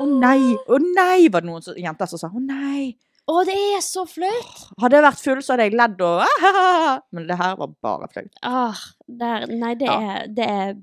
Å 0.00 0.06
nei! 0.20 0.54
Å 0.56 0.78
nei! 0.82 1.28
var 1.32 1.40
det 1.44 1.50
noen 1.50 1.62
jenter 1.80 2.06
som 2.10 2.18
sa. 2.20 2.28
Å 2.32 2.40
nei! 2.40 2.96
Å, 3.26 3.40
det 3.44 3.56
er 3.76 3.80
så 3.82 4.04
flaut! 4.06 4.68
Hadde 4.80 4.96
jeg 5.00 5.02
vært 5.06 5.22
full, 5.24 5.40
så 5.42 5.54
hadde 5.56 5.64
jeg 5.66 5.74
ledd 5.76 6.00
og 6.06 6.20
ah, 6.22 7.00
Men 7.12 7.26
det 7.26 7.36
her 7.40 7.56
var 7.58 7.72
bare 7.82 8.08
flaut. 8.12 8.36
Ah, 8.46 8.76
der, 9.08 9.46
nei, 9.50 9.74
det 9.74 9.88
Ja. 9.90 9.96
er, 10.00 10.26
det 10.28 10.46
er 10.50 10.76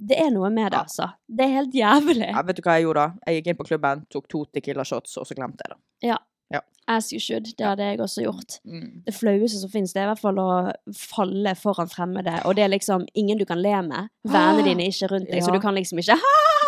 Det 0.00 0.16
er 0.16 0.30
noe 0.32 0.48
med 0.48 0.72
det, 0.72 0.78
altså. 0.80 1.10
Det 1.28 1.44
er 1.44 1.50
helt 1.58 1.74
jævlig. 1.76 2.30
Ja, 2.30 2.40
vet 2.42 2.56
du 2.56 2.62
hva 2.64 2.78
jeg 2.78 2.86
gjorde 2.86 3.02
da? 3.04 3.18
Jeg 3.26 3.42
gikk 3.42 3.50
inn 3.52 3.58
på 3.58 3.66
klubben, 3.68 4.06
tok 4.08 4.28
to 4.32 4.46
Tequila 4.48 4.82
shots, 4.88 5.18
og 5.20 5.26
så 5.28 5.36
glemte 5.36 5.60
jeg 5.66 5.74
det. 5.76 6.16
As 6.88 7.12
you 7.12 7.20
should. 7.20 7.44
Det 7.56 7.64
hadde 7.66 7.84
jeg 7.84 8.00
også 8.00 8.22
gjort. 8.24 8.56
Mm. 8.66 9.02
Det 9.06 9.14
flaueste 9.14 9.60
som 9.60 9.70
finnes, 9.70 9.92
det 9.92 10.00
er 10.02 10.08
i 10.08 10.10
hvert 10.14 10.22
fall 10.24 10.38
å 10.42 10.72
falle 10.96 11.52
foran 11.54 11.88
fremmede. 11.88 12.32
Og 12.46 12.56
det 12.56 12.64
er 12.64 12.68
liksom 12.72 13.04
ingen 13.14 13.38
du 13.38 13.44
kan 13.46 13.60
le 13.62 13.76
med. 13.86 14.08
Vennene 14.26 14.64
dine 14.66 14.82
er 14.82 14.90
ikke 14.90 15.10
rundt 15.12 15.30
deg, 15.30 15.42
så 15.44 15.52
du 15.54 15.60
kan 15.60 15.74
liksom 15.74 15.98
ikke 16.02 16.16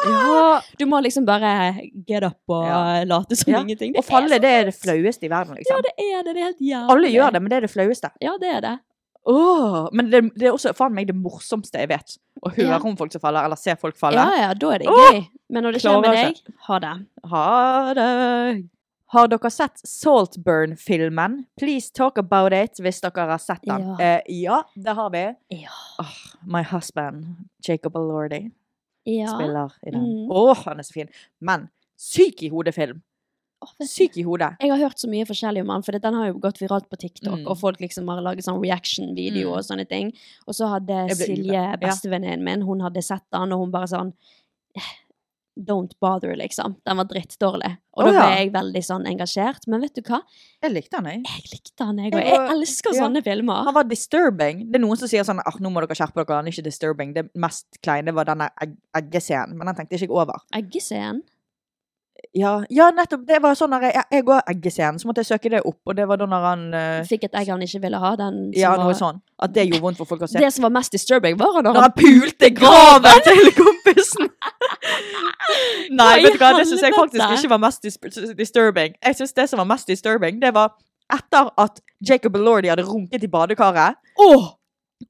Ja. 0.05 0.61
Du 0.79 0.85
må 0.87 1.01
liksom 1.03 1.25
bare 1.27 1.75
get 2.07 2.23
up 2.25 2.39
og 2.49 2.65
Ja. 2.67 3.05
late 3.05 3.37
som 3.37 3.53
Ja. 3.53 3.61
ingenting. 3.63 3.95
Å 3.95 4.03
falle, 4.05 4.39
det 4.39 4.45
er 4.51 4.65
det 4.65 4.75
flaueste 4.75 5.25
i 5.25 5.29
verden, 5.29 5.55
liksom. 5.57 5.77
Ja, 5.77 5.83
det 5.83 5.93
er 5.99 6.23
det. 6.23 6.35
Det 6.35 6.41
er 6.41 6.45
helt 6.45 6.59
jævlig. 6.61 6.91
Alle 6.91 7.09
gjør 7.09 7.33
det, 7.33 7.43
men 7.43 7.49
det 7.51 7.57
er 7.57 7.61
det 7.67 7.71
flaueste. 7.71 8.11
Ja, 8.21 8.37
det 8.39 8.49
er 8.57 8.61
det. 8.61 8.79
Oh, 9.25 9.89
men 9.93 10.11
det, 10.11 10.35
det 10.37 10.49
er 10.49 10.53
også 10.53 10.73
faen 10.75 10.93
meg 10.95 11.07
det 11.07 11.15
morsomste 11.15 11.79
jeg 11.79 11.89
vet. 11.89 12.17
Å 12.45 12.51
høre 12.51 12.69
Ja. 12.69 12.79
om 12.83 12.97
folk 12.97 13.13
som 13.13 13.21
faller, 13.21 13.45
eller 13.45 13.57
se 13.57 13.75
folk 13.77 13.97
falle. 13.97 14.17
Ja, 14.19 14.49
ja, 14.49 14.55
da 14.55 14.71
er 14.71 14.79
det 14.79 14.87
gøy. 14.89 15.29
Men 15.51 15.63
når 15.65 15.73
det 15.75 15.83
skjer 15.83 16.01
med 16.01 16.11
deg, 16.17 16.37
ha 16.67 16.79
det. 16.81 17.07
Ha 17.31 17.95
det. 17.95 18.69
Har 19.13 19.29
dere 19.29 19.51
sett 19.53 19.81
Saltburn-filmen? 19.89 21.45
Please 21.61 21.91
talk 21.93 22.17
about 22.19 22.55
it 22.57 22.79
hvis 22.81 23.01
dere 23.05 23.27
har 23.29 23.39
sett 23.43 23.61
den. 23.69 23.85
Ja. 23.99 24.01
Eh, 24.01 24.21
ja 24.43 24.63
det 24.75 24.95
har 24.97 25.11
vi. 25.13 25.25
Ja. 25.59 25.75
Oh, 26.01 26.15
my 26.49 26.63
husband, 26.63 27.27
Jacob 27.69 27.97
Alordi, 27.97 28.51
Ja. 29.05 29.27
spiller 29.35 29.73
i 29.87 29.91
den. 29.91 30.01
Mm. 30.01 30.31
Åh, 30.31 30.57
han 30.65 30.79
er 30.79 30.83
så 30.89 30.93
fin. 30.97 31.09
Men 31.41 31.69
syk 31.97 32.43
i 32.43 32.49
vet 32.51 32.89
du, 32.89 33.01
Syk 33.87 34.17
i 34.17 34.23
hodet. 34.27 34.57
Jeg 34.61 34.71
har 34.73 34.79
hørt 34.79 34.99
så 34.99 35.07
mye 35.07 35.25
forskjellig 35.29 35.61
om 35.63 35.69
han, 35.69 35.83
for 35.87 35.93
den 35.93 36.15
har 36.15 36.27
jo 36.33 36.39
gått 36.43 36.59
viralt 36.59 36.89
på 36.91 36.97
TikTok, 36.99 37.39
Mm. 37.39 37.47
og 37.47 37.59
folk 37.59 37.79
liksom 37.81 38.09
har 38.09 38.21
laget 38.21 38.45
sånn 38.45 38.61
reaction-video 38.61 39.49
Mm. 39.51 39.53
og 39.57 39.63
sånne 39.63 39.89
ting. 39.89 40.13
Og 40.49 40.55
så 40.55 40.67
hadde 40.67 41.15
Silje. 41.15 41.79
Bestevenninnen 41.79 42.43
min, 42.43 42.63
hun 42.63 42.81
hadde 42.81 43.03
sett 43.03 43.23
den, 43.31 43.53
og 43.53 43.59
hun 43.61 43.71
bare 43.71 43.87
sånn 43.87 44.13
Don't 45.57 45.93
bother, 46.01 46.37
liksom. 46.37 46.79
Den 46.87 46.97
var 46.97 47.09
drittdårlig. 47.11 47.75
Og 47.93 48.07
oh, 48.07 48.07
da 48.09 48.13
ble 48.15 48.21
ja. 48.25 48.37
jeg 48.41 48.53
veldig 48.55 48.83
sånn 48.87 49.05
engasjert. 49.11 49.67
Men 49.69 49.83
vet 49.85 49.99
du 49.99 50.01
hva? 50.07 50.23
Jeg 50.65 50.73
likte 50.73 50.97
han, 50.97 51.09
jeg. 51.11 51.21
Jeg 51.29 51.51
likte 51.53 51.89
han, 51.89 51.99
jeg. 52.01 52.13
Og 52.15 52.23
Jeg 52.23 52.31
jeg 52.33 52.47
elsker 52.55 52.97
ja. 52.97 53.03
sånne 53.05 53.23
filmer. 53.27 53.67
Han 53.69 53.77
var 53.77 53.89
disturbing. 53.91 54.65
Det 54.73 54.81
er 54.81 54.85
noen 54.87 55.01
som 55.01 55.11
sier 55.13 55.27
sånn 55.29 55.43
ah, 55.45 55.59
nå 55.61 55.73
må 55.73 55.85
dere 55.85 55.99
skjerpe 55.99 56.23
dere, 56.23 56.39
han 56.41 56.49
er 56.49 56.57
ikke 56.57 56.65
disturbing. 56.71 57.13
Det 57.17 57.27
mest 57.37 57.83
kleine 57.85 58.17
var 58.17 58.31
denne 58.31 58.49
egg 58.65 58.79
eggescenen, 58.97 59.57
men 59.59 59.69
den 59.69 59.77
tenkte 59.77 59.97
jeg 59.97 60.07
ikke 60.07 60.23
over. 60.25 60.41
Eggescenen. 60.57 61.21
Ja, 62.33 62.53
ja, 62.73 62.87
nettopp. 62.95 63.27
Det 63.29 63.39
var 63.45 63.57
sånn 63.59 63.73
når 63.75 63.89
jeg, 63.89 64.05
jeg 64.15 64.25
går 64.25 64.47
eggescenen, 64.49 65.01
så 65.03 65.09
måtte 65.09 65.21
jeg 65.25 65.29
søke 65.35 65.51
det 65.53 65.61
opp, 65.69 65.79
og 65.85 65.97
det 65.99 66.07
var 66.09 66.21
da 66.21 66.29
når 66.31 66.47
han 66.47 66.63
uh, 66.73 67.01
Fikk 67.09 67.27
et 67.29 67.35
egg 67.43 67.51
han 67.53 67.65
ikke 67.67 67.81
ville 67.83 68.01
ha. 68.01 68.13
Den 68.21 68.39
som 68.47 68.55
Ja, 68.57 68.71
var, 68.73 68.85
noe 68.87 68.97
sånn. 68.97 69.19
At 69.43 69.53
det 69.53 69.67
gjorde 69.67 69.83
vondt 69.85 70.01
for 70.01 70.09
folk 70.09 70.25
å 70.25 70.31
se. 70.31 70.41
Det 70.41 70.53
som 70.55 70.65
var 70.65 70.73
mest 70.79 70.95
disturbing, 70.97 71.37
var 71.41 71.59
når 71.59 71.77
Når 71.77 71.87
han 71.89 71.97
pulte 71.99 72.53
graven 72.57 73.21
til 73.29 73.53
kompisen! 73.59 74.31
Nei, 75.99 76.15
vet 76.23 76.39
du 76.39 76.41
hva, 76.41 76.55
det 76.57 76.65
syns 76.71 76.87
jeg 76.87 76.97
faktisk 76.97 77.37
ikke 77.37 77.53
var 77.53 77.61
mest 77.67 77.85
dis 77.85 77.99
disturbing. 78.39 78.97
Jeg 79.03 79.19
synes 79.19 79.37
det 79.37 79.49
som 79.51 79.61
var 79.61 79.69
mest 79.75 79.91
disturbing, 79.93 80.41
det 80.41 80.55
var 80.57 80.73
etter 81.13 81.51
at 81.61 81.83
Jacob 82.09 82.37
Elordi 82.39 82.71
hadde 82.73 82.87
runket 82.89 83.27
i 83.27 83.29
badekaret. 83.29 83.99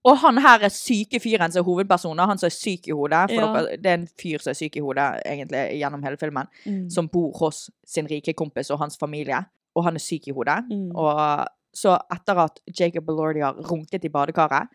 Og 0.05 0.18
han 0.18 0.38
her 0.38 0.64
er 0.66 0.68
syke 0.74 1.20
fyren 1.20 1.53
som 1.53 1.61
er 1.62 1.66
hovedpersonen, 1.68 2.26
han 2.28 2.38
som 2.38 2.47
er 2.47 2.55
syk 2.57 2.88
i 2.88 2.93
hodet. 2.97 3.30
For 3.30 3.40
Ja. 3.40 3.53
dere, 3.53 3.76
det 3.76 3.86
er 3.86 3.95
en 4.01 4.09
fyr 4.20 4.38
som 4.43 4.51
er 4.51 4.55
syk 4.55 4.76
i 4.76 4.80
hodet 4.80 5.22
egentlig 5.26 5.64
gjennom 5.80 6.03
hele 6.03 6.16
filmen. 6.16 6.47
Mm. 6.66 6.90
Som 6.90 7.09
bor 7.09 7.32
hos 7.38 7.70
sin 7.86 8.07
rike 8.07 8.34
kompis 8.34 8.70
og 8.70 8.78
hans 8.78 8.97
familie. 8.99 9.45
Og 9.76 9.84
han 9.84 9.95
er 9.95 10.01
syk 10.01 10.28
i 10.28 10.32
hodet. 10.32 10.64
Mm. 10.70 10.90
Og 10.97 11.47
så 11.74 11.99
etter 12.12 12.36
at 12.38 12.61
Jacob 12.78 13.09
Elordi 13.09 13.40
har 13.40 13.55
runket 13.55 14.05
i 14.05 14.09
badekaret 14.09 14.68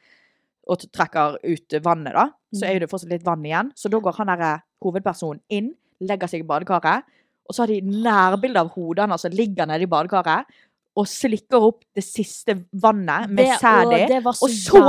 og 0.68 0.78
trekker 0.92 1.38
ut 1.48 1.84
vannet, 1.84 2.14
da, 2.14 2.30
så 2.54 2.66
Mm. 2.66 2.76
er 2.76 2.80
det 2.80 2.90
fortsatt 2.90 3.10
litt 3.10 3.24
vann 3.24 3.44
igjen. 3.46 3.72
Så 3.76 3.90
da 3.90 4.00
går 4.00 4.16
han 4.18 4.28
der 4.28 4.60
hovedpersonen 4.84 5.40
inn, 5.50 5.74
legger 6.02 6.28
seg 6.28 6.42
i 6.42 6.48
badekaret, 6.48 7.04
og 7.48 7.56
så 7.56 7.60
har 7.64 7.68
de 7.68 7.82
nærbilde 7.82 8.58
av 8.60 8.70
hodet 8.74 9.08
hans 9.08 9.22
som 9.22 9.32
ligger 9.32 9.66
nede 9.66 9.84
i 9.84 9.86
badekaret, 9.86 10.46
og 10.98 11.06
slikker 11.08 11.62
opp 11.68 11.84
det 11.96 12.04
siste 12.04 12.56
vannet 12.74 13.30
med 13.30 13.46
sæd 13.62 13.92
i. 13.94 14.08
Og 14.42 14.50
så- 14.50 14.82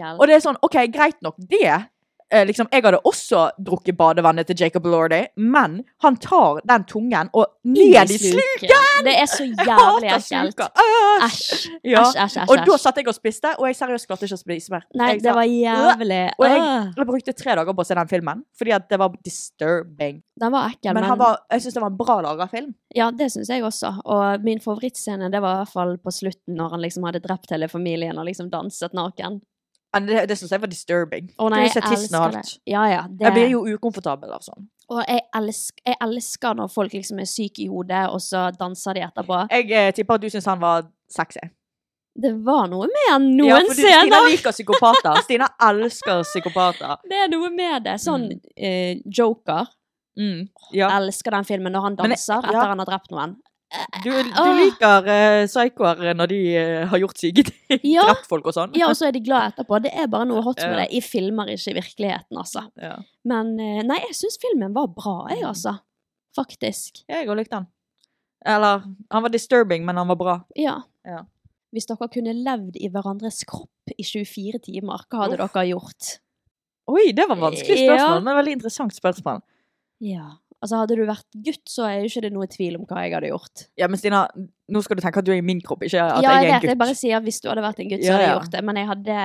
jævlig. 0.00 0.20
Og 0.20 0.26
det 0.26 0.34
er 0.36 0.40
sånn, 0.46 0.56
OK, 0.62 0.76
greit 0.92 1.20
nok, 1.22 1.36
det. 1.50 1.89
Eh, 2.32 2.44
liksom, 2.46 2.68
jeg 2.70 2.84
hadde 2.84 3.00
også 3.04 3.48
drukket 3.58 3.96
badevannet 3.98 4.46
til 4.46 4.60
Jacob 4.62 4.84
Lordy, 4.86 5.24
men 5.36 5.80
han 6.04 6.16
tar 6.22 6.60
den 6.70 6.84
tungen 6.86 7.30
og 7.34 7.46
ned 7.66 8.12
i 8.14 8.18
sluken! 8.22 9.00
Det 9.06 9.14
er 9.18 9.26
så 9.26 9.46
jævlig 9.48 10.12
ekkelt. 10.14 10.60
Æsj! 10.60 11.26
Æsj. 11.26 11.64
Ja. 11.90 12.04
Æsj, 12.04 12.20
æsj, 12.22 12.38
æsj. 12.44 12.52
Og 12.52 12.62
da 12.68 12.76
satt 12.78 13.00
jeg 13.00 13.08
og 13.10 13.16
spiste, 13.16 13.50
og 13.58 13.66
jeg 13.66 13.78
seriøst 13.80 14.06
klarte 14.06 14.28
ikke 14.28 14.38
å 14.38 14.42
spise 14.44 14.74
mer. 14.76 14.86
Nei, 14.94 15.08
Jeg 15.16 15.24
det 15.24 15.34
var 15.34 15.48
jævlig. 15.50 16.20
Og 16.38 16.46
jeg, 16.46 16.62
jeg 17.00 17.08
brukte 17.10 17.34
tre 17.42 17.58
dager 17.58 17.74
på 17.74 17.82
å 17.82 17.88
se 17.90 17.98
den 17.98 18.12
filmen, 18.14 18.44
fordi 18.58 18.76
at 18.78 18.86
det 18.92 19.00
var 19.02 19.18
disturbing. 19.26 20.22
Den 20.40 20.54
var 20.54 20.70
ekkel, 20.70 20.94
Men 20.94 21.08
men, 21.08 21.18
var, 21.20 21.42
jeg 21.50 21.66
syns 21.66 21.74
det 21.76 21.82
var 21.82 21.90
en 21.92 21.98
bra 21.98 22.20
laga 22.24 22.46
film. 22.48 22.70
ja, 22.96 23.10
det 23.10 23.32
syns 23.34 23.50
jeg 23.50 23.64
også. 23.66 23.90
Og 24.06 24.46
min 24.46 24.60
favorittscene 24.62 25.28
det 25.34 25.42
var 25.42 25.58
i 25.58 25.64
hvert 25.64 25.74
fall 25.74 25.96
på 25.98 26.14
slutten, 26.14 26.54
når 26.56 26.76
han 26.76 26.80
liksom 26.86 27.04
hadde 27.10 27.20
drept 27.26 27.50
hele 27.50 27.68
familien 27.68 28.18
og 28.18 28.30
liksom 28.30 28.48
danset 28.54 28.94
naken. 28.96 29.40
Det, 29.92 30.28
det 30.28 30.36
syns 30.38 30.52
jeg 30.54 30.60
var 30.62 30.70
disturbing. 30.70 31.30
Å 31.38 31.48
nei, 31.50 31.64
jeg 31.66 31.82
elsker 31.82 32.30
det. 32.36 32.42
Ja, 32.70 32.84
ja. 32.86 33.00
Det, 33.10 33.24
Jeg 33.26 33.32
blir 33.34 33.48
jo 33.50 33.62
ukomfortabel 33.74 34.30
av 34.36 34.40
sånn. 34.44 34.68
Og 34.90 35.00
jeg 35.06 35.22
elsker, 35.34 35.82
jeg 35.86 35.96
elsker 36.06 36.54
når 36.54 36.68
folk 36.70 36.92
liksom 36.94 37.18
er 37.22 37.26
syke 37.26 37.64
i 37.64 37.66
hodet, 37.70 38.04
og 38.10 38.20
så 38.22 38.44
danser 38.56 38.94
de 38.94 39.00
etterpå. 39.08 39.40
Jeg 39.50 39.70
eh, 39.72 39.90
tipper 39.96 40.14
at 40.14 40.20
du 40.20 40.28
syns 40.30 40.46
han 40.46 40.60
var 40.62 40.86
sexy. 41.10 41.42
Det 42.20 42.32
var 42.44 42.66
noe 42.70 42.86
med 42.90 43.06
han 43.10 43.26
noen 43.36 43.48
Ja, 43.48 43.58
for 43.66 43.74
du, 43.74 43.82
Stina 43.82 44.22
liker 44.30 44.52
psykopater. 44.54 45.20
Stina 45.26 45.46
elsker 45.68 46.22
psykopater. 46.26 46.96
Det 47.10 47.20
er 47.24 47.28
noe 47.34 47.50
med 47.50 47.84
det. 47.86 47.98
Sånn 48.02 48.28
Mm. 48.30 48.40
eh, 48.56 48.96
Joker. 49.06 49.66
Mm. 50.18 50.48
Ja. 50.74 50.88
Elsker 50.98 51.30
den 51.30 51.44
filmen 51.44 51.72
når 51.72 51.82
han 51.82 51.96
danser 51.96 52.34
jeg- 52.34 52.42
ja. 52.44 52.50
etter 52.50 52.68
han 52.68 52.78
har 52.78 52.86
drept 52.86 53.10
noen. 53.10 53.36
Du, 54.02 54.10
du 54.10 54.46
liker 54.58 55.06
uh, 55.06 55.44
psykoer 55.46 56.00
når 56.18 56.30
de 56.32 56.38
uh, 56.58 56.84
har 56.90 56.98
gjort 57.04 57.20
syke 57.22 57.44
ting. 57.46 57.80
Ja. 57.86 58.02
Drept 58.08 58.26
folk 58.30 58.48
og 58.50 58.56
sånn. 58.56 58.72
Ja, 58.78 58.88
og 58.90 58.96
så 58.98 59.06
er 59.08 59.14
de 59.14 59.22
glad 59.22 59.52
etterpå. 59.52 59.78
Det 59.84 59.92
er 59.94 60.08
bare 60.10 60.26
noe 60.26 60.42
hot 60.42 60.58
med 60.64 60.72
Ja. 60.74 60.78
det. 60.82 60.88
I 60.98 61.02
filmer, 61.04 61.52
ikke 61.54 61.70
i 61.70 61.76
virkeligheten, 61.78 62.38
altså. 62.40 62.64
Ja. 62.82 62.96
Men 63.30 63.52
uh, 63.60 63.82
nei, 63.86 64.00
jeg 64.08 64.16
syns 64.18 64.40
filmen 64.42 64.74
var 64.74 64.88
bra, 64.96 65.20
jeg, 65.30 65.44
altså. 65.46 65.76
Faktisk. 66.36 67.04
Jeg 67.10 67.28
òg 67.30 67.38
likte 67.38 67.60
den. 67.60 67.68
Eller 68.46 68.82
Han 69.12 69.22
var 69.26 69.32
disturbing, 69.34 69.84
men 69.86 69.98
han 70.00 70.08
var 70.10 70.18
bra. 70.18 70.34
Ja. 70.58 70.80
Ja. 71.06 71.22
Hvis 71.70 71.86
dere 71.86 72.08
kunne 72.10 72.34
levd 72.34 72.74
i 72.80 72.88
hverandres 72.90 73.44
kropp 73.46 73.94
i 73.94 74.02
24 74.02 74.58
timer, 74.66 75.04
hva 75.06 75.24
hadde 75.26 75.38
Uff. 75.38 75.52
dere 75.54 75.68
gjort? 75.70 76.16
Oi, 76.90 77.12
det 77.14 77.28
var 77.30 77.38
vanskelig 77.38 77.84
spørsmål, 77.84 78.22
men 78.26 78.38
veldig 78.40 78.54
interessant 78.58 78.94
spørsmål. 78.96 79.42
Ja. 80.02 80.32
Altså, 80.60 80.76
hadde 80.76 80.96
du 80.98 81.06
vært 81.08 81.38
gutt, 81.40 81.62
så 81.72 81.86
er 81.88 81.94
jo 82.02 82.08
ikke 82.10 82.20
det 82.26 82.30
noe 82.34 82.46
tvil 82.52 82.74
om 82.76 82.82
hva 82.84 83.00
jeg 83.06 83.14
hadde 83.16 83.30
gjort. 83.30 83.62
Ja, 83.80 83.86
men 83.88 83.96
Stina, 83.96 84.26
nå 84.68 84.82
skal 84.84 84.98
du 84.98 85.00
tenke 85.00 85.22
at 85.22 85.24
du 85.24 85.30
er 85.32 85.38
i 85.40 85.44
min 85.44 85.62
kropp, 85.64 85.86
ikke 85.86 86.02
at 86.04 86.18
ja, 86.20 86.34
jeg 86.34 86.36
er 86.36 86.44
jeg 86.44 86.50
en 86.50 86.52
vet, 86.58 86.66
Ja, 86.66 86.72
jeg 86.74 86.80
bare 86.82 86.96
sier 86.98 87.16
at 87.16 87.24
hvis 87.24 87.40
du 87.40 87.48
hadde 87.48 87.64
vært 87.64 87.80
en 87.80 87.88
gutt, 87.88 88.04
så 88.04 88.12
hadde 88.12 88.26
jeg 88.26 88.34
gjort 88.34 88.52
det. 88.52 88.60
Men 88.68 88.80
jeg 88.80 88.88
hadde 88.90 89.16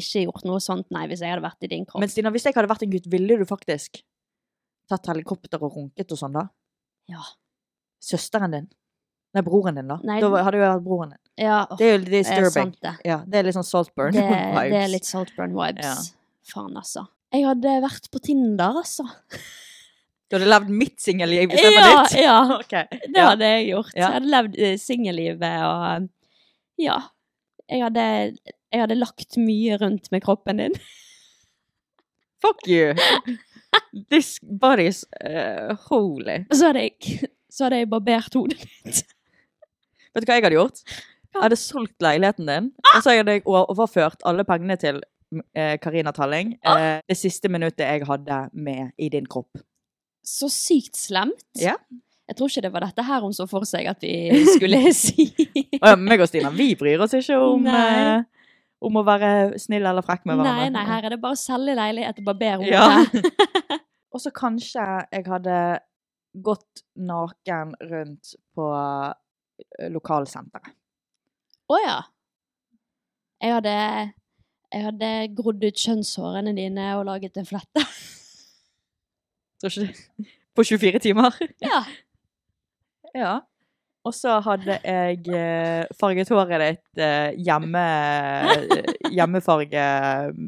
ikke 0.00 0.24
gjort 0.24 0.48
noe 0.50 0.64
sånt, 0.64 0.88
nei, 0.90 1.04
hvis 1.12 1.22
jeg 1.22 1.30
hadde 1.30 1.44
vært 1.46 1.68
i 1.68 1.70
din 1.70 1.86
kropp. 1.86 2.02
Men 2.02 2.10
Stina, 2.10 2.32
hvis 2.34 2.48
jeg 2.48 2.58
hadde 2.58 2.72
vært 2.72 2.82
en 2.88 2.90
gutt, 2.96 3.06
ville 3.14 3.38
du 3.38 3.46
faktisk 3.46 4.02
tatt 4.90 5.06
helikopter 5.12 5.62
og 5.62 5.78
runket 5.78 6.10
og 6.16 6.18
sånn, 6.18 6.34
da? 6.40 6.44
Ja. 7.14 7.22
Søsteren 8.02 8.50
din? 8.58 8.68
Nei, 9.38 9.42
broren 9.46 9.78
din, 9.78 9.86
da. 9.86 10.00
Nei, 10.02 10.18
da 10.24 10.42
hadde 10.42 10.58
jo 10.58 10.66
vært 10.66 10.84
broren 10.90 11.14
din. 11.14 11.22
Ja, 11.38 11.60
oh, 11.70 11.76
Det 11.78 11.86
er 11.86 11.92
jo 11.94 12.02
det 12.02 12.10
er 12.10 12.16
disturbing. 12.18 12.74
det. 12.82 12.96
Ja, 13.06 13.20
det 13.30 13.38
er 13.38 13.46
litt 13.46 13.54
sånn 13.54 13.68
Saltburn 13.68 14.18
Det, 14.18 14.26
vibes. 14.58 14.72
det 14.74 14.80
er 14.82 14.90
litt 14.90 15.06
Saltburn-vibes. 15.06 15.86
Ja. 15.86 15.94
Faen, 16.50 16.74
altså. 16.74 17.06
Jeg 17.30 17.46
hadde 17.46 17.76
vært 17.86 18.10
på 18.10 18.18
Tinder, 18.26 18.80
altså. 18.82 19.06
Du 20.30 20.36
hadde 20.38 20.46
levd 20.50 20.68
mitt 20.70 21.00
singelliv 21.02 21.50
istedenfor 21.50 21.90
Ja, 21.90 22.02
ditt? 22.06 22.20
ja. 22.22 22.36
okay. 22.60 22.84
Det 23.02 23.16
Ja. 23.18 23.28
hadde 23.32 23.48
jeg 23.50 23.66
gjort. 23.72 23.92
Ja. 23.96 24.00
Jeg 24.04 24.12
hadde 24.14 24.30
levd 24.36 24.58
uh, 24.62 24.76
singellivet 24.78 25.62
og 25.66 26.08
Ja. 26.78 26.98
Jeg 27.70 27.82
hadde, 27.84 28.04
jeg 28.72 28.80
hadde 28.84 28.94
lagt 28.98 29.36
mye 29.38 29.76
rundt 29.78 30.08
med 30.14 30.22
kroppen 30.24 30.58
din. 30.62 30.72
Fuck 32.42 32.66
you! 32.66 32.94
This 34.10 34.38
body's 34.42 35.04
uh, 35.22 35.74
holy. 35.90 36.44
Så 36.52 36.70
hadde 36.70 36.82
jeg, 36.86 37.20
så 37.52 37.66
hadde 37.66 37.82
jeg 37.82 37.90
barbert 37.92 38.34
hodet 38.34 38.58
mitt. 38.64 39.02
Vet 40.14 40.24
du 40.24 40.30
hva 40.30 40.38
jeg 40.38 40.46
hadde 40.46 40.56
gjort? 40.58 40.80
Jeg 41.30 41.42
hadde 41.44 41.58
solgt 41.60 42.02
leiligheten 42.02 42.48
din, 42.50 42.70
og 42.96 43.02
så 43.04 43.12
hadde 43.14 43.36
jeg 43.36 43.44
overført 43.46 44.24
alle 44.26 44.42
pengene 44.48 44.74
til 44.82 44.96
eh, 45.54 45.76
Karina 45.78 46.10
Talling 46.16 46.56
eh, 46.66 46.96
det 47.06 47.14
siste 47.20 47.46
minuttet 47.52 47.84
jeg 47.86 48.02
hadde 48.08 48.40
med 48.58 48.88
i 48.98 49.06
din 49.12 49.28
kropp. 49.30 49.60
Så 50.26 50.50
sykt 50.52 50.98
slemt. 51.00 51.46
Ja. 51.58 51.76
Jeg 52.30 52.38
tror 52.38 52.50
ikke 52.50 52.62
det 52.62 52.70
var 52.70 52.84
dette 52.86 53.02
her 53.02 53.24
hun 53.24 53.32
så 53.34 53.46
for 53.50 53.66
seg 53.66 53.88
at 53.90 54.04
vi 54.04 54.44
skulle 54.54 54.78
si. 54.94 55.26
oh, 55.80 55.88
ja, 55.88 55.96
meg 55.98 56.22
og 56.22 56.28
Stina, 56.30 56.52
vi 56.54 56.68
bryr 56.78 57.02
oss 57.02 57.16
ikke 57.18 57.38
om, 57.42 57.64
eh, 57.66 58.22
om 58.86 59.00
å 59.00 59.02
være 59.06 59.58
snill 59.58 59.88
eller 59.90 60.06
frekk 60.06 60.28
med 60.30 60.38
hverandre. 60.38 60.68
Nei, 60.68 60.74
nei, 60.76 60.84
her 60.86 61.08
er 61.08 61.16
det 61.16 61.20
bare 61.24 61.34
å 61.34 61.40
selge 61.40 61.74
leilighet 61.74 62.20
og 62.22 62.28
barbere 62.28 62.60
hodet. 62.60 62.70
Ja. 62.70 63.80
og 64.14 64.22
så 64.22 64.30
kanskje 64.34 64.86
jeg 65.10 65.26
hadde 65.26 65.56
gått 66.46 66.84
naken 66.94 67.74
rundt 67.90 68.36
på 68.54 68.70
eh, 68.78 69.90
lokalsenteret. 69.90 70.76
Å 71.70 71.82
ja. 71.82 71.98
Jeg 73.40 73.56
hadde, 73.56 73.74
jeg 74.70 74.86
hadde 74.86 75.10
grodd 75.34 75.66
ut 75.66 75.82
kjønnshårene 75.82 76.54
dine 76.54 76.92
og 77.00 77.06
laget 77.10 77.42
en 77.42 77.48
flette. 77.48 77.84
Tror 79.60 79.70
ikke 79.72 79.86
det? 79.86 80.26
På 80.56 80.64
24 80.66 80.98
timer. 81.08 81.36
Ja. 81.64 81.82
Ja. 83.10 83.40
Og 84.06 84.12
så 84.14 84.36
hadde 84.44 84.76
jeg 84.84 85.24
eh, 85.34 85.80
farget 85.98 86.28
håret 86.30 86.62
ditt 86.62 87.00
eh, 87.02 87.32
hjemme, 87.42 87.80
eh, 88.54 88.92
hjemmefarge 89.10 89.82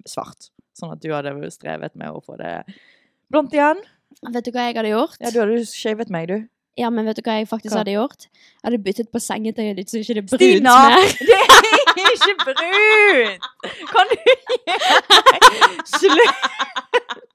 svart. 0.07 0.47
Sånn 0.79 0.95
at 0.95 1.03
du 1.03 1.11
hadde 1.11 1.35
strevet 1.51 1.97
med 1.99 2.15
å 2.15 2.23
få 2.23 2.39
det 2.39 2.53
blondt 3.35 3.57
igjen. 3.59 3.83
Vet 4.31 4.47
du 4.47 4.53
hva 4.55 4.69
jeg 4.69 4.79
hadde 4.79 4.93
gjort? 4.95 5.19
Ja, 5.19 5.33
du 5.35 5.41
hadde 5.43 5.59
shavet 5.67 6.13
meg, 6.15 6.31
du. 6.31 6.47
Ja, 6.79 6.89
men 6.95 7.05
vet 7.11 7.19
du 7.19 7.27
hva 7.27 7.35
jeg 7.41 7.51
faktisk 7.51 7.75
Hva? 7.75 7.83
hadde 7.83 7.97
gjort? 7.99 8.29
Jeg 8.31 8.65
hadde 8.71 8.81
byttet 8.87 9.11
på 9.13 9.21
sengetøyet 9.21 9.77
ditt 9.83 9.91
så 9.91 10.01
ikke 10.01 10.17
det 10.17 10.23
er 10.23 10.31
brunt 10.31 10.47
Stina! 10.47 10.77
mer. 10.87 11.03
Det 11.93 12.07
er 12.07 12.15
ikke 12.15 12.35
brunt! 12.47 13.51
Kan 13.91 14.09
du 14.09 14.17
gi 14.23 14.37
meg 14.71 15.43
Slutt! 15.99 17.32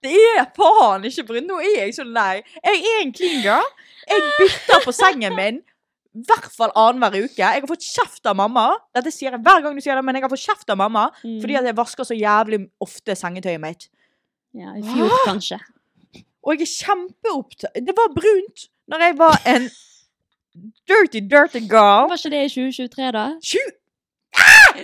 Det 0.00 0.12
er 0.16 0.46
faen 0.56 1.04
ikke 1.04 1.26
Bryn. 1.28 1.48
Nå 1.48 1.58
er 1.60 1.74
jeg 1.82 1.96
så 1.98 2.06
lei. 2.08 2.40
Jeg 2.64 2.84
er 2.92 3.02
en 3.02 3.12
klinger. 3.12 3.66
Jeg 4.08 4.30
bytter 4.38 4.86
på 4.86 4.94
sengen 4.96 5.36
min 5.36 5.60
i 6.10 6.24
hvert 6.26 6.50
fall 6.50 6.72
annenhver 6.74 7.28
uke. 7.28 7.38
Jeg 7.38 7.62
har 7.62 7.68
fått 7.70 7.84
kjeft 7.86 8.26
av 8.26 8.34
mamma. 8.38 8.66
Dette 8.96 9.12
sier 9.14 9.30
jeg 9.30 9.42
hver 9.44 9.60
gang 9.62 9.76
du 9.76 9.82
sier 9.84 9.94
det, 9.94 10.02
men 10.06 10.18
jeg 10.18 10.24
har 10.24 10.32
fått 10.32 10.42
kjeft 10.42 10.72
av 10.72 10.80
mamma 10.80 11.04
mm. 11.20 11.36
fordi 11.42 11.58
at 11.60 11.68
jeg 11.68 11.76
vasker 11.78 12.08
så 12.08 12.16
jævlig 12.18 12.64
ofte 12.82 13.14
sengetøyet 13.18 13.62
mitt. 13.62 13.86
Ja, 14.58 14.74
I 14.74 14.82
fjor, 14.82 15.12
Hå? 15.12 15.20
kanskje. 15.28 15.60
Og 16.42 16.56
jeg 16.56 16.64
er 16.64 16.70
kjempeopptatt 16.72 17.84
Det 17.84 17.94
var 17.94 18.14
brunt 18.16 18.66
når 18.90 19.04
jeg 19.04 19.16
var 19.20 19.36
en 19.52 19.68
dirty, 20.90 21.20
dirty 21.20 21.62
girl. 21.70 22.08
Var 22.10 22.18
ikke 22.18 22.32
det 22.34 22.42
i 22.48 22.52
2023, 22.56 23.12
da? 23.14 23.26
20 23.52 23.79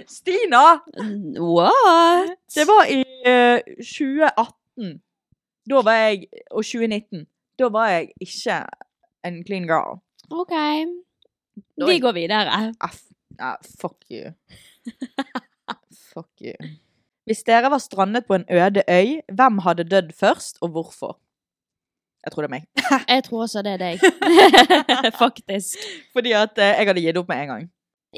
Stina! 0.09 0.81
What? 1.41 2.37
Det 2.55 2.67
var 2.69 2.85
i 2.91 3.01
eh, 3.27 3.61
2018. 3.79 5.01
Da 5.71 5.81
var 5.83 5.93
jeg 6.07 6.27
Og 6.51 6.65
2019. 6.65 7.27
Da 7.59 7.69
var 7.73 7.89
jeg 7.89 8.09
ikke 8.21 8.59
en 9.25 9.39
clean 9.47 9.67
girl. 9.67 10.01
OK. 10.31 10.53
Vi 11.77 11.93
jeg- 11.93 12.03
går 12.03 12.13
videre. 12.13 12.75
Ah, 12.81 12.91
f, 12.93 13.01
nei, 13.39 13.55
fuck 13.81 13.97
you. 14.11 14.33
fuck 16.13 16.29
you. 16.41 16.55
Hvis 17.27 17.43
dere 17.43 17.71
var 17.71 17.79
strandet 17.79 18.27
på 18.27 18.35
en 18.35 18.45
øde 18.51 18.83
øy, 18.89 19.21
hvem 19.35 19.59
hadde 19.59 19.85
dødd 19.85 20.13
først, 20.15 20.59
og 20.61 20.69
hvorfor? 20.69 21.19
Jeg 22.25 22.33
tror 22.33 22.43
det 22.43 22.49
er 22.49 22.55
meg. 22.59 22.67
Jeg 23.15 23.25
tror 23.25 23.43
også 23.43 23.63
det 23.63 23.73
er 23.73 23.77
deg. 23.79 23.99
Faktisk. 25.25 25.79
Fordi 26.13 26.33
at 26.33 26.59
eh, 26.59 26.65
jeg 26.79 26.87
hadde 26.87 27.01
gitt 27.03 27.17
opp 27.21 27.29
med 27.29 27.43
en 27.43 27.49
gang. 27.49 27.67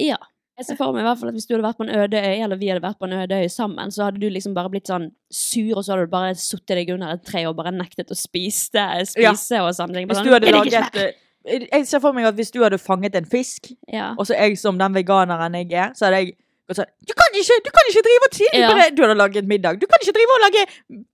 Ja. 0.01 0.17
Jeg 0.59 0.67
ser 0.67 0.77
for 0.81 0.93
meg 0.93 1.05
i 1.05 1.07
hvert 1.07 1.21
fall 1.21 1.29
at 1.31 1.37
Hvis 1.39 1.47
du 1.47 1.55
hadde 1.55 1.65
vært 1.69 1.79
på 1.79 1.85
en 1.87 1.93
øde 1.95 2.19
øy, 2.19 2.43
eller 2.45 2.59
vi 2.59 2.69
hadde 2.73 2.83
vært 2.83 2.99
på 2.99 3.07
en 3.07 3.13
øde 3.21 3.37
øy 3.45 3.47
sammen, 3.53 3.93
så 3.95 4.09
hadde 4.09 4.19
du 4.21 4.29
liksom 4.29 4.55
bare 4.57 4.71
blitt 4.73 4.91
sånn 4.91 5.11
sur, 5.31 5.77
og 5.79 5.85
så 5.87 5.95
hadde 5.95 6.09
du 6.09 6.13
bare 6.17 6.35
sittet 6.35 6.75
deg 6.81 6.91
under 6.97 7.15
et 7.15 7.23
tre 7.25 7.45
og 7.47 7.55
bare 7.61 7.71
nektet 7.75 8.11
å 8.11 8.19
spise, 8.19 8.85
spise 9.13 9.61
og 9.63 9.71
sånne 9.79 9.95
ting. 10.01 10.09
Hvis 10.11 10.19
du 10.19 10.25
sånn, 10.25 10.35
hadde 10.39 10.53
laget 10.57 10.75
ikke 10.75 10.83
mer». 10.99 11.15
eh, 11.47 11.69
Jeg 11.73 11.87
ser 11.87 12.01
for 12.05 12.13
meg 12.13 12.27
at 12.29 12.35
hvis 12.35 12.51
du 12.53 12.59
hadde 12.65 12.79
fanget 12.83 13.15
en 13.17 13.25
fisk, 13.25 13.71
Ja. 13.93 14.15
og 14.19 14.27
så 14.27 14.35
jeg 14.35 14.59
som 14.59 14.77
den 14.79 14.93
veganeren 14.99 15.55
jeg 15.55 15.73
er, 15.73 15.95
så 15.95 16.07
hadde 16.11 16.25
jeg 16.25 16.35
gått 16.69 16.79
sånn 16.81 16.91
Du 17.09 17.13
kan 17.17 17.37
ikke, 17.41 17.57
du 17.65 17.71
kan 17.75 17.89
ikke 17.91 18.03
drive 18.07 18.27
og 18.29 18.37
si 18.39 18.47
Ja. 18.53 18.69
bare, 18.73 18.87
Du 18.95 19.03
hadde 19.05 19.17
laget 19.19 19.49
middag. 19.49 19.79
Du 19.81 19.87
kan 19.91 20.01
ikke 20.05 20.15
drive 20.17 20.35
og 20.37 20.43
lage 20.45 20.63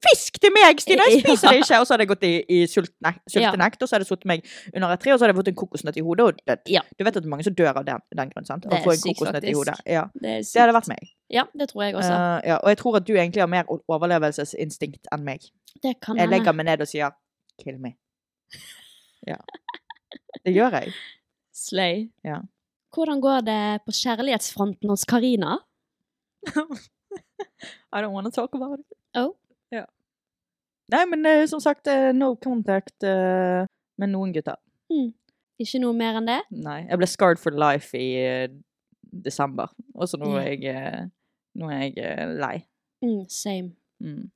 fisk 0.06 0.38
til 0.42 0.52
meg, 0.54 0.80
Stina! 0.82 1.06
Jeg 1.10 1.22
spiser 1.24 1.54
det 1.54 1.62
ikke! 1.62 1.80
Og 1.80 1.86
så 1.86 1.94
hadde 1.94 2.06
jeg 2.06 2.10
gått 2.12 2.26
i, 2.28 2.32
i 2.56 2.58
sultenekt, 2.70 3.82
og 3.82 3.88
så 3.88 3.96
hadde 3.96 4.04
jeg 4.06 4.10
satt 4.12 4.26
meg 4.30 4.44
under 4.74 4.94
et 4.94 5.00
tre, 5.04 5.12
og 5.14 5.18
så 5.18 5.24
hadde 5.26 5.34
jeg 5.34 5.40
fått 5.40 5.50
en 5.52 5.58
kokosnøtt 5.62 5.98
i 6.00 6.04
hodet 6.06 6.26
og 6.28 6.40
dødd. 6.44 6.64
Ja. 6.74 6.82
Du 6.98 7.04
vet 7.04 7.16
at 7.16 7.22
det 7.22 7.28
er 7.30 7.34
mange 7.36 7.46
som 7.48 7.54
dør 7.54 7.72
av 7.80 7.84
den, 7.88 8.04
den 8.20 8.32
grunn, 8.34 8.46
sant? 8.48 8.66
Å 8.66 8.82
få 8.84 8.94
en 8.96 9.04
kokosnøtt 9.08 9.48
i 9.48 9.54
hodet. 9.56 9.76
Ja. 9.86 10.06
Det, 10.14 10.36
Det 10.44 10.62
hadde 10.64 10.76
vært 10.76 10.90
meg. 10.92 11.12
Ja, 11.32 11.44
det 11.58 11.68
tror 11.70 11.84
jeg 11.86 11.96
også. 11.98 12.14
Uh, 12.14 12.38
ja. 12.46 12.56
Og 12.62 12.68
jeg 12.74 12.78
tror 12.82 12.96
at 13.00 13.06
du 13.08 13.14
egentlig 13.16 13.42
har 13.42 13.50
mer 13.50 13.64
overlevelsesinstinkt 13.70 15.08
enn 15.14 15.24
meg. 15.26 15.46
det 15.82 15.96
kan 16.04 16.16
Jeg 16.18 16.28
legger 16.30 16.52
meg 16.52 16.66
ned 16.66 16.80
og 16.84 16.88
sier 16.88 17.10
'kill 17.60 17.78
me'. 17.78 17.94
Ja. 19.26 19.36
Det 20.44 20.52
gjør 20.54 20.74
jeg. 20.80 20.92
Slay. 21.54 22.08
Ja. 22.24 22.40
Hvordan 22.94 23.20
går 23.20 23.40
det 23.46 23.62
på 23.86 23.92
kjærlighetsfronten 23.98 24.90
hos 24.90 25.04
Karina? 25.04 25.58
I 27.92 28.00
don't 28.00 28.12
want 28.12 28.26
to 28.26 28.30
talk 28.30 28.54
about 28.54 28.78
it. 28.78 28.86
Oh. 29.18 29.34
Ja. 29.70 29.84
Nei, 30.92 31.04
men 31.10 31.26
eh, 31.26 31.46
som 31.50 31.60
sagt, 31.60 31.86
eh, 31.90 32.12
no 32.14 32.34
contact 32.36 33.02
eh, 33.02 33.66
med 33.98 34.12
noen 34.12 34.34
gutter. 34.34 34.60
Ikke 35.58 35.80
noe 35.82 35.94
mer 35.96 36.20
enn 36.20 36.28
det? 36.28 36.40
Nei. 36.54 36.84
Jeg 36.86 37.00
ble 37.00 37.08
scarred 37.10 37.42
for 37.42 37.54
life 37.54 37.98
i 37.98 38.46
desember. 39.24 39.70
Og 39.94 40.10
så 40.10 40.18
nå 40.20 40.32
er 40.38 40.54
jeg, 40.62 41.04
nå 41.58 41.70
er 41.74 41.84
jeg 41.88 42.30
lei. 42.38 42.56
Mm, 43.04 43.24
same. 43.30 43.74
Mm. 44.02 44.30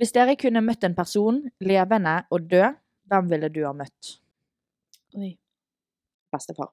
Hvis 0.00 0.12
dere 0.16 0.36
kunne 0.40 0.64
møtt 0.64 0.84
en 0.86 0.96
person, 0.96 1.42
levende 1.60 2.20
og 2.32 2.48
død, 2.48 2.80
hvem 3.10 3.32
ville 3.32 3.52
du 3.52 3.64
ha 3.66 3.72
møtt? 3.76 4.16
Oi. 5.18 5.34
Bestefar. 6.32 6.70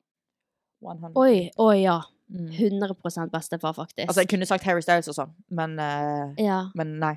100. 0.84 1.14
Oi, 1.18 1.50
oi 1.64 1.78
ja. 1.82 2.02
Mm. 2.28 2.50
100% 2.52 3.32
bestefar, 3.32 3.74
faktisk. 3.74 4.04
Altså, 4.08 4.24
jeg 4.24 4.32
kunne 4.34 4.48
sagt 4.50 4.66
Harry 4.68 4.84
Styles 4.84 5.08
og 5.08 5.16
sånn, 5.16 5.36
men, 5.56 5.78
uh, 5.80 6.34
ja. 6.42 6.66
men 6.78 6.98
nei. 7.02 7.14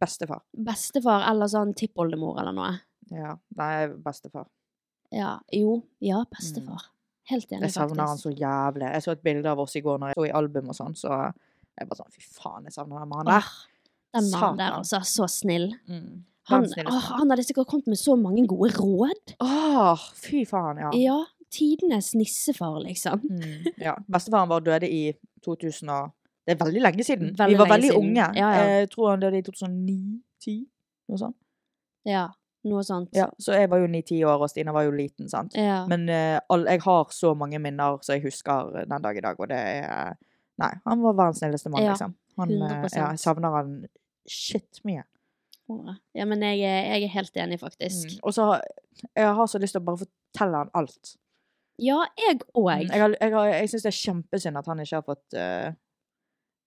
Bestefar. 0.00 0.42
Bestefar 0.54 1.24
eller 1.30 1.50
sånn 1.50 1.74
tippoldemor 1.78 2.38
eller 2.42 2.54
noe. 2.54 2.72
Ja, 3.10 3.34
nei, 3.58 3.88
bestefar. 4.04 4.46
Ja. 5.14 5.36
Jo. 5.54 5.80
Ja, 6.02 6.22
bestefar. 6.30 6.90
Helt 7.30 7.50
enig, 7.50 7.66
faktisk. 7.66 7.66
Jeg 7.66 7.74
savner 7.76 8.10
han 8.10 8.20
så 8.20 8.30
jævlig. 8.34 8.86
Jeg 8.86 9.04
så 9.06 9.14
et 9.14 9.24
bilde 9.26 9.50
av 9.50 9.62
oss 9.62 9.74
i 9.78 9.82
går 9.84 9.98
når 10.02 10.12
jeg 10.12 10.18
så 10.18 10.26
i 10.28 10.34
album 10.40 10.70
og 10.70 10.78
sånn, 10.78 10.96
så 10.98 11.18
jeg 11.20 11.90
bare 11.90 12.00
sånn 12.00 12.14
Fy 12.14 12.24
faen, 12.26 12.66
jeg 12.66 12.74
savner 12.74 13.02
den 13.02 13.10
mannen 13.10 13.30
der. 13.30 13.50
Den 14.16 14.30
mannen 14.32 14.62
der, 14.62 14.78
altså. 14.78 15.02
Så 15.06 15.28
snill. 15.30 15.70
Mm. 15.90 16.24
Han, 16.50 16.66
åh, 16.66 17.10
han 17.20 17.30
hadde 17.30 17.44
sikkert 17.46 17.68
kommet 17.70 17.90
med 17.92 18.00
så 18.00 18.16
mange 18.18 18.42
gode 18.50 18.72
råd. 18.74 19.36
Åh, 19.44 20.08
fy 20.18 20.42
faen, 20.48 20.80
ja. 20.82 20.90
Ja. 20.98 21.18
Tidenes 21.50 22.14
nissefar, 22.14 22.80
liksom. 22.84 23.20
Mm, 23.30 23.70
ja. 23.86 23.96
Bestefaren 24.06 24.50
vår 24.50 24.66
døde 24.66 24.90
i 24.90 25.12
2000 25.44 25.90
og 25.90 26.10
Det 26.46 26.54
er 26.54 26.64
veldig 26.64 26.80
lenge 26.82 27.04
siden. 27.04 27.34
Veldig 27.38 27.54
Vi 27.54 27.58
var 27.58 27.68
veldig 27.68 27.88
siden. 27.90 28.06
unge. 28.10 28.26
Ja, 28.34 28.50
ja. 28.56 28.62
Jeg 28.80 28.90
tror 28.90 29.10
han 29.10 29.20
døde 29.20 29.38
i 29.38 29.42
2009-10, 29.46 30.54
noe 31.08 31.18
sånt. 31.20 31.36
Ja. 32.08 32.22
Noe 32.64 32.82
sånt. 32.84 33.12
Ja, 33.16 33.26
så 33.38 33.54
jeg 33.56 33.70
var 33.70 33.78
jo 33.80 33.86
9-10 33.88 34.24
år, 34.26 34.42
og 34.42 34.50
Stina 34.50 34.72
var 34.72 34.84
jo 34.88 34.90
liten, 34.92 35.28
sant. 35.32 35.54
Ja. 35.56 35.84
Men 35.88 36.08
uh, 36.08 36.40
all, 36.52 36.66
jeg 36.68 36.82
har 36.84 37.12
så 37.14 37.34
mange 37.38 37.60
minner 37.62 38.00
som 38.02 38.16
jeg 38.16 38.24
husker 38.24 38.72
den 38.88 39.04
dag 39.04 39.16
i 39.16 39.22
dag, 39.24 39.38
og 39.40 39.48
det 39.52 39.60
er 39.60 40.18
Nei, 40.60 40.74
han 40.84 41.00
var 41.00 41.14
verdens 41.16 41.38
snilleste 41.40 41.70
mann, 41.72 41.84
Ja, 41.86 41.94
liksom. 41.94 42.12
Han, 42.36 42.50
eh, 42.50 42.74
100%. 42.82 42.96
ja, 42.98 43.06
jeg 43.14 43.18
savner 43.22 43.54
han 43.54 43.70
shit 44.28 44.82
mye. 44.84 45.06
Ja, 46.14 46.26
men 46.26 46.42
jeg, 46.42 46.58
jeg 46.60 47.04
er 47.06 47.12
helt 47.14 47.36
enig, 47.36 47.60
faktisk. 47.62 48.10
Mm. 48.10 48.18
Og 48.26 48.34
så 48.34 48.48
jeg 49.16 49.34
har 49.38 49.46
så 49.48 49.60
lyst 49.62 49.76
til 49.76 49.80
å 49.80 49.86
bare 49.86 50.02
fortelle 50.02 50.60
han 50.64 50.72
alt. 50.76 51.14
Ja, 51.80 52.02
jeg 52.20 52.40
òg. 52.54 52.66
Mm, 52.84 52.90
Jeg, 52.92 53.00
har- 53.00 53.16
jeg, 53.20 53.32
har- 53.32 53.52
jeg 53.54 53.68
syns 53.72 53.82
det 53.86 53.92
er 53.94 54.00
kjempesynd 54.00 54.58
at 54.60 54.66
han 54.68 54.80
ikke 54.84 54.96
har 55.00 55.06
fått 55.06 55.38
eh, 55.40 55.70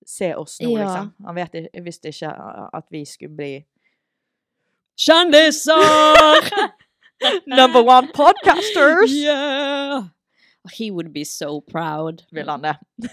se 0.05 0.31
oss 0.35 0.57
nå, 0.61 0.71
Ja. 0.73 0.83
liksom. 0.87 1.13
Han 1.27 1.35
vet, 1.37 1.57
visste 1.85 2.09
ikke 2.11 2.31
at 2.73 2.85
vi 2.91 3.03
skulle 3.05 3.35
bli 3.37 3.51
Kjendiser! 4.97 6.49
number 7.47 7.81
one 7.83 8.07
podcasters! 8.13 9.11
yeah! 9.11 10.03
He 10.73 10.91
would 10.91 11.11
be 11.13 11.23
so 11.25 11.59
proud. 11.61 12.23
Vil 12.31 12.47
han 12.49 12.61
det? 12.63 12.75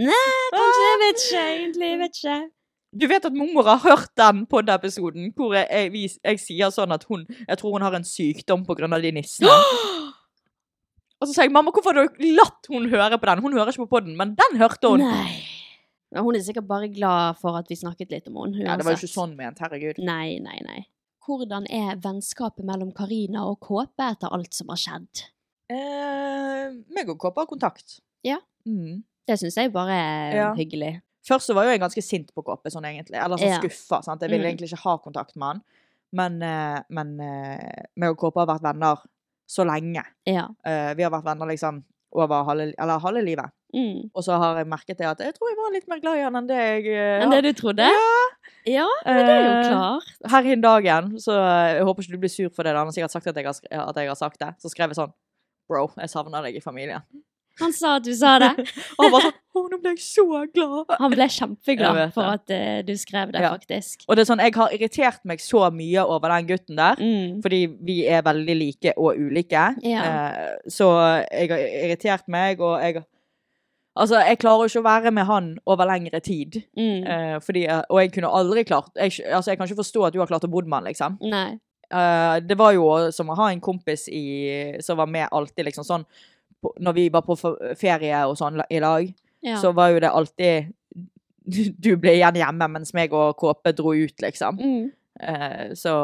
Nei, 0.00 0.30
kanskje, 0.54 0.86
jeg 0.86 1.00
vet 1.02 1.24
ikke 1.24 1.42
egentlig. 1.44 1.90
Jeg 1.90 1.98
vet 2.00 2.20
ikke. 2.20 2.38
Du 3.00 3.04
vet 3.06 3.26
at 3.28 3.34
mormor 3.36 3.68
har 3.68 3.82
hørt 3.84 4.08
den 4.18 4.46
podiepisoden 4.50 5.28
hvor 5.36 5.52
jeg, 5.54 5.66
jeg, 5.70 5.92
vi- 5.92 6.20
jeg 6.24 6.40
sier 6.42 6.72
sånn 6.74 6.90
at 6.96 7.04
hun 7.06 7.26
Jeg 7.46 7.58
tror 7.60 7.76
hun 7.76 7.84
har 7.86 7.94
en 7.94 8.06
sykdom 8.08 8.64
på 8.66 8.74
grunn 8.80 8.96
av 8.96 9.02
de 9.04 9.12
nissene. 9.20 9.50
Og 11.20 11.28
så 11.28 11.34
sier 11.34 11.44
jeg, 11.48 11.52
mamma, 11.52 11.70
hvorfor 11.70 11.92
har 11.94 12.06
du 12.08 12.22
latt 12.36 12.66
hun 12.72 12.88
høre 12.88 13.18
på 13.20 13.28
den? 13.28 13.42
Hun 13.44 13.52
hører 13.52 13.68
ikke 13.74 13.84
på 13.84 13.90
podden, 13.98 14.16
men 14.16 14.34
den 14.38 14.56
hørte 14.60 14.88
hun. 14.88 15.02
Nei. 15.04 15.34
Men 16.10 16.24
hun 16.24 16.34
er 16.34 16.40
sikkert 16.42 16.66
bare 16.66 16.88
glad 16.90 17.36
for 17.38 17.58
at 17.58 17.68
vi 17.70 17.76
snakket 17.76 18.10
litt 18.10 18.26
om 18.30 18.38
henne. 18.40 18.64
Ja, 18.64 18.76
det 18.76 18.86
var 18.86 18.96
jo 18.96 19.02
ikke 19.02 19.12
sånn 19.12 19.36
ment, 19.38 19.60
herregud. 19.62 20.00
Nei, 20.02 20.38
nei, 20.42 20.56
nei. 20.66 20.86
Hvordan 21.28 21.66
er 21.70 22.00
vennskapet 22.02 22.64
mellom 22.66 22.90
Karina 22.96 23.44
og 23.46 23.60
Kåpe 23.60 24.08
etter 24.16 24.32
alt 24.32 24.56
som 24.56 24.72
har 24.72 24.80
skjedd? 24.80 25.26
Eh, 25.70 26.72
meg 26.96 27.12
og 27.12 27.20
Kåpe 27.22 27.44
har 27.44 27.50
kontakt. 27.50 28.00
Ja. 28.26 28.40
Mm. 28.66 29.02
Det 29.28 29.36
syns 29.38 29.54
jeg 29.60 29.72
bare 29.72 29.92
er 29.94 30.34
Ja. 30.36 30.54
hyggelig. 30.54 31.02
Først 31.22 31.46
så 31.46 31.54
var 31.54 31.64
jo 31.64 31.70
jeg 31.70 31.80
ganske 31.80 32.02
sint 32.02 32.32
på 32.34 32.42
Kåpe, 32.42 32.72
sånn 32.72 32.82
egentlig. 32.88 33.22
Eller 33.22 33.36
sånn 33.36 33.46
Ja. 33.52 33.60
skuffa. 33.60 34.02
sant? 34.02 34.20
Jeg 34.22 34.30
ville 34.30 34.48
Mm. 34.48 34.56
egentlig 34.56 34.72
ikke 34.72 34.82
ha 34.82 34.96
kontakt 34.98 35.36
med 35.36 35.46
han. 35.46 35.62
Men, 36.12 36.42
eh, 36.42 36.82
men 36.88 37.20
eh, 37.20 37.84
meg 37.96 38.10
og 38.10 38.16
Kåpe 38.18 38.40
har 38.40 38.46
vært 38.46 38.62
venner 38.62 38.98
så 39.50 39.66
lenge. 39.66 40.04
Ja. 40.28 40.46
Uh, 40.66 40.92
vi 40.98 41.06
har 41.06 41.12
vært 41.12 41.26
venner 41.26 41.50
liksom 41.50 41.82
over 42.10 42.44
halve, 42.46 42.72
eller 42.74 43.02
halve 43.02 43.22
livet. 43.26 43.52
Mm. 43.74 44.10
Og 44.14 44.24
så 44.26 44.34
har 44.42 44.58
jeg 44.58 44.66
merket 44.70 44.98
det 44.98 45.06
at 45.06 45.20
jeg 45.22 45.34
tror 45.36 45.50
jeg 45.50 45.58
var 45.60 45.74
litt 45.74 45.86
mer 45.90 46.00
glad 46.02 46.18
i 46.18 46.24
han 46.26 46.38
enn 46.40 46.48
det 46.48 46.58
jeg 46.58 46.86
uh, 46.90 47.22
Enn 47.22 47.34
det 47.36 47.44
du 47.46 47.52
trodde? 47.58 47.86
Ja. 47.86 48.16
Ja, 48.68 48.86
men 49.06 49.24
det 49.24 49.34
er 49.34 49.40
jo 49.40 49.52
klart. 49.70 50.08
klart. 50.18 50.32
Her 50.32 50.44
hin 50.44 50.60
dagen, 50.60 51.14
så 51.22 51.32
eh, 51.38 51.78
jeg 51.78 51.84
håper 51.88 52.04
ikke 52.04 52.12
du 52.18 52.22
blir 52.24 52.32
sur 52.32 52.50
for 52.52 52.66
det. 52.66 52.74
da. 52.74 52.82
Han 52.82 52.90
har 52.90 52.96
sikkert 52.96 53.14
sagt 53.14 53.30
at 53.30 53.38
jeg 53.40 53.46
har, 53.46 53.86
at 53.86 53.96
jeg 53.96 54.10
har 54.10 54.18
sagt 54.18 54.40
det. 54.42 54.50
Så 54.60 54.72
skrev 54.72 54.92
jeg 54.92 55.00
sånn 55.00 55.14
Bro, 55.70 55.86
jeg 55.96 56.10
savner 56.10 56.44
deg 56.44 56.58
i 56.58 56.62
familien. 56.64 57.04
Han 57.60 57.72
sa 57.76 57.96
at 57.98 58.06
du 58.06 58.12
sa 58.16 58.38
det. 58.42 58.50
Og 58.98 59.04
han 59.04 59.14
var 59.14 59.26
sånn 59.28 59.36
Å, 59.50 59.60
nå 59.66 59.78
ble 59.82 59.92
jeg 59.96 60.02
så 60.04 60.24
glad. 60.54 60.92
Han 61.00 61.10
ble 61.10 61.26
kjempeglad 61.34 62.12
for 62.14 62.36
at 62.36 62.52
uh, 62.54 62.80
du 62.86 62.92
skrev 62.96 63.32
det, 63.34 63.40
Ja. 63.42 63.50
faktisk. 63.50 64.04
Og 64.06 64.14
det 64.14 64.22
er 64.22 64.28
sånn, 64.28 64.42
jeg 64.46 64.54
har 64.54 64.74
irritert 64.76 65.24
meg 65.26 65.42
så 65.42 65.64
mye 65.74 66.04
over 66.06 66.30
den 66.36 66.46
gutten 66.52 66.78
der. 66.78 67.00
Mm. 67.02 67.40
Fordi 67.42 67.58
vi 67.88 67.96
er 68.06 68.22
veldig 68.22 68.56
like 68.60 68.94
og 68.96 69.18
ulike. 69.18 69.64
Ja. 69.82 70.04
Uh, 70.06 70.68
så 70.70 70.90
jeg 71.26 71.50
har 71.50 71.64
irritert 71.66 72.30
meg, 72.30 72.62
og 72.62 72.78
jeg 72.84 73.02
Altså, 73.98 74.20
jeg 74.22 74.38
klarer 74.38 74.62
jo 74.62 74.70
ikke 74.70 74.80
å 74.80 74.86
være 74.86 75.10
med 75.10 75.26
han 75.26 75.48
over 75.66 75.88
lengre 75.90 76.20
tid. 76.22 76.60
Mm. 76.78 77.00
Uh, 77.04 77.36
fordi, 77.42 77.64
og 77.90 77.98
jeg 77.98 78.12
kunne 78.14 78.30
aldri 78.38 78.62
klart 78.64 78.94
jeg, 78.94 79.18
Altså, 79.26 79.50
jeg 79.50 79.58
kan 79.58 79.66
ikke 79.66 79.82
forstå 79.82 80.04
at 80.06 80.14
du 80.14 80.20
har 80.22 80.30
klart 80.30 80.46
å 80.46 80.50
bo 80.52 80.62
med 80.62 80.78
han, 80.78 80.86
liksom. 80.92 81.18
Nei. 81.26 81.58
Uh, 81.90 82.38
det 82.38 82.54
var 82.54 82.70
jo 82.76 82.86
som 83.10 83.32
å 83.32 83.36
ha 83.40 83.48
en 83.50 83.60
kompis 83.60 84.06
i, 84.14 84.78
som 84.78 85.00
var 85.00 85.10
med 85.10 85.26
alltid, 85.34 85.66
liksom 85.66 85.82
sånn 85.86 86.06
på, 86.62 86.74
Når 86.80 86.92
vi 86.92 87.08
var 87.12 87.22
på 87.26 87.36
ferie 87.78 88.22
og 88.26 88.36
sånn 88.38 88.60
i 88.70 88.80
lag, 88.80 89.12
Ja. 89.42 89.56
så 89.56 89.72
var 89.72 89.88
jo 89.94 90.00
det 90.00 90.10
alltid 90.10 90.72
Du 91.80 91.96
ble 91.96 92.12
igjen 92.18 92.36
hjemme, 92.36 92.68
mens 92.68 92.92
meg 92.94 93.12
og 93.16 93.36
Kåpe 93.40 93.72
dro 93.72 93.94
ut, 93.96 94.16
liksom. 94.22 94.58
Mm. 94.60 94.90
Eh, 95.20 95.72
så 95.74 95.94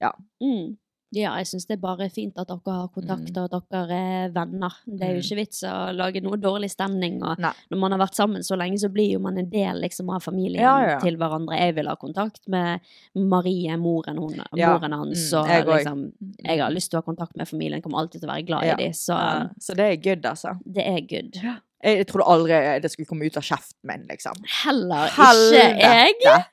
ja. 0.00 0.10
Mm. 0.42 0.76
Ja, 1.12 1.32
jeg 1.40 1.46
syns 1.50 1.66
det 1.66 1.74
er 1.74 1.80
bare 1.82 2.06
fint 2.08 2.36
at 2.38 2.46
dere 2.46 2.60
har 2.76 2.88
kontakt, 2.94 3.36
og 3.36 3.54
at 3.56 3.64
dere 3.74 3.96
er 3.98 4.28
venner. 4.30 4.70
Det 4.86 5.02
er 5.02 5.14
jo 5.16 5.20
Mm. 5.20 5.24
ikke 5.24 5.36
vits 5.40 5.62
å 5.66 5.92
lage 5.92 6.20
noe 6.22 6.36
dårlig 6.38 6.70
stemning. 6.70 7.16
Og 7.26 7.38
Nei. 7.42 7.50
når 7.72 7.78
man 7.82 7.90
har 7.92 7.98
vært 7.98 8.14
sammen 8.14 8.42
så 8.46 8.56
lenge, 8.56 8.78
så 8.78 8.88
blir 8.92 9.12
jo 9.12 9.18
man 9.18 9.36
en 9.38 9.50
del 9.50 9.80
liksom, 9.82 10.08
av 10.14 10.22
familien 10.22 10.62
Ja, 10.62 10.76
ja. 10.86 10.98
til 11.00 11.16
hverandre. 11.16 11.58
Jeg 11.58 11.74
vil 11.74 11.88
ha 11.88 11.96
kontakt 11.96 12.46
med 12.48 12.78
Marie, 13.16 13.76
moren, 13.76 14.18
hun, 14.18 14.40
Ja. 14.54 14.72
moren 14.78 14.92
hans. 14.92 15.32
Mm, 15.32 15.38
og 15.40 15.48
jeg 15.48 15.66
liksom, 15.66 16.12
jeg 16.44 16.58
har 16.60 16.70
lyst 16.70 16.90
til 16.90 17.00
å 17.00 17.02
ha 17.04 17.12
kontakt 17.12 17.36
med 17.36 17.48
familien, 17.48 17.82
kommer 17.82 17.98
alltid 17.98 18.20
til 18.20 18.28
å 18.28 18.32
være 18.34 18.46
glad 18.46 18.62
i 18.64 18.76
dem. 18.76 18.92
Så 18.92 19.16
så 19.60 19.74
det 19.74 19.86
er 19.90 19.96
good, 19.96 20.22
altså. 20.24 20.58
det 20.64 20.86
er 20.86 21.00
good. 21.00 21.34
Jeg, 21.82 21.96
jeg 21.96 22.06
trodde 22.06 22.26
aldri 22.28 22.80
det 22.80 22.90
skulle 22.92 23.06
komme 23.06 23.24
ut 23.26 23.36
av 23.36 23.42
kjeften 23.42 23.82
min, 23.82 24.06
liksom. 24.06 24.34
Heller 24.64 25.08
ikke 26.06 26.22
jeg. 26.22 26.44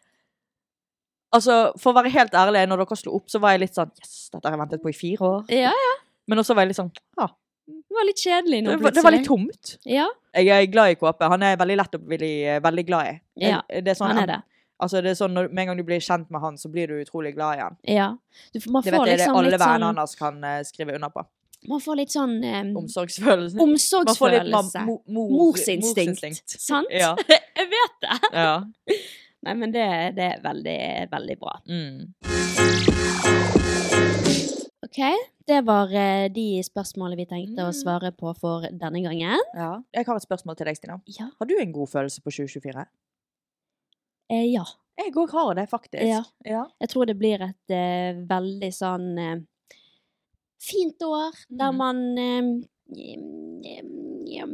Altså, 1.38 1.57
for 1.81 1.93
å 1.93 1.97
være 2.01 2.11
helt 2.13 2.35
ærlig, 2.39 2.63
når 2.71 2.83
dere 2.83 2.97
slo 2.99 3.15
opp, 3.19 3.27
så 3.31 3.39
var 3.43 3.53
jeg 3.55 3.61
litt 3.67 3.75
sånn 3.77 3.91
Yes, 4.01 4.29
dette 4.33 4.45
har 4.49 4.55
jeg 4.57 4.61
ventet 4.65 4.83
på 4.83 4.89
i 4.93 4.97
fire 4.97 5.27
år. 5.31 5.43
Ja, 5.53 5.73
ja. 5.85 5.93
Men 6.27 6.41
også 6.43 6.55
var 6.57 6.65
jeg 6.65 6.73
litt 6.73 6.79
sånn 6.81 6.91
Ja, 7.19 7.27
Det 7.67 7.95
var 7.97 8.05
litt 8.07 8.21
kjedelig 8.23 8.59
nå 8.63 8.71
det, 8.75 8.81
var- 8.83 8.91
det 8.95 9.03
var 9.03 9.11
litt 9.15 9.25
tomt. 9.27 9.77
Ja, 9.85 10.07
Jeg 10.33 10.47
er 10.49 10.65
glad 10.71 10.91
i 10.91 10.95
Kåpe. 10.99 11.27
Han 11.29 11.43
er 11.43 11.57
veldig 11.57 11.77
lett 11.81 11.95
å 11.97 11.99
bli 11.99 12.31
veldig 12.63 12.85
glad 12.88 13.07
i. 13.13 13.15
Ja, 13.47 13.61
det 13.69 13.88
er 13.88 13.95
sånn, 13.99 14.11
han 14.13 14.23
er 14.23 14.27
det. 14.35 14.41
Altså, 14.79 15.01
det 15.01 15.09
er 15.11 15.15
sånn, 15.17 15.33
Med 15.51 15.59
en 15.63 15.67
gang 15.71 15.77
du 15.77 15.83
blir 15.83 15.99
kjent 15.99 16.29
med 16.29 16.39
han, 16.41 16.55
så 16.61 16.69
blir 16.71 16.88
du 16.88 16.93
utrolig 17.03 17.33
glad 17.35 17.57
i 17.57 17.61
han. 17.61 17.77
ja. 17.83 18.09
Du, 18.53 18.59
får- 18.59 18.83
Det 18.83 18.91
vet 18.93 18.99
jeg 19.01 19.05
det 19.07 19.17
liksom 19.19 19.35
alle 19.35 19.49
litt 19.51 19.59
vennene 19.59 19.89
sånn, 19.89 19.97
hans 19.97 20.15
kan 20.15 20.43
uh, 20.43 20.61
skrive 20.63 20.93
under 20.95 21.09
på. 21.09 21.25
man 21.67 21.79
får 21.81 21.95
litt 21.97 22.09
sånn 22.13 22.35
um, 22.45 22.75
Omsorgsfølelse. 22.83 23.57
omsorgsfølelse. 23.57 24.05
Man 24.05 24.15
får 24.15 24.31
litt 24.31 24.51
man, 24.53 24.85
mo- 24.88 25.01
mor- 25.07 25.31
Morsinstinkt. 25.51 26.43
Sant? 26.59 26.88
Ja. 26.91 27.15
jeg 27.57 27.67
vet 27.73 27.95
det. 28.01 28.19
ja. 28.33 28.63
Nei, 29.45 29.53
men 29.53 29.71
det, 29.71 29.85
det 30.17 30.23
er 30.33 30.41
veldig, 30.43 30.77
veldig 31.11 31.35
bra. 31.39 31.53
Mm. 31.69 32.13
OK, 34.88 34.99
det 35.47 35.59
var 35.67 35.91
eh, 35.93 36.27
de 36.33 36.45
spørsmålene 36.65 37.19
vi 37.19 37.25
tenkte 37.29 37.65
å 37.65 37.71
Mm. 37.71 37.77
svare 37.77 38.11
på 38.15 38.33
for 38.38 38.61
denne 38.71 39.01
gangen. 39.03 39.39
ja. 39.55 39.81
Jeg 39.93 40.05
har 40.07 40.15
et 40.15 40.23
spørsmål 40.25 40.55
til 40.57 40.65
deg, 40.69 40.77
Stina. 40.77 40.99
Ja. 41.07 41.29
Har 41.39 41.45
du 41.47 41.55
en 41.59 41.71
god 41.71 41.88
følelse 41.89 42.21
på 42.21 42.31
2024? 42.31 42.85
Eh, 44.31 44.45
ja. 44.53 44.63
Jeg 44.97 45.13
òg 45.13 45.29
har 45.31 45.53
det, 45.55 45.67
faktisk. 45.69 46.03
Ja. 46.03 46.23
ja. 46.45 46.65
Jeg 46.81 46.89
tror 46.89 47.05
det 47.05 47.17
blir 47.19 47.41
et 47.41 47.69
uh, 47.69 48.23
veldig 48.27 48.71
sånn 48.73 49.11
uh, 49.19 49.38
fint 50.59 51.01
år, 51.05 51.31
der 51.49 51.71
Mm. 51.71 51.77
man 51.77 52.17
eh, 52.17 52.67
Ja, 54.27 54.45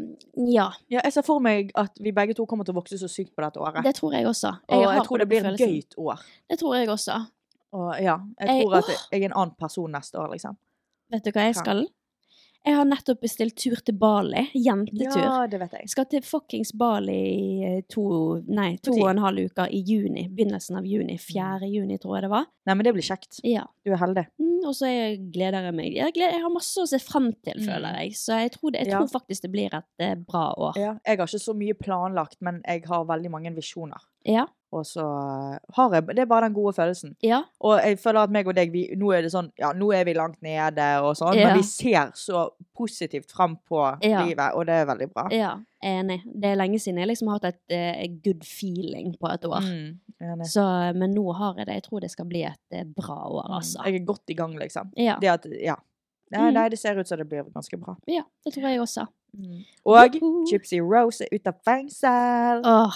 Ja, 0.89 0.99
jeg 1.03 1.13
ser 1.13 1.21
for 1.25 1.39
meg 1.43 1.71
at 1.75 1.97
vi 2.01 2.11
begge 2.11 2.33
to 2.37 2.45
kommer 2.49 2.65
til 2.65 2.73
å 2.73 2.79
vokse 2.81 2.97
så 2.99 3.07
sykt 3.09 3.33
på 3.35 3.43
dette 3.43 3.59
året. 3.61 3.83
det 3.83 3.95
tror 3.95 4.13
jeg 4.13 4.25
også. 4.25 4.51
og 4.69 4.83
jeg 4.93 5.03
tror 5.07 5.17
det 5.17 5.27
blir 5.29 5.45
et 5.45 5.59
gøyt 5.59 5.97
år. 5.97 6.19
Det 6.49 6.59
tror 6.59 6.75
jeg 6.77 6.89
også. 6.89 7.25
Og 7.73 7.89
ja, 8.01 8.17
jeg 8.39 8.47
Jeg- 8.49 8.63
tror 8.65 8.75
at 8.77 8.85
jeg 9.11 9.21
er 9.21 9.25
en 9.25 9.33
annen 9.35 9.55
person 9.59 9.91
neste 9.91 10.15
år, 10.19 10.29
liksom. 10.31 10.57
Vet 11.11 11.23
du 11.25 11.31
hva 11.31 11.41
jeg 11.45 11.55
skal? 11.55 11.85
skal? 11.85 11.87
Jeg 12.65 12.77
har 12.77 12.85
nettopp 12.87 13.19
bestilt 13.25 13.57
tur 13.59 13.75
til 13.83 13.95
Bali. 13.99 14.45
Jentetur. 14.55 15.17
Ja, 15.19 15.47
det 15.51 15.59
vet 15.59 15.73
jeg. 15.75 15.89
Skal 15.91 16.05
til 16.07 16.21
fuckings 16.23 16.71
Bali 16.79 17.15
i 17.17 17.63
eh, 17.67 17.81
to, 17.91 18.03
nei, 18.47 18.77
to 18.83 18.93
og 18.95 19.09
en 19.09 19.19
halv 19.19 19.49
uke 19.49 19.65
i 19.67 19.81
juni. 19.83 20.29
Begynnelsen 20.31 20.77
av 20.79 20.87
juni. 20.87 21.17
4. 21.19 21.67
juni, 21.67 21.97
tror 21.99 22.15
jeg 22.17 22.23
det 22.27 22.31
var. 22.31 22.47
Nei, 22.69 22.75
men 22.79 22.87
det 22.87 22.93
blir 22.95 23.03
kjekt. 23.03 23.41
Ja. 23.43 23.65
Du 23.83 23.91
er 23.91 23.99
heldig. 23.99 24.23
Mm, 24.39 24.61
og 24.69 24.77
så 24.79 24.87
gleder 25.35 25.67
jeg 25.67 25.75
meg. 25.75 25.91
Jeg, 25.97 26.15
gleder, 26.15 26.37
jeg 26.37 26.45
har 26.45 26.53
masse 26.55 26.79
å 26.79 26.87
se 26.87 27.01
frem 27.03 27.33
til, 27.43 27.59
Mm. 27.59 27.65
føler 27.67 27.99
jeg. 27.99 28.15
Så 28.15 28.39
jeg 28.39 28.51
tror, 28.55 28.71
det, 28.71 28.79
jeg 28.85 28.93
Ja. 28.93 28.99
tror 29.03 29.11
faktisk 29.19 29.41
det 29.43 29.51
blir 29.51 29.73
et 29.75 29.83
eh, 29.99 30.15
bra 30.15 30.53
år. 30.55 30.77
Ja, 30.79 30.93
jeg 31.05 31.17
har 31.19 31.27
ikke 31.27 31.43
så 31.43 31.53
mye 31.53 31.73
planlagt, 31.75 32.37
men 32.39 32.61
jeg 32.65 32.85
har 32.87 33.03
veldig 33.05 33.29
mange 33.31 33.51
visjoner. 33.55 33.99
Ja. 34.25 34.45
Og 34.73 34.85
så 34.89 35.03
har 35.75 35.91
jeg 35.93 36.07
Det 36.15 36.19
er 36.19 36.25
bare 36.25 36.47
den 36.47 36.53
gode 36.55 36.73
følelsen. 36.73 37.11
Ja. 37.21 37.43
Og 37.61 37.77
jeg 37.83 37.99
føler 38.01 38.23
at 38.23 38.31
meg 38.33 38.47
og 38.47 38.55
deg, 38.55 38.71
vi, 38.73 38.87
nå 38.97 39.11
er 39.13 39.21
det 39.21 39.29
sånn 39.31 39.51
Ja, 39.59 39.69
nå 39.77 39.91
er 39.93 40.03
vi 40.07 40.13
langt 40.17 40.41
nede 40.41 40.87
og 41.03 41.13
sånn, 41.15 41.35
Ja. 41.37 41.47
men 41.51 41.57
vi 41.59 41.63
ser 41.63 42.09
så 42.17 42.47
positivt 42.75 43.29
fram 43.31 43.57
på 43.69 43.83
Ja. 44.01 44.23
livet, 44.25 44.53
og 44.55 44.65
det 44.65 44.73
er 44.73 44.85
veldig 44.89 45.09
bra. 45.13 45.27
ja. 45.31 45.57
Enig. 45.83 46.21
Det 46.25 46.45
er 46.45 46.55
lenge 46.55 46.79
siden 46.79 46.97
jeg 46.97 47.07
liksom 47.09 47.27
har 47.27 47.39
hatt 47.41 47.53
et 47.53 47.75
uh, 48.09 48.17
good 48.23 48.43
feeling 48.45 49.13
på 49.21 49.27
et 49.33 49.41
år. 49.45 49.61
Mm. 49.61 50.43
Så, 50.45 50.63
men 50.95 51.11
nå 51.13 51.33
har 51.35 51.55
jeg 51.57 51.65
det. 51.67 51.73
Jeg 51.75 51.83
tror 51.83 51.99
det 51.99 52.11
skal 52.11 52.25
bli 52.25 52.43
et 52.43 52.73
uh, 52.73 52.83
bra 52.95 53.17
år, 53.29 53.49
altså. 53.59 53.79
Mm, 53.79 53.85
Jeg 53.85 54.01
er 54.01 54.05
godt 54.05 54.29
i 54.29 54.33
gang, 54.33 54.55
liksom. 54.57 54.91
Ja. 54.97 55.17
Det 55.19 55.27
at 55.29 55.45
Ja. 55.61 55.75
Nei, 56.31 56.47
Mm. 56.49 56.53
nei, 56.53 56.69
det 56.69 56.79
ser 56.79 56.97
ut 56.97 57.07
som 57.07 57.17
det 57.19 57.27
blir 57.29 57.43
ganske 57.53 57.77
bra. 57.79 57.95
ja, 58.07 58.23
det 58.45 58.53
tror 58.55 58.69
jeg 58.69 58.79
også. 58.79 59.07
Og 59.85 59.93
Woho! 60.13 60.45
Gypsy 60.51 60.79
Rose 60.81 61.21
er 61.21 61.27
ute 61.35 61.47
av 61.47 61.55
fengsel. 61.65 62.61
Åh. 62.65 62.93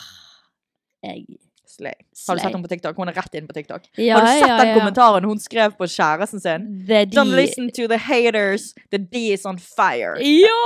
Jeg 1.06 1.26
Slay. 1.68 1.94
Har 2.28 2.36
du 2.36 2.40
sett 2.40 2.54
henne 2.54 2.64
på 2.64 2.70
TikTok? 2.72 2.98
Hun 2.98 3.10
er 3.12 3.18
rett 3.18 3.34
inn 3.36 3.48
på 3.48 3.54
TikTok. 3.54 3.90
Ja, 4.00 4.18
har 4.18 4.26
du 4.26 4.30
sett 4.40 4.50
ja, 4.50 4.58
den 4.62 4.70
ja. 4.72 4.76
kommentaren 4.80 5.26
hun 5.28 5.40
skrev 5.44 5.74
på 5.78 5.88
kjæresten 5.92 6.40
sin? 6.40 6.68
The 6.88 7.04
Don't 7.12 7.36
listen 7.36 7.68
to 7.76 7.90
the 7.92 8.00
haters, 8.00 8.70
the 8.92 9.02
D 9.02 9.34
is 9.34 9.46
on 9.46 9.60
fire. 9.60 10.16
Ja! 10.24 10.62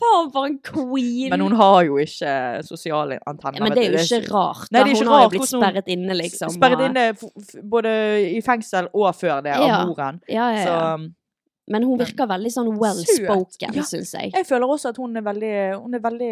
Faen, 0.00 0.30
for 0.32 0.48
en 0.48 0.58
queen! 0.64 1.28
Men 1.32 1.44
hun 1.44 1.56
har 1.56 1.82
jo 1.86 1.98
ikke 2.00 2.32
sosiale 2.64 3.20
antenner. 3.28 3.62
men 3.64 3.76
det 3.76 3.84
er 3.84 3.98
jo 3.98 4.06
ikke 4.06 4.32
rart. 4.32 4.72
Nei, 4.72 4.86
ikke 4.88 5.04
hun 5.04 5.12
har 5.12 5.22
jo 5.26 5.30
blitt 5.36 5.52
sperret 5.52 5.92
inne, 5.92 6.16
liksom. 6.16 6.56
Sperret 6.56 6.86
inne 6.88 7.06
både 7.76 7.92
i 8.32 8.42
fengsel 8.44 8.90
og 8.92 9.12
før 9.16 9.44
det, 9.44 9.56
av 9.56 9.86
moren. 9.88 10.20
Ja, 10.32 10.50
Så 10.64 10.80
um, 10.96 11.08
Men 11.68 11.82
hun 11.82 11.98
virker 11.98 12.28
veldig 12.30 12.50
sånn 12.54 12.68
well-spoken, 12.78 13.74
Ja. 13.74 13.82
syns 13.82 14.12
jeg. 14.14 14.30
Jeg 14.36 14.46
føler 14.46 14.70
også 14.70 14.88
at 14.92 14.96
hun 15.02 15.16
er 15.16 15.22
veldig 15.26 15.54
Hun 15.82 15.94
er 15.94 15.98
veldig 16.04 16.30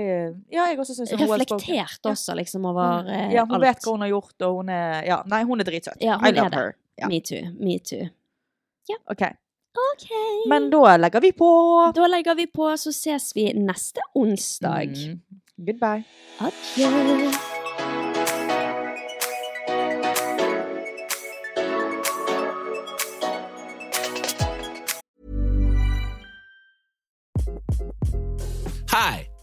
Ja, 0.52 0.66
jeg 0.70 0.78
også 0.78 0.94
syns 0.94 1.10
hun 1.10 1.20
er 1.20 1.26
well 1.28 1.40
spoken. 1.42 1.58
Reflektert 1.74 2.06
også, 2.12 2.34
liksom, 2.38 2.64
over 2.70 2.82
alt. 2.82 3.32
Ja, 3.32 3.44
hun 3.44 3.54
alt. 3.56 3.62
vet 3.66 3.82
hva 3.82 3.90
hun 3.96 4.00
har 4.06 4.08
gjort, 4.12 4.42
og 4.46 4.56
hun 4.60 4.68
er 4.68 5.04
Ja, 5.04 5.22
nei, 5.26 5.42
hun 5.44 5.60
er 5.60 5.64
dritsøt. 5.64 5.96
Ja, 6.00 6.18
I 6.22 6.30
love 6.30 6.54
her. 6.54 6.74
Ja. 6.98 7.08
Me 7.08 7.20
too. 7.20 7.42
Me 7.58 7.78
too. 7.78 8.08
OK. 9.10 9.22
Okay. 9.74 10.48
Men 10.48 10.70
da 10.70 10.96
legger 10.96 11.20
vi 11.20 11.32
på. 11.32 11.92
da 11.94 12.06
legger 12.06 12.36
vi 12.36 12.46
på, 12.46 12.70
så 12.78 12.92
ses 12.94 13.32
vi 13.34 13.52
neste 13.54 13.98
onsdag. 14.14 14.94
Mm. 14.94 15.20
Goodbye. 15.66 16.04
Adjø. 16.38 17.73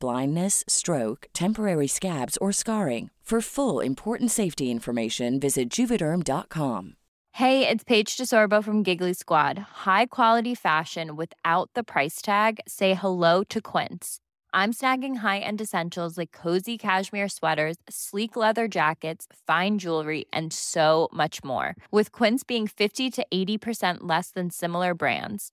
blindness, 0.00 0.64
stroke, 0.66 1.26
temporary 1.34 1.88
scabs, 1.88 2.36
or 2.38 2.52
scarring. 2.52 3.10
For 3.28 3.42
full 3.42 3.80
important 3.80 4.30
safety 4.30 4.70
information, 4.70 5.38
visit 5.38 5.68
juvederm.com. 5.68 6.94
Hey, 7.32 7.68
it's 7.68 7.84
Paige 7.84 8.16
DeSorbo 8.16 8.64
from 8.64 8.82
Giggly 8.82 9.12
Squad. 9.12 9.58
High 9.84 10.06
quality 10.06 10.54
fashion 10.54 11.14
without 11.14 11.68
the 11.74 11.84
price 11.84 12.22
tag. 12.22 12.58
Say 12.66 12.94
hello 12.94 13.44
to 13.50 13.60
Quince. 13.60 14.20
I'm 14.54 14.72
snagging 14.72 15.16
high-end 15.16 15.60
essentials 15.60 16.16
like 16.16 16.32
cozy 16.32 16.78
cashmere 16.78 17.28
sweaters, 17.28 17.76
sleek 17.90 18.34
leather 18.34 18.66
jackets, 18.66 19.26
fine 19.46 19.78
jewelry, 19.78 20.24
and 20.32 20.50
so 20.50 21.10
much 21.12 21.44
more. 21.44 21.76
With 21.90 22.12
Quince 22.12 22.44
being 22.44 22.66
50 22.66 23.10
to 23.10 23.26
80% 23.30 23.98
less 24.00 24.30
than 24.30 24.48
similar 24.48 24.94
brands. 24.94 25.52